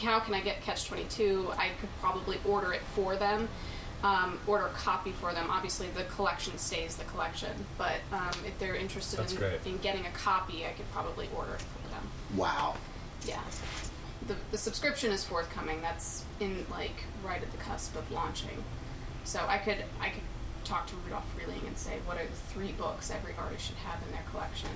"How 0.00 0.20
can 0.20 0.32
I 0.34 0.40
get 0.40 0.62
Catch 0.62 0.86
Twenty 0.86 1.04
Two? 1.04 1.50
I 1.58 1.70
could 1.80 1.88
probably 2.00 2.38
order 2.46 2.72
it 2.72 2.82
for 2.94 3.16
them, 3.16 3.48
um, 4.02 4.38
order 4.46 4.66
a 4.66 4.70
copy 4.70 5.12
for 5.12 5.32
them. 5.32 5.48
Obviously, 5.50 5.88
the 5.88 6.04
collection 6.04 6.56
stays 6.58 6.96
the 6.96 7.04
collection, 7.04 7.52
but 7.76 7.96
um, 8.12 8.30
if 8.46 8.58
they're 8.58 8.74
interested 8.74 9.20
in, 9.64 9.72
in 9.72 9.78
getting 9.78 10.06
a 10.06 10.10
copy, 10.10 10.64
I 10.66 10.70
could 10.70 10.90
probably 10.92 11.28
order 11.36 11.54
it 11.54 11.60
for 11.62 11.88
them. 11.90 12.02
Wow. 12.36 12.76
Yeah. 13.26 13.40
The, 14.26 14.36
the 14.50 14.58
subscription 14.58 15.12
is 15.12 15.24
forthcoming. 15.24 15.80
That's 15.82 16.24
in 16.40 16.64
like 16.70 17.04
right 17.24 17.42
at 17.42 17.50
the 17.52 17.58
cusp 17.58 17.96
of 17.96 18.10
launching. 18.10 18.64
So 19.24 19.44
I 19.46 19.58
could 19.58 19.84
I 20.00 20.10
could 20.10 20.22
talk 20.64 20.86
to 20.86 20.94
Rudolf 21.04 21.24
Frieling 21.36 21.66
and 21.66 21.76
say 21.76 21.98
what 22.04 22.16
are 22.16 22.26
the 22.26 22.32
three 22.52 22.72
books 22.72 23.10
every 23.10 23.34
artist 23.38 23.66
should 23.66 23.76
have 23.76 24.02
in 24.06 24.12
their 24.12 24.24
collection, 24.30 24.70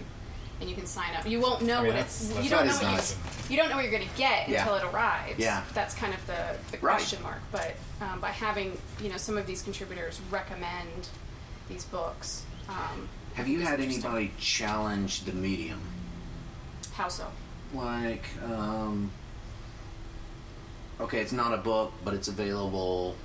and 0.65 0.71
you 0.71 0.77
can 0.77 0.87
sign 0.87 1.15
up. 1.15 1.29
You 1.29 1.41
won't 1.41 1.61
know 1.61 1.75
I 1.75 1.83
mean, 1.83 1.87
what 1.89 1.93
that's- 1.97 2.21
it's 2.23 2.29
that's- 2.29 2.45
you 2.45 2.51
don't 2.51 2.67
know 2.67 2.73
what 2.73 2.83
nice. 2.83 3.13
you, 3.13 3.51
you 3.51 3.57
don't 3.59 3.69
know 3.69 3.77
what 3.77 3.83
you're 3.85 3.93
going 3.93 4.09
to 4.09 4.17
get 4.17 4.49
Yeah. 4.49 4.63
until 4.63 4.77
it 4.77 4.85
arrives. 4.95 5.39
Yeah. 5.39 5.63
That's 5.75 5.95
kind 5.95 6.15
of 6.15 6.27
the, 6.27 6.57
the 6.71 6.79
Right. 6.79 6.95
question 6.97 7.23
mark. 7.23 7.41
But 7.53 7.75
um, 8.01 8.19
by 8.21 8.31
having 8.31 8.79
you 9.03 9.11
know 9.11 9.19
some 9.19 9.37
of 9.37 9.47
these 9.47 9.61
contributors 9.61 10.21
recommend 10.31 11.09
these 11.69 11.85
books, 11.85 12.45
um, 12.71 13.11
Have 13.35 13.47
you 13.47 13.61
had 13.61 13.79
anybody 13.81 14.33
challenge 14.41 15.25
the 15.25 15.33
medium? 15.33 15.83
How 16.95 17.09
so? 17.09 17.27
Like, 17.75 18.25
um, 18.43 19.11
okay, 20.99 21.21
it's 21.21 21.33
not 21.33 21.53
a 21.53 21.59
book, 21.59 21.93
but 22.07 22.15
it's 22.15 22.29
available 22.29 23.17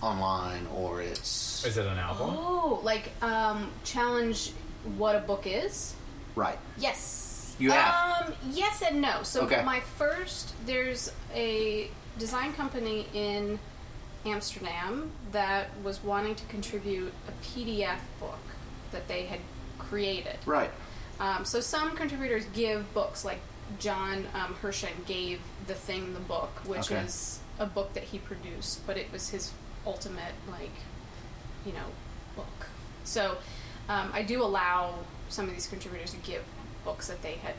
online, 0.00 0.66
or 0.74 1.02
it's 1.02 1.66
Is 1.66 1.76
it 1.76 1.84
an 1.86 1.98
album? 1.98 2.30
Oh, 2.34 2.80
like 2.82 3.10
um, 3.22 3.70
challenge 3.84 4.52
what 4.96 5.16
a 5.16 5.20
book 5.20 5.42
is. 5.46 5.94
Right. 6.38 6.58
Yes. 6.78 7.56
You 7.58 7.72
have? 7.72 8.28
Um, 8.28 8.34
yes 8.52 8.82
and 8.82 9.02
no. 9.02 9.22
So 9.24 9.42
Okay. 9.42 9.62
my 9.64 9.80
first, 9.80 10.54
there's 10.64 11.12
a 11.34 11.90
design 12.18 12.52
company 12.54 13.06
in 13.12 13.58
Amsterdam 14.24 15.10
that 15.32 15.68
was 15.82 16.02
wanting 16.02 16.34
to 16.36 16.44
contribute 16.46 17.12
a 17.26 17.32
PDF 17.44 17.98
book 18.20 18.38
that 18.92 19.08
they 19.08 19.26
had 19.26 19.40
created. 19.78 20.36
Right. 20.46 20.70
Um, 21.20 21.44
so 21.44 21.60
some 21.60 21.96
contributors 21.96 22.44
give 22.54 22.92
books, 22.94 23.24
like 23.24 23.40
John 23.80 24.26
um, 24.34 24.54
Hershen 24.62 25.04
gave 25.06 25.40
The 25.66 25.74
Thing 25.74 26.14
the 26.14 26.20
book, 26.20 26.50
which 26.64 26.90
Okay. 26.92 27.00
is 27.00 27.40
a 27.58 27.66
book 27.66 27.92
that 27.94 28.04
he 28.04 28.18
produced, 28.18 28.86
but 28.86 28.96
it 28.96 29.10
was 29.12 29.30
his 29.30 29.50
ultimate, 29.84 30.34
like, 30.48 30.70
you 31.66 31.72
know, 31.72 31.86
book. 32.36 32.68
So 33.04 33.38
um, 33.88 34.10
I 34.12 34.22
do 34.22 34.42
allow 34.42 34.94
some 35.28 35.48
of 35.48 35.54
these 35.54 35.66
contributors 35.66 36.12
to 36.12 36.16
give 36.18 36.42
books 36.84 37.08
that 37.08 37.22
they 37.22 37.34
had 37.34 37.54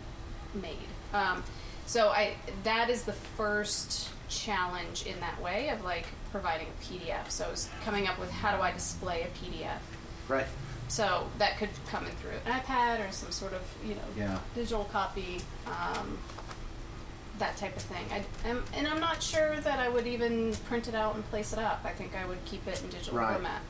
made. 0.54 0.78
Um, 1.14 1.44
so 1.86 2.10
I 2.10 2.36
that 2.64 2.90
is 2.90 3.04
the 3.04 3.14
first 3.14 4.10
challenge 4.30 5.06
in 5.06 5.20
that 5.22 5.42
way 5.42 5.70
of 5.70 5.84
like 5.84 6.06
providing 6.32 6.68
a 6.68 6.84
PDF. 6.84 7.30
So 7.32 7.50
it's 7.52 7.70
coming 7.84 8.08
up 8.08 8.20
with 8.20 8.30
how 8.32 8.56
do 8.56 8.62
I 8.62 8.72
display 8.72 9.24
a 9.24 9.28
PDF. 9.46 9.80
Right. 10.28 10.46
So 10.88 11.28
that 11.38 11.58
could 11.58 11.70
come 11.90 12.06
in 12.06 12.12
through 12.14 12.32
an 12.46 12.60
iPad 12.60 13.08
or 13.08 13.12
some 13.12 13.32
sort 13.32 13.54
of 13.54 13.62
you 13.84 13.96
know 13.96 14.02
Yeah. 14.18 14.40
digital 14.56 14.86
copy, 14.86 15.42
um, 15.68 16.18
that 17.40 17.58
type 17.58 17.76
of 17.76 17.84
thing. 17.84 18.06
I, 18.12 18.48
am 18.48 18.64
and 18.74 18.88
I'm 18.88 19.00
not 19.00 19.22
sure 19.24 19.56
that 19.62 19.80
I 19.80 19.90
would 19.90 20.08
even 20.08 20.54
print 20.68 20.88
it 20.88 20.96
out 20.96 21.16
and 21.16 21.28
place 21.30 21.54
it 21.54 21.60
up. 21.60 21.82
I 21.84 21.92
think 21.92 22.16
I 22.16 22.26
would 22.26 22.44
keep 22.46 22.68
it 22.68 22.82
in 22.84 22.90
digital 22.90 23.18
Right. 23.20 23.34
format 23.34 23.62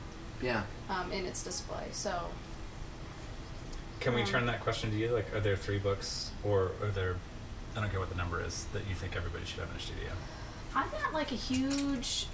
Yeah. 0.42 0.62
um, 0.88 1.12
in 1.12 1.24
its 1.26 1.42
display. 1.42 1.86
So 1.92 2.26
Can 4.00 4.14
we 4.14 4.24
turn 4.24 4.46
that 4.46 4.60
question 4.60 4.90
to 4.90 4.96
you? 4.96 5.08
Like, 5.12 5.34
are 5.34 5.40
there 5.40 5.56
three 5.56 5.78
books, 5.78 6.30
or 6.42 6.72
are 6.82 6.88
there? 6.88 7.16
I 7.76 7.80
don't 7.80 7.90
care 7.90 8.00
what 8.00 8.08
the 8.10 8.16
number 8.16 8.42
is 8.42 8.64
that 8.72 8.82
you 8.88 8.94
think 8.94 9.14
everybody 9.14 9.44
should 9.44 9.60
have 9.60 9.70
in 9.70 9.76
a 9.76 9.80
studio. 9.80 10.08
I'm 10.74 10.90
not 11.02 11.12
like 11.12 11.30
a 11.32 11.36
huge. 11.36 12.26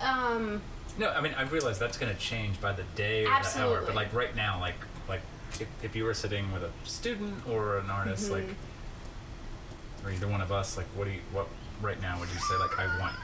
Um, 0.00 0.60
No, 0.98 1.10
I 1.10 1.20
mean 1.20 1.34
I 1.34 1.42
realize 1.42 1.78
that's 1.78 1.96
going 1.98 2.12
to 2.14 2.20
change 2.20 2.60
by 2.60 2.72
the 2.72 2.82
day 2.94 3.24
or 3.24 3.30
the 3.42 3.58
hour, 3.60 3.82
but 3.86 3.94
like 3.94 4.12
right 4.12 4.34
now, 4.36 4.60
like 4.60 4.74
like 5.08 5.20
if, 5.60 5.66
if 5.82 5.96
you 5.96 6.04
were 6.04 6.12
sitting 6.14 6.52
with 6.52 6.62
a 6.64 6.70
student 6.84 7.34
or 7.48 7.78
an 7.78 7.88
artist, 7.90 8.30
like 8.30 8.44
Mm-hmm. 8.44 10.06
or 10.06 10.10
either 10.10 10.28
one 10.28 10.40
of 10.40 10.52
us, 10.52 10.76
like 10.76 10.86
what 10.94 11.04
do 11.04 11.10
you 11.12 11.20
what 11.32 11.46
right 11.80 12.00
now 12.02 12.18
would 12.18 12.28
you 12.30 12.38
say 12.40 12.56
like 12.58 12.78
I 12.78 12.98
want 12.98 13.14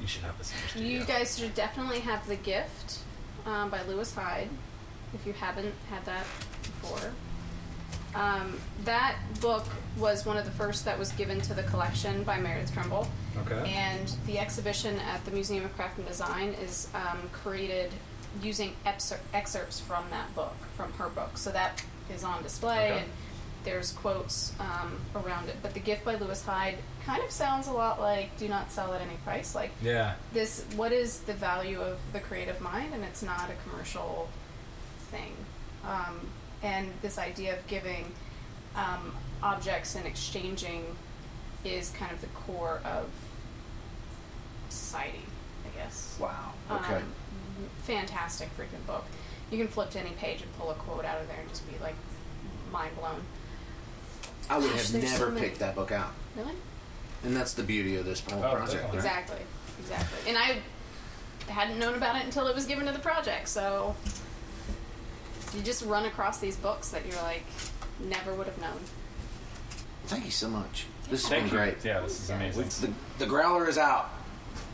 you 0.00 0.06
should 0.06 0.22
have 0.22 0.38
this 0.38 0.52
in 0.52 0.58
your 0.60 0.68
studio? 0.68 0.98
You 1.00 1.04
guys 1.04 1.38
should 1.38 1.54
definitely 1.54 2.00
have 2.00 2.26
The 2.26 2.36
Gift 2.36 2.98
um, 3.44 3.68
by 3.70 3.82
Lewis 3.82 4.14
Hyde 4.14 4.48
if 5.14 5.26
you 5.26 5.32
haven't 5.34 5.74
had 5.90 6.04
that 6.06 6.24
before. 6.62 7.10
Um, 8.14 8.58
that 8.84 9.16
book 9.40 9.64
was 9.96 10.26
one 10.26 10.36
of 10.36 10.44
the 10.44 10.50
first 10.50 10.84
that 10.84 10.98
was 10.98 11.12
given 11.12 11.40
to 11.42 11.54
the 11.54 11.62
collection 11.64 12.24
by 12.24 12.38
Meredith 12.38 12.72
Trimble. 12.72 13.08
Okay. 13.46 13.72
And 13.72 14.12
the 14.26 14.38
exhibition 14.38 14.98
at 14.98 15.24
the 15.24 15.30
Museum 15.30 15.64
of 15.64 15.74
Craft 15.76 15.98
and 15.98 16.06
Design 16.06 16.48
is 16.62 16.88
um, 16.94 17.18
created 17.32 17.90
using 18.42 18.74
excer- 18.86 19.20
excerpts 19.32 19.80
from 19.80 20.04
that 20.10 20.34
book, 20.34 20.54
from 20.76 20.92
her 20.94 21.08
book. 21.08 21.36
So 21.38 21.50
that 21.52 21.82
is 22.14 22.24
on 22.24 22.42
display, 22.42 22.90
Okay. 22.92 22.98
and 23.00 23.08
there's 23.64 23.92
quotes 23.92 24.52
um, 24.58 24.98
around 25.14 25.48
it. 25.48 25.56
But 25.62 25.72
the 25.74 25.80
gift 25.80 26.04
by 26.04 26.16
Lewis 26.16 26.44
Hyde 26.44 26.78
kind 27.06 27.22
of 27.22 27.30
sounds 27.30 27.66
a 27.68 27.72
lot 27.72 28.00
like 28.00 28.36
"Do 28.38 28.48
not 28.48 28.72
sell 28.72 28.92
at 28.92 29.00
any 29.00 29.16
price." 29.24 29.54
Like 29.54 29.70
Yeah. 29.82 30.14
this, 30.32 30.64
what 30.76 30.92
is 30.92 31.20
the 31.20 31.32
value 31.34 31.80
of 31.80 31.98
the 32.12 32.20
creative 32.20 32.60
mind? 32.60 32.92
And 32.94 33.04
it's 33.04 33.22
not 33.22 33.48
a 33.50 33.70
commercial 33.70 34.28
thing. 35.10 35.34
Um, 35.86 36.28
and 36.62 36.88
this 37.02 37.18
idea 37.18 37.54
of 37.56 37.66
giving 37.66 38.12
um, 38.76 39.14
objects 39.42 39.94
and 39.94 40.06
exchanging 40.06 40.84
is 41.64 41.90
kind 41.90 42.12
of 42.12 42.20
the 42.20 42.26
core 42.28 42.80
of 42.84 43.06
society, 44.68 45.20
I 45.66 45.78
guess. 45.78 46.16
Wow. 46.20 46.52
Okay. 46.70 46.94
Um, 46.96 47.02
fantastic 47.82 48.48
freaking 48.56 48.84
book. 48.86 49.04
You 49.50 49.58
can 49.58 49.68
flip 49.68 49.90
to 49.90 50.00
any 50.00 50.10
page 50.10 50.40
and 50.42 50.52
pull 50.58 50.70
a 50.70 50.74
quote 50.74 51.04
out 51.04 51.20
of 51.20 51.28
there 51.28 51.38
and 51.38 51.48
just 51.48 51.68
be 51.70 51.76
like 51.82 51.94
mind 52.72 52.96
blown. 52.98 53.20
I 54.48 54.58
would 54.58 54.70
gosh, 54.70 54.90
have 54.90 55.00
there's 55.00 55.12
so 55.16 55.28
never 55.28 55.38
picked 55.38 55.58
that 55.58 55.74
book 55.74 55.92
out. 55.92 56.12
Really? 56.36 56.54
And 57.24 57.36
that's 57.36 57.54
the 57.54 57.62
beauty 57.62 57.96
of 57.96 58.04
this 58.04 58.20
whole 58.20 58.42
Oh, 58.42 58.56
project. 58.56 58.82
right? 58.84 58.94
Exactly. 58.94 59.38
Exactly. 59.78 60.18
And 60.28 60.38
I 60.38 60.56
hadn't 61.48 61.78
known 61.78 61.94
about 61.94 62.16
it 62.16 62.24
until 62.24 62.46
it 62.48 62.54
was 62.54 62.66
given 62.66 62.86
to 62.86 62.92
the 62.92 62.98
project, 62.98 63.48
so 63.48 63.94
you 65.54 65.60
just 65.62 65.84
run 65.84 66.06
across 66.06 66.38
these 66.38 66.56
books 66.56 66.90
that 66.90 67.06
you're 67.06 67.22
like 67.22 67.44
never 68.00 68.34
would 68.34 68.46
have 68.46 68.58
known. 68.60 68.78
Thank 70.06 70.24
you 70.24 70.30
so 70.30 70.48
much. 70.48 70.86
This 71.10 71.22
has 71.22 71.30
Thank 71.30 71.44
been 71.44 71.52
you. 71.52 71.58
great. 71.58 71.84
Yeah, 71.84 72.00
this 72.00 72.20
is 72.20 72.30
amazing. 72.30 72.68
The, 73.18 73.24
the 73.24 73.26
growler 73.26 73.68
is 73.68 73.78
out. 73.78 74.10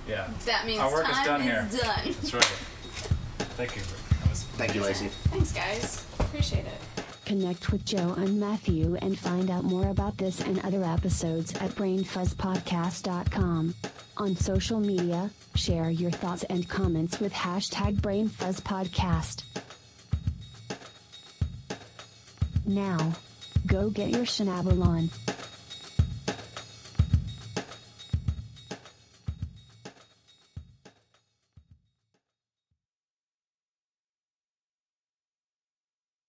Yeah. 0.08 0.28
That 0.46 0.66
means 0.66 0.80
Our 0.80 0.92
work 0.92 1.08
is 1.08 1.16
time 1.16 1.26
done 1.26 1.40
here. 1.42 1.68
done. 1.70 2.00
That's 2.04 2.34
right. 2.34 2.44
Thank 3.56 3.76
you. 3.76 3.82
Thank 3.82 4.74
you, 4.74 4.82
Lacey. 4.82 5.08
Thanks, 5.08 5.52
guys. 5.52 6.04
Appreciate 6.18 6.64
it. 6.66 7.04
Connect 7.24 7.70
with 7.70 7.84
Joe 7.84 8.14
and 8.16 8.40
Matthew 8.40 8.96
and 9.02 9.18
find 9.18 9.50
out 9.50 9.64
more 9.64 9.88
about 9.88 10.16
this 10.16 10.40
and 10.40 10.58
other 10.64 10.82
episodes 10.82 11.52
at 11.56 11.70
brainfuzzpodcast.com. 11.72 13.74
On 14.16 14.36
social 14.36 14.80
media, 14.80 15.30
share 15.54 15.90
your 15.90 16.10
thoughts 16.10 16.44
and 16.44 16.66
comments 16.68 17.20
with 17.20 17.32
hashtag 17.32 18.00
brainfuzzpodcast. 18.00 19.42
Now, 22.68 23.14
go 23.66 23.88
get 23.88 24.10
your 24.10 24.26
Shinabalon. 24.26 25.08